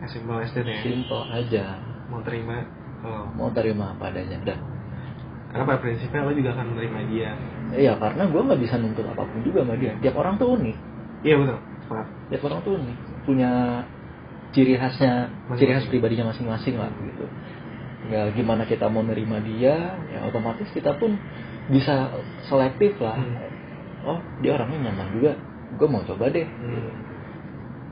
That 0.00 0.64
ya 0.64 0.76
Simpel 0.80 1.20
aja. 1.28 1.64
mau 2.08 2.20
terima 2.24 2.64
kalau 3.04 3.28
Mau 3.36 3.48
terima 3.52 3.92
apa 3.92 4.08
adanya. 4.08 4.40
Udah. 4.48 4.58
Karena 5.54 5.64
pada 5.70 5.78
prinsipnya 5.78 6.26
lo 6.26 6.34
juga 6.34 6.50
akan 6.58 6.66
menerima 6.74 7.00
dia 7.14 7.30
Iya, 7.74 7.92
karena 7.98 8.26
gue 8.26 8.40
nggak 8.42 8.60
bisa 8.60 8.74
nuntut 8.78 9.06
apa 9.06 9.22
pun 9.22 9.40
juga 9.46 9.62
sama 9.62 9.74
dia. 9.78 9.94
Tiap 10.02 10.14
orang 10.18 10.34
tuh 10.38 10.58
unik. 10.58 10.76
iya 11.22 11.34
betul 11.38 11.58
sepakat 11.84 12.06
Tiap 12.30 12.42
orang 12.46 12.60
tuh 12.62 12.72
unik. 12.78 12.98
Punya 13.26 13.50
ciri 14.54 14.74
khasnya, 14.78 15.30
ciri 15.58 15.72
khas 15.74 15.86
pribadinya 15.90 16.30
masing-masing 16.30 16.74
lah 16.78 16.90
gitu. 16.90 17.26
Ya 18.10 18.28
gimana 18.34 18.68
kita 18.68 18.86
mau 18.92 19.00
nerima 19.02 19.40
dia, 19.40 19.96
ya 20.12 20.18
otomatis 20.28 20.68
kita 20.70 20.94
pun 21.00 21.16
bisa 21.70 22.12
selektif 22.46 22.94
lah. 23.00 23.16
Hmm. 23.16 23.36
Oh, 24.04 24.20
dia 24.44 24.54
orangnya 24.54 24.90
nyaman 24.90 25.08
juga. 25.16 25.32
Gue 25.80 25.88
mau 25.88 26.04
coba 26.04 26.28
deh. 26.30 26.44
Hmm. 26.44 26.92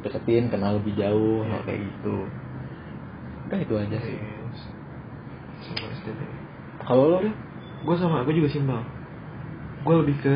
Deketin, 0.03 0.51
kenal 0.51 0.83
lebih 0.83 0.99
jauh, 0.99 1.47
Iya. 1.47 1.59
kayak 1.65 1.81
gitu. 1.81 2.17
Udah 3.49 3.59
itu 3.63 3.75
aja 3.79 3.99
sih. 4.03 4.19
Yes. 4.19 4.61
Simple 5.63 5.89
as 5.95 6.01
that 6.03 6.17
ya 6.19 6.29
Kalau 6.83 7.05
lo 7.07 7.19
deh, 7.23 7.35
gue 7.83 7.97
sama 7.99 8.23
gue 8.23 8.35
juga 8.39 8.49
simpel. 8.51 8.81
Gue 9.83 9.95
lebih 9.99 10.17
ke 10.23 10.35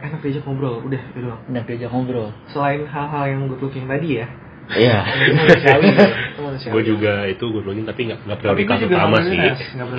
enak 0.00 0.18
diajak 0.24 0.42
ngobrol 0.48 0.82
udah 0.82 1.00
itu 1.12 1.18
doang. 1.22 1.40
Enak 1.52 1.64
diajak 1.68 1.90
ngobrol. 1.92 2.28
selain 2.50 2.88
hal-hal 2.88 3.24
yang 3.30 3.40
good 3.46 3.60
looking 3.62 3.86
tadi 3.86 4.24
ya. 4.24 4.26
Iya. 4.70 4.98
gue 6.70 6.82
juga 6.90 7.26
itu 7.26 7.42
gue 7.42 7.62
looking 7.62 7.86
tapi 7.86 8.06
nggak 8.06 8.20
nggak 8.26 8.38
prioritas 8.38 8.76
gue 8.78 8.82
juga 8.86 8.96
utama 9.02 9.18
sih. 9.26 9.38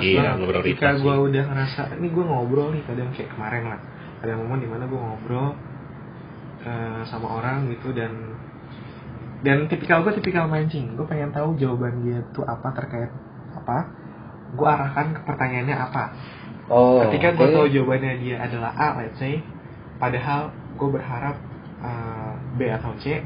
iya 0.00 0.32
nggak 0.36 0.48
prioritas 0.48 0.80
ketika 0.80 0.90
gue 1.00 1.14
udah 1.28 1.42
ngerasa 1.52 1.80
ini 2.00 2.08
gue 2.08 2.24
ngobrol 2.24 2.68
nih 2.76 2.82
kadang 2.84 3.08
kayak 3.16 3.30
kemarin 3.32 3.64
lah. 3.68 3.80
Ada 4.22 4.32
momen 4.38 4.58
di 4.62 4.68
mana 4.70 4.84
gue 4.86 5.00
ngobrol 5.00 5.48
eh, 6.62 7.00
sama 7.08 7.28
orang 7.40 7.72
gitu 7.72 7.92
dan 7.96 8.12
dan 9.42 9.66
tipikal 9.66 10.06
gue 10.06 10.14
tipikal 10.22 10.46
mancing 10.46 10.94
gue 10.94 11.06
pengen 11.10 11.34
tahu 11.34 11.58
jawaban 11.58 12.04
dia 12.04 12.20
tuh 12.36 12.44
apa 12.44 12.68
terkait 12.76 13.10
apa. 13.56 13.78
Gue 14.52 14.68
arahkan 14.68 15.16
ke 15.16 15.20
pertanyaannya 15.24 15.76
apa 15.80 16.04
Oh. 16.66 17.02
ketika 17.06 17.34
oke. 17.34 17.38
gue 17.38 17.48
tahu 17.50 17.66
jawabannya 17.68 18.12
dia 18.18 18.36
adalah 18.38 18.70
A 18.74 18.88
let's 18.98 19.18
say 19.18 19.42
padahal 19.98 20.50
gue 20.74 20.88
berharap 20.90 21.36
uh, 21.78 22.32
B 22.54 22.66
atau 22.66 22.94
C 22.98 23.18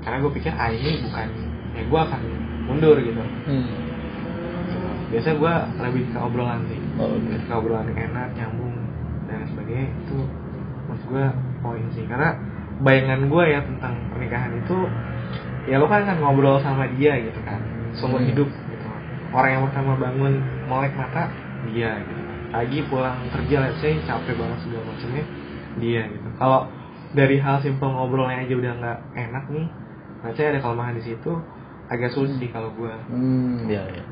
karena 0.00 0.16
gue 0.20 0.32
pikir 0.32 0.52
A 0.52 0.70
ini 0.70 1.04
bukan 1.04 1.28
ya 1.72 1.82
gue 1.84 2.00
akan 2.00 2.20
mundur 2.66 2.96
gitu 2.98 3.22
Hmm. 3.46 3.68
biasanya 5.06 5.36
gue 5.36 5.54
lebih 5.80 6.02
ke 6.10 6.18
obrolan 6.18 6.60
sih 6.66 6.80
Oh, 6.96 7.12
oke. 7.12 7.28
ketika 7.28 7.54
obrolan 7.56 7.92
enak 7.92 8.32
nyambung 8.34 8.74
dan 9.28 9.44
sebagainya 9.46 9.86
itu 9.92 10.16
menurut 10.86 11.02
gue 11.06 11.24
poin 11.60 11.84
sih 11.92 12.04
karena 12.06 12.34
bayangan 12.78 13.28
gue 13.28 13.44
ya 13.46 13.60
tentang 13.62 13.94
pernikahan 14.10 14.52
itu 14.56 14.76
ya 15.66 15.76
lo 15.76 15.86
kan 15.86 16.02
akan 16.02 16.18
ngobrol 16.20 16.58
sama 16.58 16.86
dia 16.94 17.14
gitu 17.20 17.38
kan 17.44 17.60
seumur 17.92 18.18
Hmm. 18.20 18.28
hidup 18.30 18.48
gitu 18.48 18.86
orang 19.30 19.50
yang 19.52 19.62
pertama 19.70 19.92
bangun 19.96 20.34
melek 20.66 20.92
mata 20.94 21.30
dia 21.70 22.00
gitu 22.02 22.22
pagi 22.48 22.78
pulang 22.86 23.18
kerja 23.30 23.56
let's 23.62 23.78
say 23.80 23.96
capek 24.02 24.34
banget 24.34 24.58
segala 24.62 24.84
macamnya 24.88 25.24
dia 25.76 26.02
gitu 26.08 26.28
kalau 26.36 26.60
dari 27.12 27.36
hal 27.38 27.60
simpel 27.60 27.88
ngobrolnya 27.90 28.44
aja 28.44 28.54
udah 28.54 28.72
nggak 28.76 28.98
enak 29.14 29.44
nih 29.50 29.66
let's 30.22 30.36
say 30.36 30.46
ada 30.48 30.58
kelemahan 30.60 30.94
di 30.94 31.04
situ 31.04 31.32
agak 31.86 32.10
sulit 32.10 32.34
sih 32.36 32.50
kalau 32.50 32.74
gue 32.74 32.90
Hmm, 33.08 33.70
ya, 33.70 33.82
ya. 33.86 34.04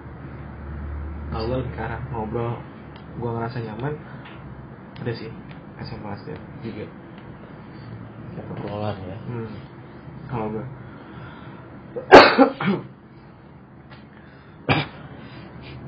kalau 1.35 1.45
gue 1.51 1.57
lebih 1.67 1.75
ngobrol 2.13 2.55
gue 3.15 3.31
ngerasa 3.31 3.59
nyaman 3.63 3.95
ada 5.03 5.13
sih 5.13 5.31
SMA 5.83 6.11
SD 6.23 6.29
juga 6.63 6.87
Obrolan 8.35 8.99
ya. 8.99 9.19
hmm. 9.31 9.51
kalau 10.27 10.47
gue 10.51 10.65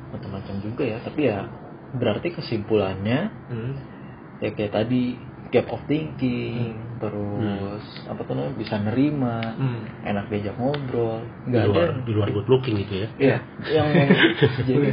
Macam-macam 0.06 0.54
juga 0.62 0.82
ya, 0.86 0.98
tapi 1.02 1.28
ya 1.28 1.44
berarti 1.94 2.34
kesimpulannya 2.34 3.20
hmm. 3.50 3.72
ya 4.42 4.50
kayak 4.52 4.72
tadi 4.74 5.14
gap 5.54 5.70
of 5.70 5.82
thinking 5.86 6.74
Hmm. 6.74 6.98
terus 6.98 7.84
apa 8.08 8.20
tuh 8.24 8.34
namanya 8.34 8.56
bisa 8.58 8.74
nerima 8.80 9.54
Hmm. 9.54 9.82
enak 10.02 10.26
diajak 10.32 10.56
ngobrol 10.58 11.22
di 11.46 11.54
nggak 11.54 11.62
ada 11.62 11.70
luar 11.70 11.88
di 12.02 12.12
luar 12.16 12.28
good 12.34 12.48
looking 12.50 12.74
gitu 12.82 12.94
ya 13.06 13.08
Iya, 13.20 13.36
yang 13.70 13.86
jadi 14.68 14.90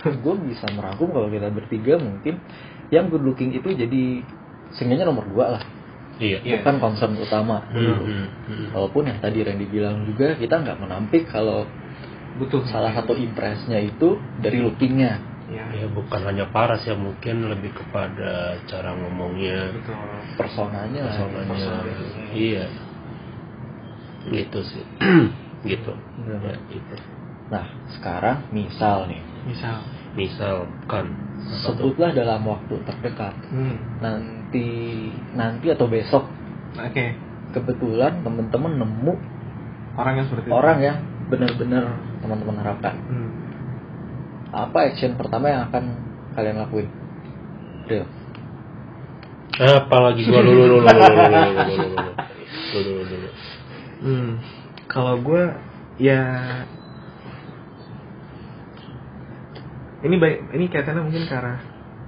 gue 0.00 0.34
bisa 0.48 0.66
merangkum 0.72 1.12
kalau 1.12 1.28
kita 1.28 1.48
bertiga 1.52 2.00
mungkin 2.00 2.40
yang 2.88 3.10
good 3.10 3.24
looking 3.24 3.52
itu 3.52 3.68
jadi 3.74 4.24
seenggaknya 4.70 5.10
nomor 5.10 5.26
dua 5.28 5.58
lah, 5.58 5.62
iya 6.22 6.38
Iya. 6.40 6.62
bukan 6.62 6.78
concern 6.78 7.18
utama. 7.18 7.66
Hmm, 7.74 8.00
hmm, 8.06 8.26
hmm. 8.48 8.66
Walaupun 8.70 9.10
yang 9.10 9.18
tadi 9.18 9.42
Randy 9.42 9.66
bilang 9.66 10.06
juga 10.06 10.38
kita 10.38 10.62
nggak 10.62 10.78
menampik 10.78 11.26
kalau 11.28 11.66
Butuh 12.30 12.62
salah 12.70 12.94
satu 12.94 13.18
impresnya 13.18 13.82
itu 13.82 14.16
dari 14.40 14.62
lookingnya. 14.62 15.18
Ya, 15.50 15.66
ya 15.74 15.86
bukan 15.90 16.22
hanya 16.22 16.46
paras 16.48 16.86
ya 16.86 16.94
mungkin 16.94 17.50
lebih 17.50 17.74
kepada 17.74 18.54
cara 18.64 18.94
ngomongnya 18.94 19.74
betul. 19.74 19.98
personanya 20.38 21.02
personanya 21.10 21.42
personality. 21.50 22.22
iya 22.30 22.64
gitu 24.30 24.58
sih 24.62 24.84
gitu 25.66 25.92
Benar. 26.22 26.40
ya, 26.46 26.56
gitu 26.70 26.94
Nah, 27.50 27.66
sekarang 27.90 28.46
misal 28.54 29.10
nih, 29.10 29.18
Misal. 29.42 29.82
misalkan 30.14 31.10
apa 31.10 31.50
tuh? 31.50 31.58
sebutlah 31.82 32.14
dalam 32.14 32.46
waktu 32.46 32.78
terdekat, 32.86 33.34
Hmm. 33.50 33.74
nanti 33.98 34.70
nanti 35.34 35.66
atau 35.66 35.90
besok 35.90 36.30
Oke. 36.78 37.18
kebetulan 37.50 38.22
temen-temen 38.22 38.78
nemu 38.78 39.14
Orang 39.98 40.14
yang 40.14 40.26
seperti 40.30 40.46
itu. 40.46 40.54
orang 40.54 40.78
yang 40.78 40.96
benar-benar 41.26 41.84
teman-teman 42.22 42.56
harapkan. 42.62 42.94
Hmm 43.10 43.30
apa 44.50 44.78
action 44.90 45.14
pertama 45.14 45.46
yang 45.50 45.62
akan 45.70 45.84
kalian 46.34 46.58
lakuin? 46.58 46.88
Real. 47.86 48.06
Apalagi 49.60 50.24
gua 50.24 50.40
dulu, 50.40 50.62
dulu, 50.62 50.76
dulu, 50.86 50.90
dulu, 52.70 53.02
dulu. 53.04 53.28
Hmm, 54.00 54.40
kalau 54.88 55.20
gue 55.20 55.42
ya 56.00 56.22
ini 60.00 60.16
baik 60.16 60.56
ini 60.56 60.64
kaitannya 60.72 61.04
mungkin 61.04 61.28
ke 61.28 61.34
arah 61.36 61.60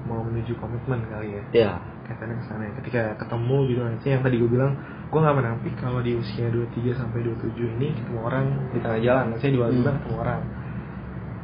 mau 0.09 0.25
menuju 0.25 0.57
komitmen 0.57 1.05
kali 1.13 1.29
ya. 1.37 1.43
Iya. 1.53 1.73
Kaitannya 2.09 2.41
ke 2.41 2.45
sana. 2.49 2.65
Ketika 2.81 3.03
ketemu 3.21 3.57
gitu 3.69 3.81
nanti 3.85 4.07
yang 4.09 4.25
tadi 4.25 4.41
gue 4.41 4.51
bilang 4.51 4.73
gue 5.13 5.21
nggak 5.21 5.37
menampik 5.37 5.75
kalau 5.77 6.01
di 6.01 6.17
usia 6.17 6.49
23 6.49 6.97
sampai 6.97 7.21
27 7.21 7.77
ini 7.79 7.93
ketemu 7.93 8.19
orang 8.25 8.45
di 8.73 8.79
tengah 8.81 9.01
jalan, 9.05 9.25
Nanti 9.37 9.53
di 9.53 9.61
hmm. 9.61 9.85
ketemu 9.85 10.15
orang 10.17 10.41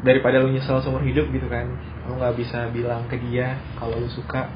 daripada 0.07 0.39
lu 0.43 0.55
nyesel 0.55 0.79
seumur 0.83 1.03
hidup 1.03 1.31
gitu 1.31 1.47
kan. 1.51 1.67
Lu 2.07 2.19
nggak 2.19 2.35
bisa 2.39 2.71
bilang 2.71 3.07
ke 3.11 3.19
dia 3.29 3.59
kalau 3.79 3.99
lu 3.99 4.09
suka. 4.11 4.51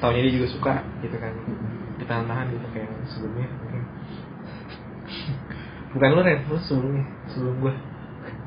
Taunya 0.00 0.24
dia 0.26 0.32
juga 0.36 0.48
suka 0.50 0.74
gitu 1.04 1.16
kan. 1.16 1.32
Ditahan-tahan 2.00 2.46
gitu 2.52 2.66
kayak 2.74 2.90
sebelumnya 3.08 3.48
mungkin 3.62 3.82
bukan 5.96 6.08
lu 6.12 6.20
Ren. 6.24 6.40
Lu 6.48 6.56
sebelumnya 6.60 7.04
sebelum 7.30 7.54
gue 7.60 7.74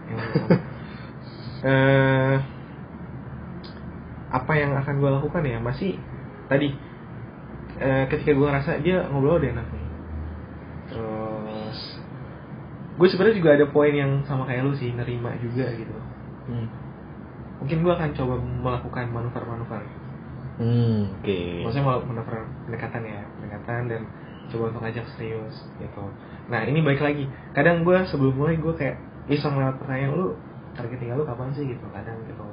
eh 1.67 2.37
apa 4.27 4.53
yang 4.59 4.75
akan 4.75 4.95
gue 4.99 5.09
lakukan 5.09 5.43
ya? 5.47 5.57
Masih 5.63 5.95
tadi 6.51 6.75
eh, 7.79 8.05
ketika 8.09 8.31
gue 8.33 8.47
ngerasa 8.47 8.71
dia 8.81 9.05
ngobrol 9.09 9.37
udah 9.37 9.51
enak 9.53 9.67
nih 9.69 9.85
terus 10.87 11.79
gue 12.97 13.07
sebenarnya 13.07 13.37
juga 13.37 13.49
ada 13.53 13.65
poin 13.69 13.93
yang 13.93 14.25
sama 14.25 14.49
kayak 14.49 14.65
lu 14.65 14.73
sih 14.73 14.89
nerima 14.93 15.37
juga 15.37 15.69
gitu. 15.73 15.93
Hmm. 16.47 16.67
mungkin 17.57 17.81
gue 17.81 17.93
akan 17.93 18.09
coba 18.13 18.35
melakukan 18.37 19.05
manuver-manuver. 19.09 19.81
Hmm, 20.57 21.09
oke. 21.21 21.39
maksudnya 21.65 21.85
mau 21.85 22.01
manuver 22.01 22.45
pendekatan 22.65 23.01
ya 23.05 23.21
pendekatan 23.37 23.81
dan 23.89 24.01
coba 24.49 24.63
untuk 24.73 24.81
ngajak 24.85 25.05
serius 25.13 25.55
gitu. 25.77 26.03
Nah 26.49 26.61
ini 26.65 26.79
baik 26.81 27.01
lagi. 27.03 27.25
Kadang 27.53 27.83
gue 27.85 27.97
sebelum 28.09 28.33
mulai 28.33 28.57
gue 28.57 28.73
kayak 28.73 28.97
iseng 29.27 29.59
lewat 29.59 29.77
pertanyaan 29.81 30.13
lu 30.15 30.27
target 30.73 30.97
tinggal 31.01 31.21
lu 31.21 31.25
kapan 31.27 31.49
sih? 31.53 31.65
gitu 31.67 31.85
kadang 31.93 32.17
gitu. 32.25 32.45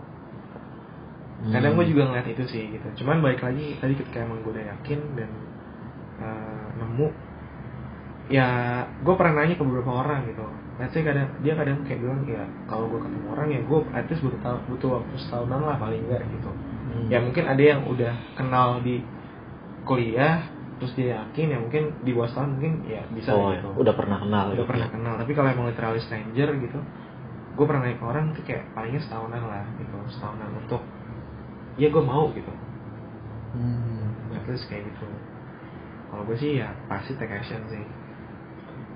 Kadang 1.53 1.73
Hmm. 1.77 1.79
gue 1.81 1.87
juga 1.93 2.03
ngeliat 2.09 2.29
itu 2.29 2.45
sih 2.49 2.63
gitu. 2.73 3.05
Cuman 3.05 3.21
baik 3.21 3.41
lagi 3.45 3.77
tadi 3.79 3.95
ketika 3.97 4.25
emang 4.25 4.41
gue 4.43 4.53
udah 4.53 4.67
yakin 4.73 5.01
dan 5.17 5.31
eh, 6.15 6.67
nemu 6.81 7.09
ya 8.33 8.47
gue 9.05 9.15
pernah 9.17 9.45
nanya 9.45 9.55
ke 9.57 9.65
beberapa 9.65 10.01
orang 10.05 10.25
gitu 10.29 10.47
Let's 10.75 10.91
say 10.91 11.07
kadang 11.07 11.31
dia 11.47 11.55
kadang 11.55 11.87
kayak 11.87 12.03
bilang 12.03 12.27
ya 12.27 12.43
kalau 12.67 12.91
gue 12.91 12.99
ketemu 12.99 13.27
orang 13.31 13.47
ya 13.53 13.61
gue 13.63 13.79
at 13.95 14.11
least 14.11 14.27
butuh 14.27 14.59
butuh 14.67 14.89
waktu 14.99 15.15
setahunan 15.23 15.61
lah 15.63 15.77
paling 15.79 16.03
enggak 16.09 16.25
gitu 16.31 16.51
Hmm. 16.85 17.11
ya 17.11 17.19
mungkin 17.19 17.43
ada 17.49 17.59
yang 17.59 17.91
udah 17.91 18.13
kenal 18.39 18.79
di 18.79 19.03
kuliah 19.83 20.47
terus 20.79 20.95
dia 20.95 21.19
yakin 21.27 21.51
ya 21.51 21.59
mungkin 21.59 21.91
di 22.07 22.15
bawah 22.15 22.31
setahun 22.31 22.55
mungkin 22.55 22.87
ya 22.87 23.03
bisa 23.11 23.35
oh, 23.35 23.51
gitu 23.51 23.67
udah 23.75 23.95
pernah 23.99 24.23
kenal. 24.23 24.55
udah 24.55 24.63
gitu. 24.63 24.71
pernah 24.71 24.89
kenal 24.95 25.15
tapi 25.19 25.33
kalau 25.35 25.49
emang 25.51 25.67
literally 25.75 25.99
stranger 25.99 26.55
gitu 26.55 26.79
gue 27.55 27.65
pernah 27.67 27.83
nanya 27.83 27.99
ke 27.99 28.05
orang 28.07 28.25
tuh 28.37 28.45
kayak 28.47 28.63
palingnya 28.79 29.01
setahunan 29.03 29.43
lah 29.43 29.65
gitu 29.75 29.97
setahunan 30.13 30.51
untuk 30.61 30.83
ya 31.75 31.89
gue 31.91 32.05
mau 32.05 32.31
gitu 32.31 32.53
Hmm. 33.55 34.35
at 34.35 34.45
least 34.51 34.67
kayak 34.67 34.87
gitu 34.87 35.07
kalau 36.11 36.23
gue 36.27 36.37
sih 36.39 36.59
ya 36.59 36.75
pasti 36.87 37.15
take 37.15 37.31
action 37.31 37.59
sih 37.71 37.83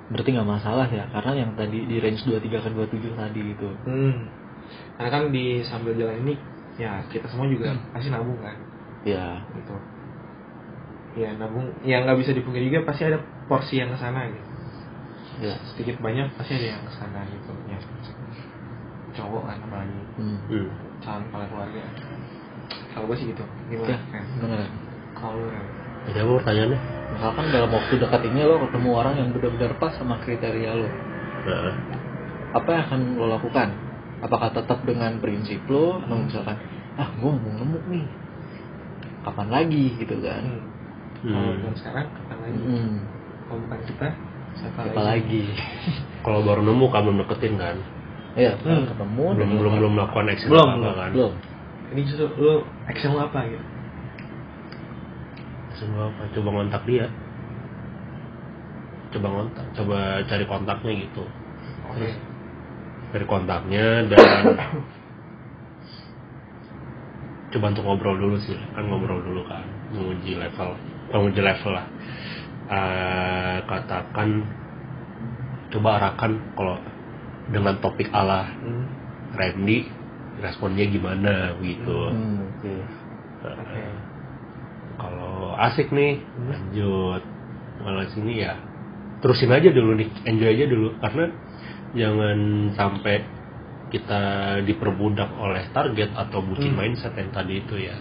Berarti 0.08 0.28
nggak 0.32 0.48
masalah 0.48 0.88
ya, 0.88 1.04
karena 1.12 1.32
yang 1.36 1.50
tadi 1.52 1.84
di 1.84 1.96
range 2.00 2.24
23 2.24 2.64
ke 2.64 2.68
27 2.72 3.12
tadi 3.12 3.40
itu. 3.44 3.68
hmm. 3.84 4.16
karena 4.96 5.08
kan 5.08 5.22
di 5.30 5.64
sambil 5.64 5.96
jalan 5.96 6.20
ini 6.22 6.34
ya 6.76 7.00
kita 7.08 7.24
semua 7.26 7.46
juga 7.46 7.72
pasti 7.90 8.08
nabung 8.08 8.36
kan 8.38 8.52
Ya. 9.02 9.40
gitu 9.54 9.74
ya 11.16 11.32
nabung 11.34 11.72
ya 11.82 12.04
nggak 12.04 12.18
bisa 12.20 12.30
dipungkiri 12.36 12.68
juga 12.68 12.84
pasti 12.84 13.06
ada 13.06 13.18
porsi 13.46 13.80
yang 13.80 13.88
ke 13.90 13.98
sana 13.98 14.28
gitu 14.28 14.44
Ya. 15.40 15.54
sedikit 15.70 15.98
banyak 15.98 16.34
pasti 16.36 16.52
ada 16.54 16.66
yang 16.74 16.82
ke 16.82 16.92
sana 16.92 17.24
gitu 17.26 17.52
ya 17.66 17.78
cowok 19.14 19.42
kan 19.44 19.58
apalagi 19.62 19.98
Hmm. 20.18 20.38
hmm. 20.46 20.68
calon 21.00 21.22
kepala 21.26 21.44
keluarga 21.48 21.82
kalau 22.92 23.04
gue 23.08 23.16
sih 23.16 23.26
gitu 23.30 23.44
gimana 23.70 23.96
kan 24.12 24.22
gimana? 24.36 24.66
kalau? 25.14 25.48
Jadi 26.08 26.18
apa 26.24 26.32
pertanyaannya 26.40 26.80
Misalkan 27.08 27.44
dalam 27.50 27.70
waktu 27.72 27.94
dekat 27.98 28.20
ini 28.30 28.40
lo 28.44 28.60
ketemu 28.68 28.88
orang 28.94 29.14
yang 29.16 29.28
benar-benar 29.32 29.72
pas 29.80 29.96
sama 29.96 30.20
kriteria 30.22 30.70
lo, 30.76 30.86
nah, 31.48 31.74
apa 32.52 32.68
yang 32.68 32.82
akan 32.84 33.00
lo 33.16 33.26
lakukan? 33.32 33.68
Apakah 34.20 34.52
tetap 34.52 34.84
dengan 34.84 35.16
prinsip 35.18 35.64
lo, 35.66 35.98
atau 36.04 36.20
misalkan, 36.20 36.54
ah 37.00 37.08
gue 37.10 37.30
mau 37.32 37.48
nemu 37.58 37.78
nih, 37.90 38.06
kapan 39.24 39.48
lagi 39.48 39.84
gitu 39.98 40.16
kan? 40.20 40.42
hmm. 40.44 40.62
Hmm. 41.18 41.32
kalau 41.34 41.50
bukan 41.58 41.74
sekarang 41.80 42.06
kapan 42.12 42.36
lagi 42.44 42.58
Hmm. 42.62 42.96
kalau 43.48 43.60
bukan 43.66 43.80
kita 43.88 44.08
siapa, 44.54 44.80
Apa 44.92 45.00
lagi? 45.02 45.42
kalau 46.28 46.40
baru 46.44 46.60
nemu 46.62 46.84
kamu 46.92 47.08
deketin 47.24 47.54
kan 47.56 47.76
Ya, 48.38 48.54
Hmm. 48.62 48.86
ketemu 48.86 49.24
belum 49.34 49.50
belum 49.58 49.72
belum 49.82 49.92
melakukan 49.98 50.26
action 50.30 50.48
Belum, 50.52 50.68
apa 50.70 50.78
belum, 50.78 50.94
kan 50.94 51.10
belum. 51.16 51.32
ini 51.96 52.00
justru 52.06 52.26
lu 52.38 52.54
action 52.86 53.16
lu 53.16 53.20
apa 53.24 53.40
gitu 53.48 53.64
Gua 55.86 56.10
apa 56.10 56.22
coba 56.34 56.48
ngontak 56.58 56.82
dia. 56.90 57.06
Coba 59.14 59.26
ngontak 59.30 59.66
coba 59.78 59.98
cari 60.26 60.44
kontaknya 60.44 60.92
gitu. 61.06 61.24
Oke. 61.94 62.10
Dari 63.14 63.24
kontaknya 63.24 63.86
dan 64.10 64.18
coba 67.54 67.72
untuk 67.72 67.84
ngobrol 67.86 68.20
dulu 68.20 68.36
sih 68.44 68.58
kan 68.76 68.84
ngobrol 68.84 69.24
dulu 69.24 69.40
kan 69.48 69.64
menguji 69.96 70.36
level 70.36 70.76
menguji 71.14 71.40
level 71.40 71.72
lah. 71.72 71.86
Eh, 72.68 73.56
katakan 73.64 74.44
coba 75.72 75.88
arahkan 75.96 76.36
kalau 76.52 76.76
dengan 77.48 77.80
topik 77.80 78.12
ala 78.12 78.44
hmm. 78.60 78.84
Randy 79.32 79.88
responnya 80.44 80.84
gimana 80.88 81.56
gitu. 81.60 82.12
Hmm, 82.12 82.44
oke. 82.44 82.72
oke. 83.42 83.42
kalau 83.42 83.97
asik 85.58 85.90
nih. 85.90 86.22
Hmm. 86.22 86.46
lanjut. 86.46 87.22
Kalau 87.78 88.02
sini 88.14 88.32
ya. 88.42 88.54
Terusin 89.18 89.50
aja 89.50 89.68
dulu 89.74 89.98
nih. 89.98 90.08
Enjoy 90.26 90.50
aja 90.54 90.66
dulu. 90.70 90.88
Karena 91.02 91.24
jangan 91.98 92.38
sampai 92.78 93.16
kita 93.88 94.22
diperbudak 94.68 95.32
oleh 95.40 95.64
target 95.72 96.12
atau 96.14 96.44
bucin 96.44 96.76
Hmm. 96.76 96.78
mindset 96.78 97.16
yang 97.16 97.32
tadi 97.34 97.54
itu 97.58 97.74
ya. 97.80 97.96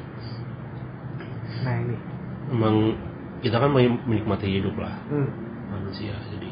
Nah 1.65 1.75
ini. 1.81 1.95
Emang 2.47 2.75
kita 3.41 3.57
kan 3.57 3.71
menikmati 3.73 4.47
hidup 4.47 4.77
lah. 4.77 4.95
Hmm. 5.09 5.29
manusia 5.67 6.15
jadi. 6.31 6.49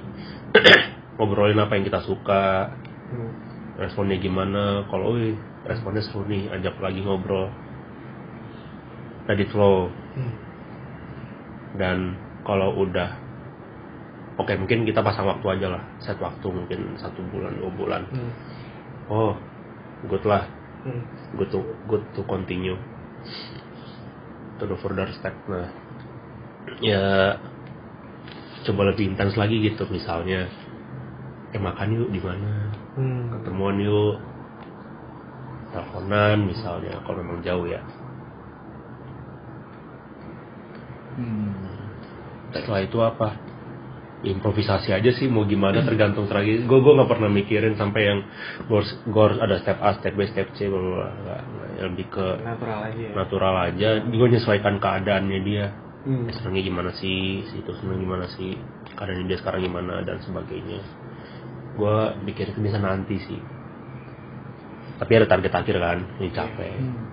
Ngobrolin 1.16 1.60
apa 1.62 1.78
yang 1.78 1.86
kita 1.86 2.02
suka. 2.04 2.74
Hmm. 3.06 3.32
responnya 3.76 4.18
gimana. 4.18 4.88
Kalau 4.88 5.14
wih 5.20 5.36
responnya 5.68 6.02
seru 6.02 6.26
nih. 6.26 6.50
Ajak 6.50 6.80
lagi 6.80 7.04
ngobrol. 7.04 7.52
Tadi 9.28 9.44
flow. 9.52 9.92
Hmm. 10.16 10.34
Dan 11.76 12.16
kalau 12.46 12.78
udah 12.78 13.10
oke 14.40 14.52
mungkin 14.60 14.84
kita 14.88 15.02
pasang 15.02 15.28
waktu 15.28 15.48
aja 15.60 15.68
lah. 15.80 15.84
Set 16.00 16.20
waktu 16.20 16.48
mungkin 16.48 16.96
satu 17.00 17.24
bulan 17.32 17.56
dua 17.60 17.72
bulan. 17.74 18.02
Hmm. 18.12 18.32
oh 19.12 19.34
good 20.08 20.24
lah. 20.28 20.48
Hmm. 20.86 21.02
good 21.36 21.50
to 21.52 21.60
good 21.90 22.04
to 22.14 22.22
continue. 22.30 22.78
To 24.62 24.64
the 24.64 24.78
further 24.80 25.10
step 25.16 25.36
nah. 25.50 25.68
Ya 26.80 27.36
coba 28.66 28.94
lebih 28.94 29.14
intens 29.14 29.36
lagi 29.36 29.62
gitu. 29.62 29.88
Misalnya 29.90 30.48
eh 31.56 31.62
makan 31.62 31.96
yuk 31.96 32.10
di 32.12 32.20
mana? 32.22 32.72
Hmm. 32.96 33.32
ketemuan 33.40 33.80
yuk. 33.82 34.20
Teleponan 35.74 36.48
misalnya 36.48 37.04
kalau 37.04 37.20
memang 37.20 37.44
jauh 37.44 37.68
ya. 37.68 37.84
Hmm. 41.16 41.65
Setelah 42.64 42.82
itu 42.86 42.98
apa 43.04 43.28
improvisasi 44.26 44.90
aja 44.90 45.12
sih 45.14 45.30
mau 45.30 45.46
gimana 45.46 45.86
tergantung 45.86 46.26
strategi 46.26 46.66
gue 46.66 46.80
gue 46.82 46.94
nggak 46.98 47.10
pernah 47.12 47.30
mikirin 47.30 47.78
sampai 47.78 48.02
yang 48.10 48.20
gue 48.66 49.22
harus, 49.22 49.38
ada 49.38 49.62
step 49.62 49.78
A 49.84 50.02
step 50.02 50.14
B 50.18 50.26
step 50.26 50.50
C 50.58 50.66
bla 50.66 50.80
bla 50.80 50.90
bla. 50.90 51.08
Nggak, 51.14 51.42
nggak. 51.46 51.70
lebih 51.86 52.06
ke 52.10 52.28
Natural 52.42 52.80
aja 52.90 53.02
ya. 53.02 53.12
natural 53.14 53.56
aja 53.70 53.90
gue 54.02 54.26
menyesuaikan 54.26 54.76
keadaannya 54.80 55.42
dia 55.46 55.68
Hmm. 56.06 56.30
Senangnya 56.30 56.62
gimana 56.70 56.94
sih 56.94 57.42
si 57.50 57.66
itu 57.66 57.72
senang 57.82 57.98
gimana 57.98 58.30
sih 58.38 58.54
keadaan 58.94 59.26
dia 59.26 59.42
sekarang 59.42 59.66
gimana 59.66 60.06
dan 60.06 60.22
sebagainya 60.22 60.78
gue 61.82 61.98
pikir 62.30 62.54
itu 62.54 62.62
bisa 62.62 62.78
nanti 62.78 63.18
sih 63.26 63.42
tapi 65.02 65.12
ada 65.18 65.26
target 65.26 65.50
akhir 65.50 65.76
kan 65.82 65.98
ini 66.22 66.30
capek 66.30 66.78
Hmm. 66.78 67.10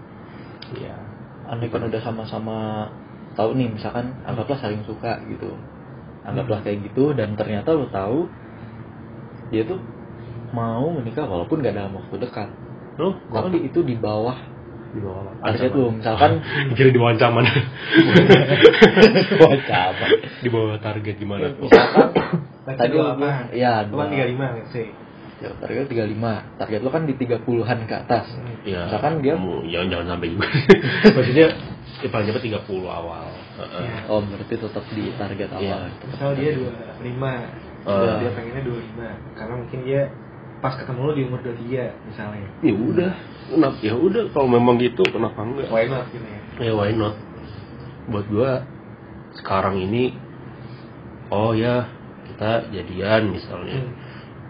Iya 0.77 0.97
Andai 1.49 1.73
kan 1.73 1.89
udah 1.89 2.01
sama-sama 2.05 2.89
tahu 3.33 3.55
nih 3.55 3.69
misalkan 3.71 4.13
anggaplah 4.23 4.59
saling 4.59 4.83
suka 4.83 5.21
gitu. 5.27 5.57
Anggaplah 6.23 6.61
kayak 6.61 6.87
gitu 6.87 7.13
dan 7.13 7.35
ternyata 7.35 7.73
lo 7.73 7.89
tahu 7.89 8.31
dia 9.51 9.63
tuh 9.63 9.81
mau 10.53 10.89
menikah 10.89 11.25
walaupun 11.25 11.61
gak 11.61 11.75
dalam 11.75 11.97
waktu 11.97 12.17
dekat. 12.19 12.49
Lo 12.97 13.17
tapi 13.27 13.63
itu 13.63 13.81
di 13.81 13.97
bawah 13.97 14.37
di 14.93 15.01
bawah 15.01 15.33
target 15.41 15.73
lo 15.73 15.89
misalkan 15.89 16.45
jadi 16.77 16.91
di 16.91 16.99
bawah 17.01 17.13
ancaman. 17.17 17.45
Di 20.43 20.49
bawah 20.49 20.77
target 20.79 21.15
gimana 21.17 21.53
tuh? 21.55 21.67
Misalkan 21.67 22.09
Tadi 22.79 22.95
lo 22.95 23.19
ya 23.51 23.83
kan 23.83 23.91
dua- 23.91 24.07
35 24.07 24.39
let's 24.39 24.71
say. 24.71 24.87
ya, 25.43 25.51
target 25.59 25.91
35 25.91 26.15
target 26.55 26.81
lo 26.81 26.91
kan 26.95 27.03
di 27.03 27.15
30-an 27.19 27.79
ke 27.83 27.95
atas. 27.99 28.27
Ya 28.63 28.87
Misalkan 28.87 29.19
dia- 29.19 29.35
jangan 29.67 29.87
jangan 29.91 30.07
sampai 30.15 30.29
juga. 30.31 30.47
Maksudnya 31.19 31.47
ya 32.03 32.09
paling 32.09 32.27
cepat 32.29 32.43
30 32.43 32.67
awal 32.85 33.27
Heeh. 33.57 33.81
Iya. 33.81 33.97
oh 34.07 34.21
berarti 34.21 34.55
tetap 34.57 34.85
di 34.91 35.05
target 35.15 35.49
Iya. 35.55 35.75
awal 35.79 35.83
Misal 36.03 36.31
dia 36.35 36.51
25. 36.53 37.23
Ah. 37.83 38.19
dia 38.19 38.31
pengennya 38.31 38.63
25 38.63 39.35
karena 39.35 39.55
mungkin 39.57 39.81
dia 39.83 40.03
pas 40.59 40.75
ketemu 40.75 41.01
lu 41.03 41.13
di 41.13 41.23
umur 41.27 41.41
23 41.41 41.91
misalnya. 42.07 42.47
ya 42.61 42.71
udah 42.73 43.13
kenapa 43.49 43.77
ya 43.81 43.95
udah 43.97 44.23
kalau 44.31 44.47
memang 44.49 44.79
gitu 44.79 45.03
kenapa 45.05 45.39
enggak 45.41 45.67
Why 45.67 45.87
not 45.87 46.07
gitu 46.09 46.23
ya. 46.23 46.41
ya 46.63 46.73
why 46.73 46.91
not 46.93 47.15
buat 48.07 48.27
gua 48.29 48.63
sekarang 49.35 49.79
ini 49.81 50.15
oh 51.29 51.51
ya 51.53 51.87
kita 52.29 52.71
jadian 52.71 53.31
misalnya 53.31 53.79
Hmm. 53.79 53.95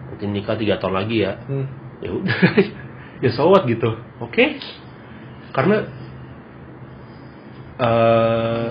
mungkin 0.09 0.29
nikah 0.31 0.53
tiga 0.53 0.77
tahun 0.77 0.95
lagi 0.95 1.17
ya 1.21 1.33
Hmm. 1.43 1.65
ya 1.99 2.09
udah 2.11 2.37
ya 3.25 3.29
so 3.31 3.49
what 3.49 3.65
gitu 3.65 3.97
oke 4.19 4.43
karena 5.51 5.89
eh 7.79 8.67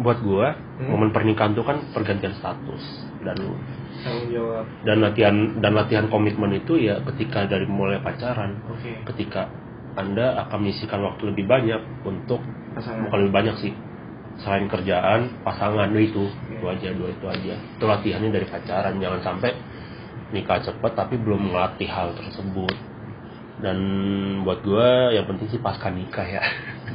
buat 0.00 0.18
gua 0.24 0.56
Hmm. 0.80 0.96
momen 0.96 1.12
pernikahan 1.12 1.52
itu 1.52 1.60
kan 1.60 1.92
pergantian 1.92 2.32
status 2.40 2.80
dan 3.20 3.36
jawab. 4.32 4.64
dan 4.80 4.96
latihan 5.04 5.36
dan 5.60 5.76
latihan 5.76 6.08
komitmen 6.08 6.56
itu 6.56 6.80
ya 6.80 7.04
ketika 7.04 7.44
dari 7.44 7.68
mulai 7.68 8.00
pacaran 8.00 8.56
Oke. 8.72 8.96
ketika 9.12 9.52
anda 9.92 10.40
akan 10.48 10.64
menyisikan 10.64 11.04
waktu 11.04 11.28
lebih 11.36 11.44
banyak 11.44 11.84
untuk 12.08 12.40
Pasangan. 12.72 13.12
bukan 13.12 13.18
lebih 13.28 13.34
banyak 13.34 13.56
sih 13.60 13.72
selain 14.40 14.72
kerjaan 14.72 15.44
pasangan 15.44 15.92
itu 16.00 16.32
itu 16.48 16.64
aja 16.64 16.88
dua 16.96 17.08
itu 17.12 17.26
aja 17.28 17.54
itu 17.60 17.84
latihannya 17.84 18.30
dari 18.32 18.46
pacaran 18.48 18.96
jangan 18.96 19.20
sampai 19.20 19.52
nikah 20.32 20.64
cepet 20.64 20.92
tapi 20.96 21.20
belum 21.20 21.52
melatih 21.52 21.92
hal 21.92 22.16
tersebut 22.16 22.72
dan 23.60 23.78
buat 24.42 24.60
gua 24.60 25.10
yang 25.10 25.24
penting 25.24 25.48
sih 25.48 25.60
pasca 25.60 25.88
nikah 25.88 26.24
ya 26.24 26.42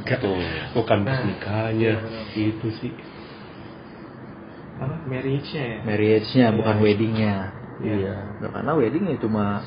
Betul. 0.02 0.38
bukan 0.72 0.98
Nah, 1.02 1.06
pas 1.08 1.20
nikahnya 1.22 1.74
iya 1.74 1.94
benar. 1.98 2.24
itu 2.32 2.68
sih 2.76 2.92
Apa? 4.76 4.92
Marriage-nya 5.08 5.62
ya. 5.64 5.78
marriage-nya 5.82 6.46
Iya. 6.46 6.54
bukan 6.54 6.76
weddingnya 6.78 7.34
iya 7.78 8.16
Nah, 8.38 8.50
karena 8.50 8.72
wedding 8.74 9.04
ya 9.06 9.16
cuma 9.16 9.64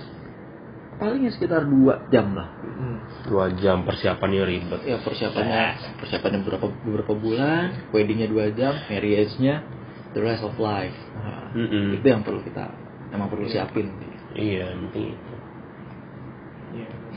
paling 0.95 1.23
ya 1.23 1.31
sekitar 1.31 1.63
dua 1.63 2.05
jam 2.09 2.33
lah 2.33 2.49
Hmm. 2.79 2.99
dua 3.25 3.51
jam 3.53 3.83
persiapannya 3.83 4.43
ribet 4.45 4.81
ya 4.83 4.99
persiapannya 4.99 5.63
persiapannya 5.97 6.39
beberapa 6.41 6.67
beberapa 6.81 7.13
bulan 7.13 7.89
weddingnya 7.89 8.27
dua 8.27 8.51
jam 8.51 8.71
marriage-nya 8.85 9.63
the 10.11 10.19
rest 10.19 10.41
of 10.41 10.55
life 10.55 10.95
Nah, 11.15 11.51
Mm-mm. 11.51 11.95
itu 11.95 12.05
yang 12.05 12.21
perlu 12.21 12.39
kita 12.39 12.71
emang 13.09 13.27
perlu 13.27 13.43
Iya. 13.43 13.65
siapin 13.65 13.87
iya 14.31 14.71
penting 14.71 15.17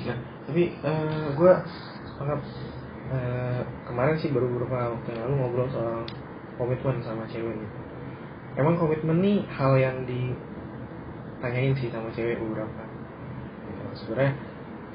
itu 0.02 0.10
Iya. 0.10 0.14
Nah, 0.14 0.18
tapi 0.50 0.62
gue 1.38 1.52
anggap 2.18 2.40
eh, 3.12 3.62
kemarin 3.86 4.16
sih 4.18 4.30
baru 4.34 4.46
beberapa 4.50 4.98
waktu 4.98 5.08
yang 5.14 5.20
lalu 5.26 5.34
ngobrol 5.38 5.68
soal 5.70 6.02
komitmen 6.58 6.98
sama 7.06 7.24
cewek 7.30 7.54
gitu. 7.54 7.78
Emang 8.58 8.76
komitmen 8.76 9.22
nih 9.22 9.46
hal 9.48 9.72
yang 9.80 10.04
ditanyain 10.04 11.72
sih 11.78 11.88
sama 11.88 12.10
cewek 12.12 12.36
beberapa. 12.42 12.82
Gitu. 13.70 13.82
Sebenarnya 14.04 14.32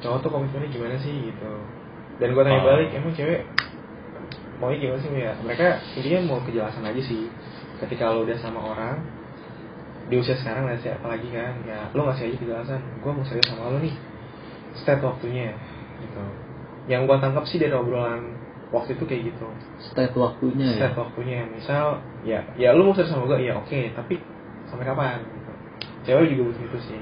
cowok 0.04 0.20
tuh 0.22 0.30
komitmennya 0.30 0.70
gimana 0.70 0.96
sih 1.00 1.32
gitu. 1.32 1.52
Dan 2.18 2.34
gue 2.34 2.44
tanya 2.44 2.62
Oh. 2.62 2.68
balik, 2.68 2.90
emang 2.94 3.14
cewek 3.14 3.46
maunya 4.58 4.78
gimana 4.82 5.00
sih 5.02 5.10
ya? 5.14 5.34
Mereka 5.42 5.68
intinya 5.98 6.20
mau 6.26 6.40
kejelasan 6.42 6.86
aja 6.86 7.02
sih. 7.02 7.30
Ketika 7.78 8.10
lo 8.10 8.26
udah 8.26 8.38
sama 8.42 8.74
orang, 8.74 8.98
di 10.08 10.16
usia 10.16 10.40
sekarang 10.40 10.72
lah 10.72 10.80
apalagi 10.80 11.28
kan 11.36 11.54
ya 11.68 11.92
lo 11.92 12.08
ngasih 12.08 12.32
aja 12.32 12.38
kejelasan 12.40 12.80
gue 13.04 13.12
mau 13.12 13.28
serius 13.28 13.52
sama 13.52 13.68
lo 13.68 13.78
nih 13.84 13.92
step 14.84 15.00
waktunya 15.04 15.54
gitu 16.04 16.22
yang 16.88 17.04
gue 17.10 17.18
tangkap 17.20 17.44
sih 17.50 17.60
dari 17.60 17.74
obrolan 17.76 18.38
waktu 18.72 18.96
itu 19.00 19.04
kayak 19.08 19.22
gitu 19.34 19.48
step 19.92 20.12
waktunya 20.16 20.68
ya 20.76 20.78
step 20.80 20.94
waktunya 21.00 21.40
misal 21.50 22.04
ya 22.24 22.44
ya 22.60 22.76
lo 22.76 22.92
mau 22.92 22.94
serius 22.96 23.12
sama 23.12 23.28
gue 23.28 23.48
ya 23.48 23.58
oke 23.60 23.80
tapi 23.96 24.20
sampai 24.68 24.86
kapan 24.86 25.20
gitu 25.24 25.52
cewek 26.08 26.26
juga 26.36 26.42
butuh 26.52 26.64
itu 26.68 26.80
sih 26.92 27.02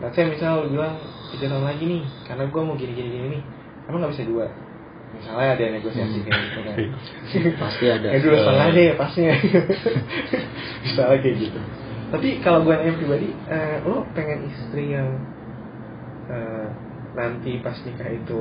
Nah, 0.00 0.08
saya 0.16 0.32
misal 0.32 0.64
lu 0.64 0.80
bilang 0.80 0.96
tiga 1.28 1.52
tahun 1.52 1.64
lagi 1.68 1.84
nih, 1.84 2.02
karena 2.24 2.48
gue 2.48 2.62
mau 2.64 2.72
gini 2.72 2.92
gini 2.96 3.08
gini 3.12 3.26
nih, 3.36 3.42
emang 3.84 4.00
nggak 4.00 4.12
bisa 4.16 4.24
dua. 4.24 4.46
Misalnya 5.10 5.48
ada 5.60 5.64
negosiasi 5.76 6.18
kayak 6.24 6.40
gitu 6.40 6.60
kan. 6.64 6.76
pasti 7.68 7.84
ada 7.84 8.08
Ya 8.08 8.18
dua 8.24 8.36
setengah 8.40 8.66
aja 8.72 8.80
ya 8.80 8.94
pasnya. 8.96 9.32
Misalnya 10.88 11.18
kayak 11.20 11.36
gitu. 11.36 11.60
Tapi 12.10 12.28
kalau 12.40 12.64
gue 12.64 12.72
nanya 12.72 12.94
pribadi, 12.96 13.28
eh, 13.52 13.76
lo 13.84 14.08
pengen 14.16 14.48
istri 14.48 14.96
yang 14.96 15.20
eh, 16.30 16.66
nanti 17.10 17.58
pas 17.58 17.74
nikah 17.82 18.06
itu 18.08 18.40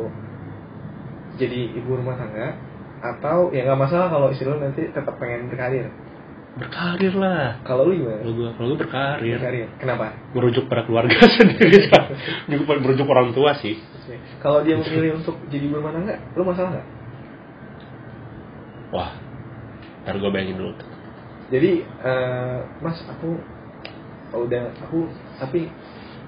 jadi 1.36 1.60
ibu 1.74 1.96
rumah 1.96 2.16
tangga 2.16 2.54
atau 3.00 3.50
ya 3.50 3.64
nggak 3.64 3.80
masalah 3.80 4.08
kalau 4.08 4.28
istri 4.30 4.44
lo 4.44 4.60
nanti 4.60 4.86
tetap 4.86 5.16
pengen 5.18 5.48
berkarir. 5.48 5.88
berkarir 6.50 7.14
lah 7.16 7.62
Kalau 7.64 7.88
lu 7.88 7.96
gimana? 7.96 8.20
kalau 8.20 8.34
gue 8.36 8.50
kalau 8.52 8.68
gue 8.68 8.80
berkarir 8.80 9.38
Berkarir. 9.40 9.68
Kenapa? 9.80 10.06
merujuk 10.34 10.68
pada 10.68 10.84
keluarga 10.84 11.16
sendiri 11.40 11.88
pada 11.88 12.80
merujuk 12.80 13.08
orang 13.08 13.32
tua 13.32 13.56
sih 13.56 13.80
Kalau 14.42 14.60
dia 14.62 14.76
memilih 14.76 15.22
untuk 15.22 15.38
jadi 15.48 15.64
ibu 15.64 15.78
rumah 15.78 15.94
tangga, 15.94 16.20
lo 16.36 16.44
masalah 16.44 16.70
nggak? 16.76 16.88
wah 18.92 19.10
ntar 20.04 20.16
gue 20.18 20.30
bayangin 20.30 20.58
dulu 20.58 20.74
Jadi, 21.50 21.82
eh, 21.82 22.58
Mas, 22.78 22.98
aku 23.06 23.42
oh, 24.34 24.42
udah 24.46 24.70
aku 24.86 25.10
tapi 25.40 25.66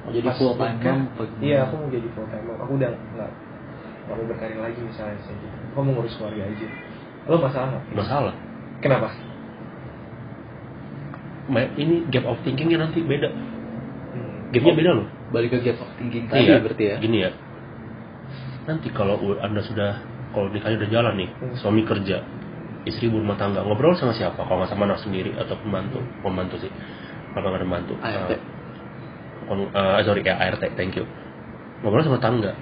Mau 0.01 0.11
jadi 0.11 0.29
full 0.33 0.53
time 0.57 0.77
mom 0.81 0.99
gimana? 1.13 1.41
Iya, 1.41 1.57
aku 1.69 1.73
mau 1.77 1.89
jadi 1.89 2.07
full 2.13 2.27
time 2.29 2.45
mom. 2.49 2.57
Aku 2.61 2.71
udah 2.77 2.89
nggak 2.89 3.31
nggak 4.07 4.15
mau 4.17 4.25
berkarir 4.25 4.59
lagi 4.59 4.79
misalnya 4.81 5.17
sih. 5.25 5.35
Aku 5.73 5.79
mau 5.85 5.91
ngurus 5.95 6.13
keluarga 6.17 6.43
aja. 6.45 6.67
Lo 7.29 7.35
masalah 7.37 7.67
nggak? 7.69 7.83
masalah 7.93 8.33
Kenapa? 8.81 9.09
Ma- 11.51 11.73
ini 11.75 12.07
gap 12.07 12.25
of 12.25 12.39
thinkingnya 12.47 12.79
nanti 12.79 13.03
beda 13.03 13.27
Hmm. 14.11 14.51
gapnya 14.55 14.73
beda 14.75 14.91
loh 14.95 15.07
balik 15.31 15.51
ke 15.51 15.57
gap 15.63 15.83
of 15.83 15.89
thinking 15.99 16.27
tadi 16.27 16.47
Iya, 16.47 16.63
berarti 16.63 16.83
ya 16.83 16.95
gini 16.99 17.17
ya 17.27 17.31
nanti 18.65 18.87
kalau 18.93 19.19
anda 19.37 19.59
sudah 19.59 19.99
kalau 20.31 20.47
nikahnya 20.47 20.79
udah 20.79 20.89
jalan 20.91 21.13
nih 21.19 21.29
Hmm. 21.43 21.55
suami 21.59 21.83
kerja 21.83 22.23
istri 22.87 23.11
ibu 23.11 23.19
rumah 23.19 23.35
tangga 23.35 23.61
ngobrol 23.67 23.93
sama 23.99 24.15
siapa 24.15 24.39
kalau 24.39 24.63
nggak 24.63 24.71
sama 24.71 24.87
anak 24.87 24.99
sendiri 25.03 25.35
atau 25.35 25.59
pembantu 25.59 25.99
pembantu 26.23 26.55
sih 26.61 26.71
kalau 27.35 27.51
nggak 27.51 27.59
ada 27.59 27.65
pembantu 27.67 27.93
ART. 27.99 28.31
Eh, 28.31 28.39
kon- 29.51 29.67
eh, 29.69 29.99
sorry 30.07 30.23
ya 30.23 30.39
ART 30.39 30.63
thank 30.73 30.95
you 30.95 31.03
ngobrol 31.83 31.99
sama 32.01 32.23
tangga 32.23 32.55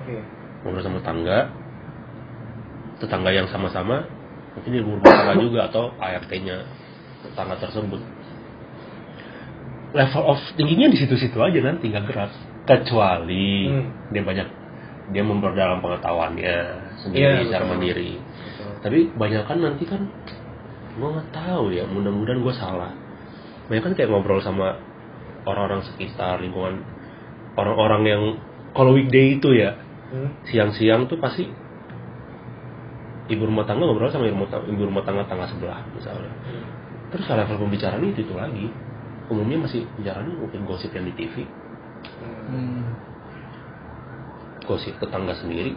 Oke. 0.00 0.16
ngobrol 0.64 0.80
sama 0.80 1.04
tangga 1.04 1.52
tetangga 2.96 3.30
yang 3.30 3.44
sama-sama 3.46 4.08
mungkin 4.56 4.72
ibu 4.80 4.96
rumah 4.96 5.12
tangga 5.12 5.34
juga 5.36 5.60
atau 5.68 5.92
ART-nya 5.98 6.64
tetangga 7.20 7.60
tersebut 7.60 8.00
level 9.92 10.22
of 10.24 10.40
tingginya 10.56 10.88
di 10.88 10.96
situ-situ 10.96 11.36
aja 11.36 11.58
nanti 11.60 11.92
nggak 11.92 12.04
gerak 12.08 12.32
kecuali 12.64 13.68
Hmm. 13.68 13.86
dia 14.08 14.22
banyak 14.22 14.48
dia 15.12 15.22
memperdalam 15.22 15.82
pengetahuannya 15.82 16.56
Iya, 16.56 16.96
sendiri 16.96 17.28
betul. 17.34 17.46
secara 17.50 17.64
mandiri 17.66 18.12
Betul. 18.16 18.72
tapi 18.80 18.98
kebanyakan 19.12 19.56
nanti 19.60 19.84
kan 19.84 20.00
gue 20.92 21.08
nggak 21.10 21.28
tahu 21.34 21.64
ya 21.72 21.84
mudah-mudahan 21.84 22.40
gue 22.40 22.54
salah 22.54 22.92
banyak 23.66 23.82
kan 23.82 23.92
kayak 23.92 24.08
ngobrol 24.08 24.40
sama 24.40 24.78
orang-orang 25.44 25.82
sekitar 25.86 26.38
lingkungan 26.40 26.82
orang-orang 27.58 28.02
yang 28.06 28.22
kalau 28.72 28.96
weekday 28.96 29.36
itu 29.36 29.52
ya 29.52 29.76
Hmm. 30.12 30.28
siang-siang 30.44 31.08
tuh 31.08 31.16
pasti 31.16 31.48
ibu 33.32 33.42
rumah 33.48 33.64
tangga 33.64 33.88
ngobrol 33.88 34.12
sama 34.12 34.28
ibu 34.28 34.36
rumah 34.44 34.50
tangga, 34.52 34.68
ibu 34.68 34.82
rumah 34.84 35.02
tangga 35.08 35.24
tangga 35.24 35.48
sebelah 35.48 35.80
misalnya. 35.96 36.28
Terus 37.08 37.24
level 37.32 37.56
pembicaraan 37.56 38.04
itu 38.04 38.20
itu 38.20 38.34
lagi. 38.36 38.68
Umumnya 39.32 39.64
masih 39.64 39.88
bicaranya 39.96 40.36
mungkin 40.36 40.68
gosip 40.68 40.92
yang 40.92 41.08
di 41.08 41.16
TV 41.16 41.48
Hmm. 42.52 42.92
gosip 44.68 45.00
tetangga 45.00 45.32
sendiri. 45.40 45.72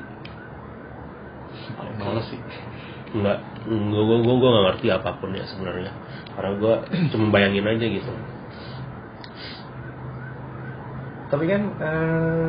Paling 1.80 1.96
males 1.96 2.28
sih. 2.28 2.40
nggak 3.16 3.38
gue 3.72 4.04
gue 4.04 4.18
gue 4.20 4.36
gue 4.36 4.50
nggak 4.52 4.66
ngerti 4.68 4.88
apa 4.92 5.16
pun 5.24 5.32
ya 5.32 5.48
sebenarnya. 5.48 5.96
Karena 6.36 6.52
gue 6.60 6.74
cuma 7.16 7.32
bayangin 7.32 7.64
aja 7.64 7.88
gitu 7.88 8.12
Tapi 11.32 11.46
kan 11.50 11.62
eh, 11.82 12.48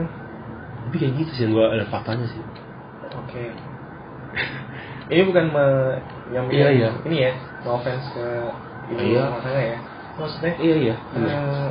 tapi 0.86 0.96
kayak 1.02 1.14
gitu 1.18 1.32
sih 1.34 1.46
gue 1.50 1.64
ada 1.64 1.84
faktanya 1.90 2.26
sih 2.30 2.40
oke. 3.10 3.44
ini 5.12 5.22
bukan 5.26 5.46
me, 5.50 5.66
yang 6.34 6.46
Iya, 6.50 6.68
iya. 6.74 6.90
ini 7.06 7.16
ya, 7.26 7.32
no 7.64 7.78
offense 7.78 8.06
ke 8.14 8.26
ibu 8.92 9.00
Iya. 9.02 9.22
rumah 9.26 9.40
tangga 9.42 9.62
ya. 9.62 9.78
Maksudnya 10.16 10.52
iya 10.62 10.76
iya 10.80 10.94
eh, 10.96 11.68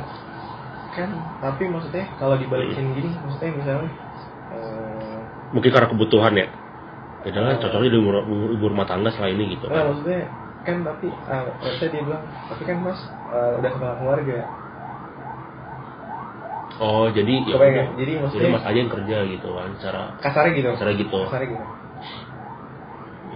kan 0.96 1.08
tapi 1.42 1.62
maksudnya 1.68 2.04
kalau 2.16 2.36
dibalikin 2.40 2.94
gini 2.96 3.10
maksudnya 3.12 3.50
misalnya 3.58 3.90
eh, 4.54 5.18
mungkin 5.52 5.70
karena 5.74 5.88
kebutuhan 5.90 6.34
ya 6.38 6.46
ya 7.26 7.42
udah 7.42 7.58
cocoknya 7.58 7.90
di 7.90 7.98
ibu, 7.98 8.10
ibu 8.54 8.64
rumah 8.70 8.86
tangga 8.86 9.10
setelah 9.10 9.34
ini 9.34 9.58
gitu 9.58 9.66
Nah, 9.66 9.74
kan 9.74 9.84
maksudnya 9.90 10.20
kan 10.62 10.76
tapi 10.86 11.06
uh, 11.10 11.42
maksudnya 11.58 11.88
dia 11.90 12.02
bilang 12.06 12.22
tapi 12.50 12.62
kan 12.66 12.76
mas 12.86 13.00
eh, 13.34 13.52
udah 13.58 13.70
kepala 13.74 13.94
keluarga 13.98 14.38
oh 16.78 17.06
jadi 17.08 17.32
ya 17.42 17.54
udah. 17.54 17.68
ya? 17.68 17.84
Jadi 17.94 17.96
jadi 17.96 18.12
maksudnya- 18.20 18.52
mas 18.52 18.64
aja 18.64 18.78
yang 18.78 18.92
kerja 18.92 19.16
gitu 19.26 19.48
kan 19.50 19.68
cara 19.78 20.02
kasarnya 20.18 20.52
gitu 20.54 20.68
cara 20.74 20.90
gitu 20.92 21.18
kasarnya 21.24 21.48
gitu 21.50 21.64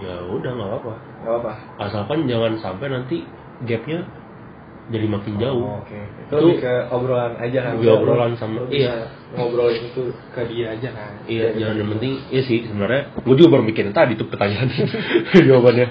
ya 0.01 0.15
udah 0.27 0.51
nggak 0.51 0.67
apa-apa 0.67 0.93
nggak 1.21 1.35
apa 1.37 1.51
asalkan 1.79 2.19
jangan 2.25 2.53
sampai 2.57 2.87
nanti 2.89 3.17
gapnya 3.63 4.01
jadi 4.89 5.05
makin 5.07 5.37
jauh 5.37 5.61
Oh, 5.61 5.77
oke 5.79 5.93
itu 5.93 6.21
Itu- 6.25 6.35
lebih 6.41 6.57
ke 6.59 6.73
obrolan 6.89 7.33
aja 7.37 7.59
kan 7.61 7.71
Lebih 7.77 7.89
obrolan 7.93 8.31
sama- 8.35 8.65
iya. 8.67 9.07
ngobrolin 9.31 9.87
itu 9.87 10.03
ke 10.33 10.41
dia 10.49 10.73
aja 10.73 10.89
kan 10.89 11.11
Iya, 11.23 11.53
jangan 11.55 11.75
yang 11.77 11.89
penting, 11.91 12.11
iya 12.27 12.41
sih 12.41 12.65
sebenarnya 12.65 13.13
gue 13.15 13.35
juga 13.35 13.49
baru 13.51 13.63
mikirin 13.63 13.93
tadi 13.93 14.13
tuh 14.15 14.25
pertanyaan 14.25 14.67
jawabannya. 15.47 15.87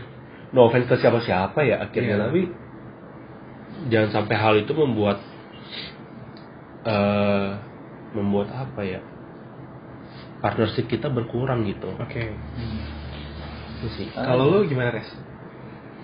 No 0.50 0.66
offense 0.66 0.84
ke 0.84 0.98
siapa-siapa 0.98 1.62
ya 1.62 1.78
akhirnya, 1.80 2.18
Iya. 2.18 2.22
tapi 2.26 2.40
jangan 3.86 4.10
sampai 4.12 4.34
hal 4.34 4.54
itu 4.58 4.72
membuat 4.74 5.22
eh 6.82 7.48
membuat 8.10 8.48
apa 8.50 8.80
ya 8.82 9.00
partnership 10.40 10.86
kita 10.86 11.06
berkurang 11.06 11.62
gitu. 11.64 11.92
oke 11.92 12.22
Itu 13.76 13.86
sih. 13.94 14.08
kalau 14.10 14.48
lu 14.50 14.64
gimana 14.64 14.90
res 14.90 15.08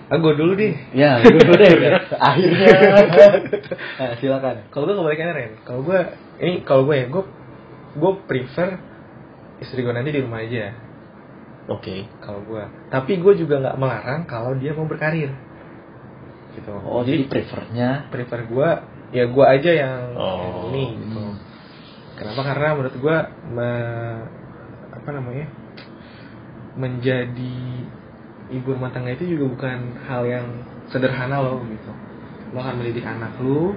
ah 0.07 0.15
gue 0.15 0.33
dulu 0.33 0.55
deh 0.55 0.71
Ya, 0.93 1.19
gue 1.19 1.35
dulu 1.35 1.51
deh. 1.53 1.67
Akhirnya. 2.31 2.67
Nah, 3.99 4.11
silakan. 4.21 4.71
kalau 4.71 4.87
gue 4.87 4.95
kebalikannya 4.95 5.33
Ren 5.33 5.51
kalau 5.61 5.81
gue 5.83 5.99
ini 6.39 6.63
kalau 6.63 6.85
gue 6.85 6.95
ya 6.95 7.05
gue 7.07 7.23
gue 7.97 8.11
prefer 8.23 8.77
istri 9.57 9.81
gue 9.81 9.91
nanti 9.91 10.13
di 10.13 10.21
rumah 10.21 10.39
aja 10.39 10.71
Oke. 11.67 12.07
kalau 12.21 12.39
gue 12.41 12.63
tapi 12.87 13.17
gue 13.17 13.33
juga 13.35 13.59
nggak 13.59 13.75
melarang 13.75 14.21
kalau 14.23 14.55
dia 14.55 14.71
mau 14.71 14.85
berkarir 14.85 15.33
gitu 16.55 16.71
Oh, 16.79 17.03
jadi 17.03 17.27
prefernya 17.27 18.07
prefer 18.07 18.47
gue 18.47 18.69
ya 19.09 19.23
gue 19.25 19.45
aja 19.45 19.71
yang, 19.73 19.99
Oh. 20.13 20.37
yang 20.37 20.55
ini 20.69 20.83
gitu 20.99 21.19
Hmm. 21.19 21.35
kenapa 22.15 22.41
karena 22.43 22.67
menurut 22.73 22.95
gue 22.95 23.17
me- 23.49 24.25
apa 24.91 25.09
namanya 25.11 25.47
menjadi 26.75 27.55
ibu 28.49 28.67
rumah 28.69 28.89
tangga 28.89 29.11
itu 29.11 29.25
juga 29.27 29.45
bukan 29.49 29.77
hal 30.03 30.23
yang 30.23 30.45
sederhana 30.87 31.39
loh 31.39 31.63
gitu 31.63 31.91
lo 32.47 32.57
akan 32.57 32.75
mendidik 32.77 33.03
anak 33.03 33.35
lu 33.37 33.73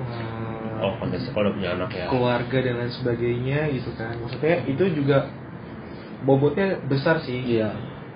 eh, 0.00 0.38
Oh, 0.80 0.96
konteksnya 0.96 1.30
kalau 1.30 1.44
udah 1.44 1.54
punya 1.54 1.70
anak 1.76 1.90
ya. 1.92 2.06
keluarga 2.08 2.58
dan 2.58 2.74
lain 2.78 2.92
sebagainya 2.94 3.68
gitu 3.70 3.92
kan 3.94 4.16
maksudnya 4.16 4.64
itu 4.64 4.84
juga 4.96 5.28
bobotnya 6.22 6.80
besar 6.82 7.20
sih 7.20 7.36
iya. 7.36 7.68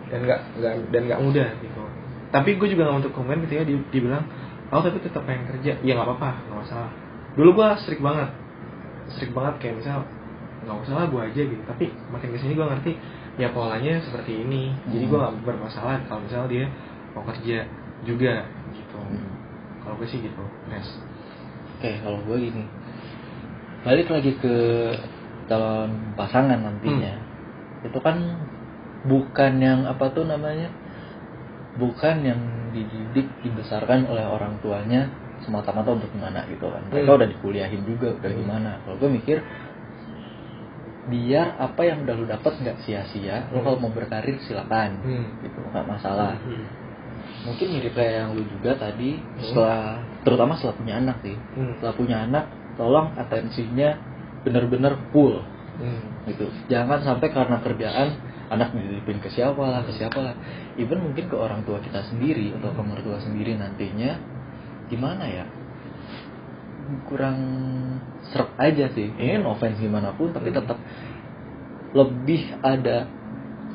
dan 0.09 0.25
nggak 0.25 0.41
dan 0.89 1.03
nggak 1.05 1.21
mudah 1.21 1.49
gitu 1.61 1.83
tapi 2.31 2.57
gue 2.57 2.69
juga 2.69 2.89
nggak 2.89 2.99
untuk 3.05 3.13
komen 3.13 3.45
ketika 3.45 3.63
dibilang 3.65 4.25
oh 4.71 4.81
tapi 4.81 4.99
tetap 5.01 5.23
pengen 5.25 5.45
kerja 5.49 5.77
ya 5.81 5.93
nggak 5.93 6.07
apa-apa 6.07 6.31
nggak 6.47 6.59
masalah 6.65 6.91
dulu 7.35 7.51
gue 7.57 7.69
strict 7.83 8.01
banget 8.01 8.31
strict 9.13 9.33
banget 9.35 9.55
kayak 9.61 9.75
misal 9.83 9.99
nggak 10.65 10.77
usah 10.87 10.95
lah 10.97 11.07
gue 11.11 11.21
aja 11.21 11.43
gitu 11.45 11.63
tapi 11.67 11.85
makin 12.09 12.29
ke 12.33 12.39
sini 12.41 12.53
gue 12.57 12.67
ngerti 12.67 12.93
ya 13.37 13.51
polanya 13.51 14.01
seperti 14.01 14.33
ini 14.47 14.73
jadi 14.89 15.05
gue 15.05 15.19
Hmm. 15.19 15.25
nggak 15.29 15.45
bermasalah 15.45 16.01
kalau 16.09 16.23
misal 16.25 16.47
dia 16.47 16.71
mau 17.13 17.27
kerja 17.27 17.69
juga 18.07 18.47
gitu 18.73 18.97
Hmm. 18.97 19.29
kalau 19.83 19.95
gue 20.01 20.09
sih 20.09 20.21
gitu 20.21 20.45
Nes 20.71 20.89
Oke, 21.75 22.01
kalau 22.01 22.17
gue 22.25 22.39
gini. 22.39 22.65
Balik 23.85 24.09
lagi 24.09 24.33
ke 24.41 24.55
calon 25.45 26.17
pasangan 26.17 26.57
nantinya. 26.57 27.13
Itu 27.85 27.99
kan 28.01 28.17
bukan 29.05 29.53
yang 29.61 29.85
apa 29.85 30.09
tuh 30.15 30.25
namanya? 30.25 30.71
Bukan 31.75 32.17
yang 32.23 32.41
dididik 32.71 33.27
dibesarkan 33.43 34.07
oleh 34.07 34.23
orang 34.23 34.63
tuanya 34.63 35.11
semata-mata 35.43 35.91
untuk 35.95 36.09
gimana 36.15 36.47
gitu 36.47 36.71
kan. 36.71 36.83
Mereka 36.89 37.11
Hmm. 37.11 37.19
udah 37.19 37.29
dikuliahin 37.29 37.83
juga 37.83 38.15
udah 38.15 38.31
Hmm. 38.31 38.41
gimana. 38.41 38.71
Kalau 38.87 38.97
gue 39.03 39.11
mikir 39.11 39.39
biar 41.05 41.61
apa 41.61 41.81
yang 41.85 42.09
udah 42.09 42.15
lu 42.17 42.25
dapat 42.25 42.53
nggak 42.65 42.81
sia-sia, 42.89 43.53
lo 43.53 43.61
Hmm. 43.61 43.65
kalau 43.69 43.79
mau 43.85 43.93
berkarir 43.93 44.41
silakan, 44.41 45.05
Hmm. 45.05 45.27
gitu 45.45 45.61
nggak 45.61 45.85
masalah 45.85 46.41
Hmm. 46.41 46.65
mungkin 47.45 47.77
mirip 47.77 47.93
kayak 47.93 48.13
yang 48.25 48.31
lu 48.33 48.43
juga 48.49 48.73
tadi 48.81 49.21
setelah 49.37 50.01
terutama 50.25 50.57
setelah 50.57 50.77
punya 50.81 50.95
anak 50.97 51.17
sih 51.21 51.37
Hmm. 51.37 51.77
setelah 51.77 51.95
punya 51.97 52.17
anak 52.25 52.45
tolong 52.81 53.13
atensinya 53.21 54.01
bener-bener 54.49 54.97
full 55.13 55.45
Hmm. 55.77 56.25
gitu 56.25 56.49
jangan 56.73 57.05
sampai 57.05 57.29
karena 57.29 57.61
kerjaan 57.61 58.09
anak 58.51 58.77
dititipin 58.77 59.19
ke 59.25 59.29
siapa 59.33 59.61
lah 59.61 59.83
ke 59.87 59.93
siapa 59.97 60.19
lah. 60.21 60.35
Even 60.77 61.01
mungkin 61.01 61.29
ke 61.31 61.37
orang 61.37 61.65
tua 61.65 61.81
kita 61.81 62.05
sendiri 62.09 62.53
atau 62.57 62.73
ke 62.75 62.83
mertua 62.85 63.21
sendiri 63.21 63.57
nantinya 63.57 64.19
gimana 64.89 65.25
ya? 65.29 65.45
Kurang 67.09 67.39
serap 68.29 68.53
aja 68.61 68.93
sih. 68.93 69.09
Ini 69.09 69.41
offense 69.45 69.81
gimana 69.81 70.13
pun 70.13 70.33
tapi 70.33 70.53
Hmm. 70.53 70.59
tetap 70.61 70.79
lebih 71.95 72.43
ada 72.61 73.07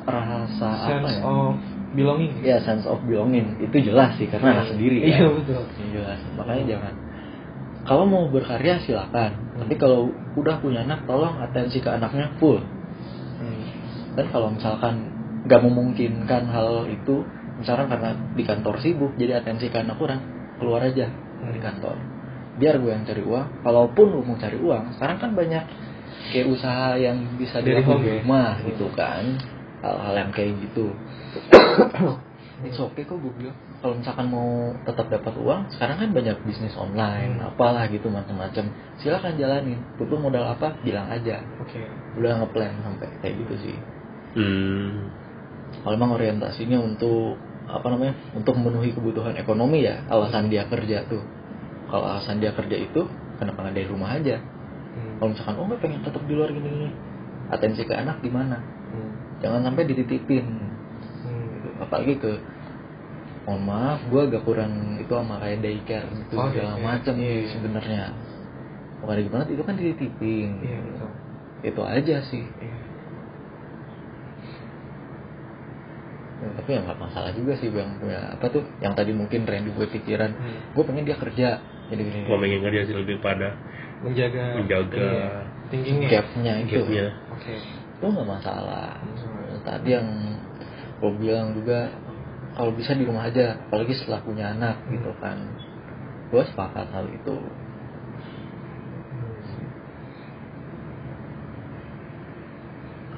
rasa 0.04 0.68
apa 0.68 0.86
sense 0.86 1.18
ya? 1.18 1.22
of 1.24 1.54
belonging. 1.96 2.32
Ya 2.44 2.58
sense 2.62 2.86
of 2.86 3.02
belonging. 3.04 3.58
Itu 3.58 3.76
jelas 3.82 4.14
sih 4.20 4.30
karena 4.30 4.60
anak 4.60 4.76
sendiri 4.76 5.02
iya 5.02 5.26
kan 5.26 5.40
betul. 5.42 5.62
Ini 5.78 5.88
jelas. 5.98 6.18
Makanya 6.38 6.64
jangan. 6.76 6.94
Kalau 7.80 8.04
mau 8.04 8.28
berkarya 8.28 8.78
silakan. 8.84 9.32
Tapi 9.56 9.74
kalau 9.80 10.12
udah 10.36 10.60
punya 10.60 10.84
anak 10.84 11.08
tolong 11.08 11.40
atensi 11.40 11.80
ke 11.80 11.88
anaknya 11.90 12.36
full. 12.38 12.60
Hmm. 12.60 12.79
Dan 14.20 14.28
kalau 14.36 14.52
misalkan 14.52 15.08
nggak 15.48 15.64
memungkinkan 15.64 16.52
hal 16.52 16.84
itu 16.92 17.24
misalkan 17.56 17.88
karena 17.88 18.12
di 18.36 18.44
kantor 18.44 18.76
sibuk 18.84 19.16
jadi 19.16 19.40
atensi 19.40 19.72
anak 19.72 19.96
kurang 19.96 20.20
keluar 20.60 20.84
aja 20.84 21.08
dari 21.40 21.56
kantor. 21.56 21.96
Biar 22.60 22.76
gue 22.76 22.92
yang 22.92 23.08
cari 23.08 23.24
uang. 23.24 23.64
Kalaupun 23.64 24.06
lu 24.12 24.20
mau 24.20 24.36
cari 24.36 24.60
uang 24.60 24.92
sekarang 25.00 25.16
kan 25.16 25.32
banyak 25.32 25.64
kayak 26.36 26.52
usaha 26.52 27.00
yang 27.00 27.16
bisa 27.40 27.64
Dari 27.64 27.80
di 27.80 27.88
ya? 27.88 28.20
rumah 28.20 28.60
gitu 28.60 28.92
kan. 28.92 29.40
Hal-hal 29.80 30.12
yang 30.20 30.30
kayak 30.36 30.52
gitu. 30.68 30.92
It's 32.68 32.76
okay 32.76 33.08
kok 33.08 33.16
gue 33.16 33.32
bilang. 33.40 33.56
Kalau 33.80 33.96
misalkan 33.96 34.28
mau 34.28 34.76
tetap 34.84 35.08
dapat 35.08 35.32
uang 35.32 35.72
sekarang 35.72 35.96
kan 35.96 36.08
banyak 36.12 36.36
bisnis 36.44 36.76
online 36.76 37.40
Hmm. 37.40 37.48
apalah 37.56 37.88
gitu 37.88 38.12
macam-macam. 38.12 38.68
Silakan 39.00 39.40
jalanin. 39.40 39.80
Butuh 39.96 40.20
modal 40.20 40.44
apa 40.44 40.76
bilang 40.84 41.08
aja. 41.08 41.40
Oke. 41.64 41.80
Udah 42.20 42.44
ngeplan 42.44 42.84
sampai 42.84 43.08
kayak 43.24 43.40
gitu 43.48 43.56
sih 43.64 43.76
Hmm. 44.30 45.10
kalau 45.82 45.94
memang 45.98 46.14
orientasinya 46.14 46.78
untuk 46.78 47.34
apa 47.66 47.86
namanya 47.88 48.14
untuk 48.32 48.54
memenuhi 48.54 48.90
kebutuhan 48.90 49.34
ekonomi 49.34 49.82
ya 49.82 50.02
alasan 50.06 50.46
dia 50.46 50.66
kerja 50.66 51.06
tuh 51.06 51.22
kalau 51.86 52.06
alasan 52.08 52.38
dia 52.38 52.50
kerja 52.50 52.76
itu 52.76 53.06
kenapa 53.36 53.62
nggak 53.62 53.74
dari 53.74 53.88
rumah 53.88 54.10
aja 54.12 54.38
Hmm. 54.90 55.14
kalau 55.18 55.30
misalkan 55.30 55.54
oh 55.54 55.64
nggak 55.66 55.80
pengen 55.80 56.00
tetap 56.02 56.22
di 56.24 56.34
luar 56.34 56.50
gini 56.50 56.66
gini 56.66 56.88
atensi 57.48 57.82
ke 57.82 57.94
anak 57.94 58.18
di 58.18 58.28
mana 58.28 58.58
Hmm. 58.90 59.10
jangan 59.38 59.60
sampai 59.64 59.82
dititipin 59.84 60.46
Hmm. 61.22 61.80
apalagi 61.80 62.14
ke 62.16 62.32
mohon 63.40 63.62
maaf 63.64 63.98
gue 64.04 64.20
agak 64.20 64.42
kurang 64.42 64.72
itu 64.96 65.10
sama 65.10 65.38
kayak 65.38 65.58
daycare 65.60 66.06
gitu 66.08 66.34
Oh, 66.34 66.46
segala 66.48 66.74
daycare. 66.74 66.86
macam 66.86 67.14
Iya, 67.16 67.32
iya. 67.34 67.48
sebenarnya 67.50 68.02
bukan 69.00 69.16
gimana 69.20 69.44
itu 69.48 69.62
kan 69.64 69.74
dititipin 69.74 70.50
iya 70.60 70.78
betul 70.78 71.10
itu 71.62 71.82
aja 71.82 72.16
sih 72.24 72.44
Iya. 72.58 72.78
Ya, 76.40 76.48
tapi 76.56 76.72
ya 76.72 76.80
nggak 76.80 76.96
masalah 76.98 77.30
juga 77.36 77.52
sih 77.54 77.68
bang 77.68 78.00
ya, 78.00 78.32
apa 78.32 78.48
tuh 78.48 78.64
yang 78.80 78.96
tadi 78.96 79.12
mungkin 79.12 79.44
Randy 79.44 79.70
gue 79.70 79.84
pikiran 79.86 80.32
Hmm. 80.32 80.72
gue 80.72 80.82
pengen 80.82 81.04
dia 81.04 81.16
kerja 81.16 81.48
jadi 81.86 82.00
gini 82.00 82.24
Gua 82.24 82.40
pengen 82.40 82.64
kerja 82.64 82.80
sih 82.82 82.96
lebih 82.96 83.20
pada 83.20 83.60
menjaga 84.00 84.56
Menjaga. 84.56 85.04
ya, 85.04 85.28
tingginya 85.68 86.08
gapnya 86.08 86.52
itu 86.64 86.80
gapnya. 86.80 87.06
oke 87.28 87.52
itu 87.52 88.04
nggak 88.08 88.24
masalah 88.26 88.96
Hmm. 88.96 89.60
tadi 89.60 89.88
yang 89.92 90.08
gue 90.96 91.12
bilang 91.18 91.52
juga 91.52 91.92
kalau 92.50 92.72
bisa 92.72 92.96
di 92.96 93.04
rumah 93.04 93.28
aja 93.28 93.60
apalagi 93.60 93.92
setelah 93.94 94.24
punya 94.24 94.44
anak 94.50 94.80
gitu 94.88 95.12
kan 95.20 95.36
gue 96.32 96.42
sepakat 96.46 96.88
hal 96.88 97.04
itu 97.06 97.36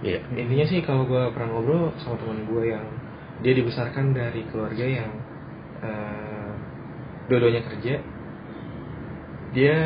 Iya. 0.02 0.18
intinya 0.34 0.66
sih 0.66 0.82
kalau 0.82 1.06
gue 1.06 1.30
pernah 1.30 1.48
ngobrol 1.48 1.94
sama 2.02 2.18
teman 2.18 2.42
gue 2.42 2.62
yang 2.68 2.82
dia 3.42 3.52
dibesarkan 3.58 4.14
dari 4.14 4.46
keluarga 4.48 4.86
yang 4.86 5.10
eh, 5.82 6.52
dua-duanya 7.26 7.62
kerja 7.66 7.94
dia 9.52 9.76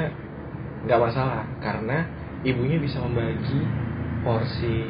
nggak 0.86 1.00
masalah 1.02 1.42
karena 1.58 2.06
ibunya 2.46 2.78
bisa 2.78 3.02
membagi 3.02 3.60
porsi 4.22 4.86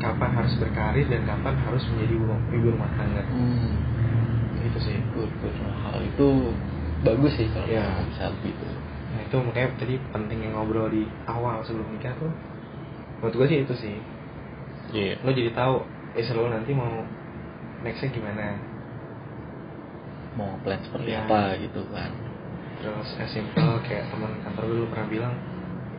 kapan 0.00 0.30
harus 0.36 0.52
berkarir 0.60 1.06
dan 1.08 1.24
kapan 1.28 1.54
harus 1.64 1.84
menjadi 1.92 2.12
ibu, 2.16 2.24
ibu 2.56 2.66
rumah 2.72 2.90
tangga 2.96 3.24
hmm. 3.24 3.72
gitu 4.68 4.78
sih 4.80 4.96
good, 5.16 5.28
good. 5.40 5.54
Hal 5.84 6.00
itu 6.04 6.28
bagus 7.04 7.32
sih 7.36 7.48
kalau 7.52 7.68
Ya. 7.68 8.04
bisa 8.08 8.28
begitu 8.40 8.68
nah 9.10 9.20
itu 9.26 9.36
makanya 9.42 9.68
tadi 9.80 9.94
pentingnya 10.14 10.54
ngobrol 10.54 10.86
di 10.92 11.02
awal 11.26 11.64
sebelum 11.66 11.88
nikah 11.96 12.14
tuh 12.20 12.30
menurut 13.20 13.34
gue 13.36 13.46
sih 13.48 13.58
itu 13.64 13.74
sih 13.76 13.96
Iya. 14.90 15.22
lo 15.22 15.30
jadi 15.30 15.54
tahu 15.54 15.86
eh 16.18 16.26
lo 16.34 16.50
nanti 16.50 16.74
mau 16.74 17.06
nextnya 17.80 18.08
gimana? 18.12 18.58
Mau 20.38 20.54
plan 20.62 20.80
seperti 20.80 21.10
Ya. 21.10 21.26
apa 21.26 21.58
gitu 21.58 21.82
kan. 21.90 22.10
Terus 22.80 23.08
as 23.20 23.28
simple 23.28 23.76
kayak 23.84 24.08
teman 24.08 24.32
kantor 24.40 24.62
gue 24.68 24.76
dulu 24.80 24.88
pernah 24.88 25.08
bilang 25.10 25.34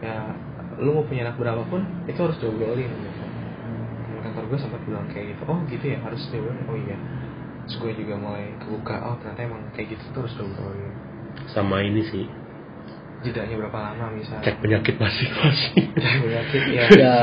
ya 0.02 0.34
lu 0.82 0.98
mau 0.98 1.06
punya 1.06 1.30
anak 1.30 1.38
berapapun 1.38 1.86
itu 2.10 2.18
harus 2.18 2.38
diobrolin 2.42 2.90
gitu. 2.90 3.22
Teman 4.08 4.22
kantor 4.26 4.44
gue 4.50 4.60
sempat 4.60 4.82
bilang 4.88 5.06
kayak 5.12 5.36
gitu 5.38 5.44
oh 5.46 5.60
gitu 5.70 5.86
ya 5.86 6.00
harus 6.02 6.22
diobrolin. 6.32 6.66
Oh 6.66 6.78
iya. 6.80 6.98
Terus 7.70 7.76
gue 7.78 7.92
juga 8.02 8.14
mulai 8.18 8.50
kebuka 8.58 8.96
oh 9.06 9.16
ternyata 9.22 9.42
emang 9.46 9.62
kayak 9.78 9.94
gitu 9.94 10.04
tuh 10.16 10.20
harus 10.26 10.34
diobrolin. 10.40 10.94
Sama 11.52 11.84
ini 11.86 12.02
sih 12.10 12.26
jedanya 13.22 13.56
berapa 13.62 13.78
lama 13.78 14.06
misalnya 14.18 14.44
cek 14.44 14.58
penyakit 14.60 14.96
masing-masing. 14.98 15.94
Cek 15.94 16.16
penyakit 16.26 16.62
ya, 16.74 16.84
Ya. 16.98 17.18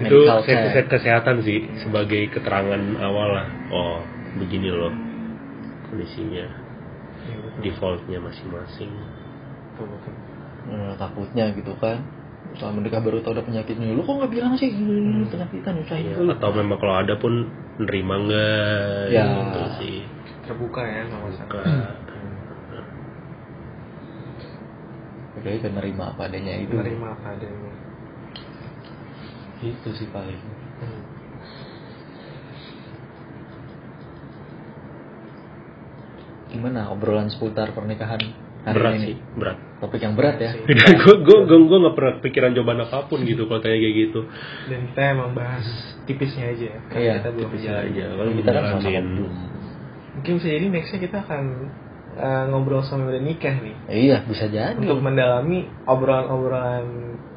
ya. 0.00 0.08
itu 0.08 0.18
set, 0.72 0.86
kesehatan 0.88 1.44
sih 1.44 1.68
sebagai 1.80 2.32
keterangan 2.32 2.80
awal 3.00 3.28
lah. 3.36 3.46
Oh 3.68 4.00
begini 4.40 4.72
loh 4.72 4.92
kondisinya 5.92 6.46
Iya, 7.22 7.36
betul. 7.38 7.60
defaultnya 7.62 8.18
masing-masing. 8.18 8.90
Nah, 10.62 10.94
takutnya 10.96 11.52
gitu 11.52 11.74
kan 11.78 12.00
soal 12.52 12.76
mereka 12.76 13.00
baru 13.00 13.24
tahu 13.24 13.32
ada 13.38 13.44
penyakitnya 13.46 13.96
lu 13.96 14.04
kok 14.04 14.12
nggak 14.18 14.32
bilang 14.32 14.52
sih 14.60 14.68
hmm. 14.68 15.30
penyakitan 15.32 15.72
Iya, 15.88 16.20
dulu 16.20 16.36
atau 16.36 16.50
memang 16.52 16.76
kalau 16.76 16.94
ada 17.00 17.14
pun 17.16 17.48
nerima 17.80 18.14
nggak 18.28 19.08
Ya. 19.08 19.24
gitu 19.24 19.60
sih. 19.80 19.96
terbuka 20.42 20.82
ya 20.82 21.06
sama 21.06 21.30
sama 21.38 21.62
Oke 25.42 25.58
kan 25.58 25.74
nerima 25.74 26.14
apa 26.14 26.30
adanya 26.30 26.54
itu 26.54 26.70
menerima 26.72 27.06
apa 27.12 27.26
adanya 27.34 27.70
itu 29.60 29.88
sih 29.92 30.06
paling 30.08 30.38
Hmm. 30.78 31.02
gimana 36.48 36.92
obrolan 36.92 37.32
seputar 37.32 37.72
pernikahan 37.72 38.20
hari 38.62 38.74
berat 38.74 38.92
ini 38.94 39.06
sih, 39.08 39.16
berat. 39.34 39.58
topik 39.80 39.98
yang 39.98 40.14
berat 40.14 40.36
ya 40.36 40.52
gue 40.62 41.14
gue 41.18 41.38
gue 41.48 41.78
nggak 41.80 41.96
pernah 41.96 42.14
pikiran 42.20 42.50
jawaban 42.52 42.84
apa 42.84 43.08
pun 43.08 43.24
gitu 43.28 43.46
kalau 43.46 43.58
tanya 43.58 43.74
kayak 43.74 43.96
gitu. 44.00 44.20
dan 44.68 44.80
kita 44.86 45.02
emang 45.10 45.30
bahas 45.32 45.66
tipisnya 46.04 46.44
aja 46.48 46.66
ya 46.68 46.78
Iya, 46.92 47.12
kita 47.18 47.28
belum 47.30 47.42
tipisnya 47.42 47.72
aja. 47.80 48.04
kalau 48.12 48.30
kita 48.32 48.50
kan 48.50 48.62
sama-sama 48.68 48.84
Jalanin. 48.84 49.14
belum 49.16 49.34
mungkin 50.12 50.32
bisa 50.36 50.48
jadi 50.50 50.66
nextnya 50.68 50.98
kita 51.00 51.16
akan 51.24 51.42
eh, 52.16 52.44
ngobrol 52.50 52.82
sama 52.84 53.08
udah 53.08 53.22
nikah 53.22 53.54
nih. 53.60 53.76
Iya 53.88 54.16
bisa 54.28 54.46
jadi. 54.48 54.76
Untuk 54.76 55.00
mendalami 55.00 55.68
obrolan-obrolan 55.86 56.84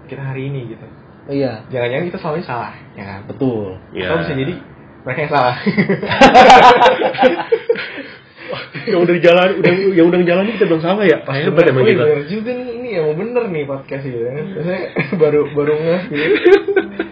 kita 0.05 0.21
hari 0.21 0.51
ini 0.51 0.76
gitu. 0.76 0.86
Iya. 1.26 1.65
Jangan-jangan 1.73 2.05
kita 2.13 2.17
selalu 2.21 2.38
salah 2.45 2.73
ya 2.93 3.03
kan? 3.03 3.19
Betul. 3.26 3.82
Ya. 3.95 4.13
atau 4.13 4.17
bisa 4.21 4.34
jadi 4.38 4.53
mereka 5.05 5.19
yang 5.26 5.32
salah. 5.34 5.55
Yang 8.86 9.01
udah 9.01 9.17
jalan 9.17 9.49
udah 9.57 9.73
yang 9.97 10.07
udah 10.13 10.21
jalan 10.21 10.45
kita 10.53 10.69
bilang 10.69 10.84
salah 10.86 11.03
ya. 11.09 11.17
Hebat 11.26 11.65
emang 11.73 11.82
Wih, 11.89 11.97
kita. 11.97 12.03
bener 12.05 12.21
juga 12.30 12.51
nih 12.53 12.69
ini 12.78 12.89
emang 13.01 13.15
bener 13.17 13.43
nih 13.49 13.63
podcast 13.65 14.03
gitu 14.05 14.21
kan? 14.21 14.45
Biasanya 14.53 14.82
baru 15.21 15.41
baru 15.57 15.73
ngeh 15.73 16.01
gitu 16.13 16.36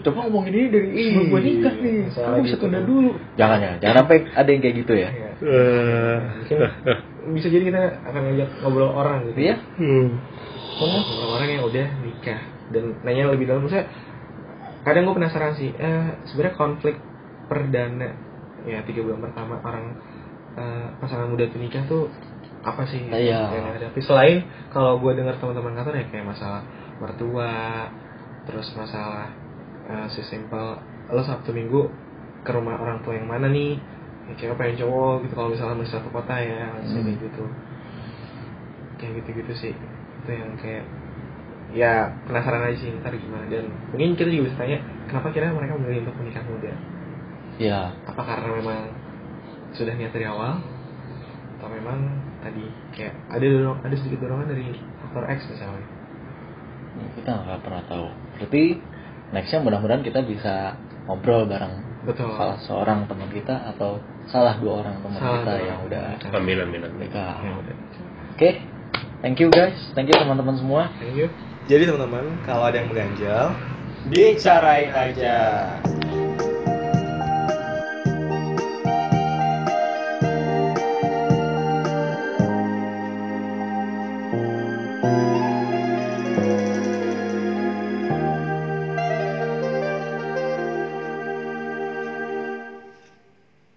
coba 0.00 0.18
ngomongin 0.26 0.52
ini 0.52 0.66
dari 0.68 0.88
sebelum 0.90 1.24
Ih, 1.24 1.28
gue 1.28 1.40
nikah 1.42 1.74
nih. 1.76 1.94
masalah 2.08 2.28
kamu 2.30 2.42
bisa 2.42 2.56
gitu. 2.56 2.62
tunda 2.64 2.78
kan. 2.78 2.84
dulu. 2.88 3.10
Jangan 3.36 3.58
ya 3.58 3.72
jangan 3.78 3.96
sampai 4.02 4.18
ada 4.32 4.48
yang 4.50 4.62
kayak 4.62 4.76
gitu 4.80 4.92
ya. 4.94 5.08
Iya. 5.10 5.30
Eh, 5.40 6.16
mungkin 6.36 6.58
bisa 7.36 7.46
jadi 7.48 7.64
kita 7.68 7.80
akan 8.04 8.20
ngajak 8.26 8.48
ngobrol 8.60 8.92
orang 8.92 9.18
gitu. 9.28 9.38
Iya. 9.40 9.56
Hmm. 9.76 10.08
ngobrol 10.80 11.30
orang 11.36 11.48
yang 11.50 11.62
udah 11.64 11.86
nikah 12.02 12.40
dan 12.70 12.84
nanya 13.02 13.30
lebih 13.30 13.44
dalam. 13.46 13.64
Maksudnya 13.64 13.86
kadang 14.80 15.04
gue 15.04 15.14
penasaran 15.14 15.52
sih 15.54 15.70
eh 15.72 16.04
sebenarnya 16.24 16.56
konflik 16.56 16.96
perdana 17.46 18.16
ya 18.64 18.80
tiga 18.84 19.04
bulan 19.04 19.20
pertama 19.20 19.60
orang 19.60 19.96
eh, 20.54 20.86
pasangan 20.96 21.28
muda 21.28 21.48
tuh 21.48 21.60
nikah 21.60 21.84
tuh 21.84 22.08
apa 22.60 22.84
sih 22.84 23.00
Iya. 23.08 23.48
yang 23.52 23.72
dihadapi 23.72 24.00
selain 24.00 24.44
kalau 24.68 25.00
gue 25.00 25.12
dengar 25.16 25.36
teman-teman 25.36 25.76
kantor 25.76 25.96
ya 25.96 26.04
kayak 26.08 26.28
masalah 26.28 26.60
mertua 27.00 27.88
terus 28.44 28.68
masalah 28.72 29.32
eh, 29.90 30.06
sesimpel 30.14 30.78
lo 31.10 31.22
sabtu 31.26 31.50
minggu 31.50 31.90
ke 32.46 32.50
rumah 32.54 32.78
orang 32.78 33.02
tua 33.02 33.18
yang 33.18 33.26
mana 33.26 33.50
nih? 33.50 33.74
Ya, 34.30 34.32
cewek 34.38 34.56
pengen 34.56 34.86
cowok 34.86 35.26
gitu 35.26 35.34
kalau 35.34 35.50
misalnya 35.50 35.82
masih 35.82 35.94
satu 35.98 36.08
kota 36.14 36.34
ya 36.38 36.70
Hmm. 36.70 37.02
kayak 37.02 37.18
gitu. 37.18 37.44
Kayak 38.96 39.12
gitu-gitu 39.22 39.52
sih. 39.58 39.72
Itu 40.22 40.30
yang 40.30 40.54
kayak 40.60 40.84
ya 41.70 42.10
penasaran 42.26 42.66
aja 42.66 42.76
sih 42.78 42.90
ntar 43.02 43.14
gimana. 43.14 43.46
Dan 43.50 43.70
mungkin 43.90 44.14
kita 44.14 44.30
juga 44.30 44.50
bisa 44.50 44.56
tanya 44.58 44.78
kenapa 45.10 45.34
kira 45.34 45.50
mereka 45.50 45.74
memilih 45.78 46.06
untuk 46.06 46.16
menikah 46.22 46.44
muda? 46.46 46.72
Iya 47.60 47.92
apa 48.06 48.22
karena 48.24 48.48
memang 48.56 48.78
sudah 49.74 49.94
niat 49.98 50.12
dari 50.14 50.26
awal? 50.30 50.62
Atau 51.58 51.68
memang 51.68 51.98
tadi 52.40 52.64
kayak 52.96 53.14
ada 53.28 53.44
dorong 53.44 53.78
ada 53.84 53.94
sedikit 53.98 54.24
dorongan 54.24 54.48
dari 54.48 54.64
faktor 55.04 55.24
X 55.28 55.38
misalnya? 55.50 55.86
Kita 57.16 57.30
nggak 57.34 57.60
pernah 57.64 57.82
tahu. 57.86 58.06
Berarti 58.40 58.64
nextnya 59.30 59.62
mudah-mudahan 59.62 60.02
kita 60.02 60.20
bisa 60.26 60.74
ngobrol 61.06 61.46
bareng 61.46 61.82
betul 62.06 62.32
salah 62.34 62.56
seorang 62.64 63.04
teman 63.06 63.28
kita 63.28 63.54
atau 63.76 64.00
salah 64.30 64.56
dua 64.56 64.84
orang 64.86 64.96
teman 65.04 65.18
Salah 65.20 65.36
kita 65.42 65.52
dua 65.52 65.68
yang 65.68 65.78
udah. 65.84 66.04
Amin 66.32 66.56
amin 66.62 66.80
amin. 66.86 66.98
nikah 66.98 67.36
oke 68.34 68.50
thank 69.20 69.36
you 69.36 69.52
guys 69.52 69.76
thank 69.92 70.08
you 70.08 70.16
teman-teman 70.16 70.56
semua 70.56 70.88
Thank 70.96 71.16
you. 71.16 71.28
Jadi 71.70 71.86
teman-teman, 71.86 72.26
kalau 72.42 72.66
ada 72.66 72.82
yang 72.82 72.90
mengganjal, 72.90 73.54
bicarain 74.10 74.90
aja 74.90 75.36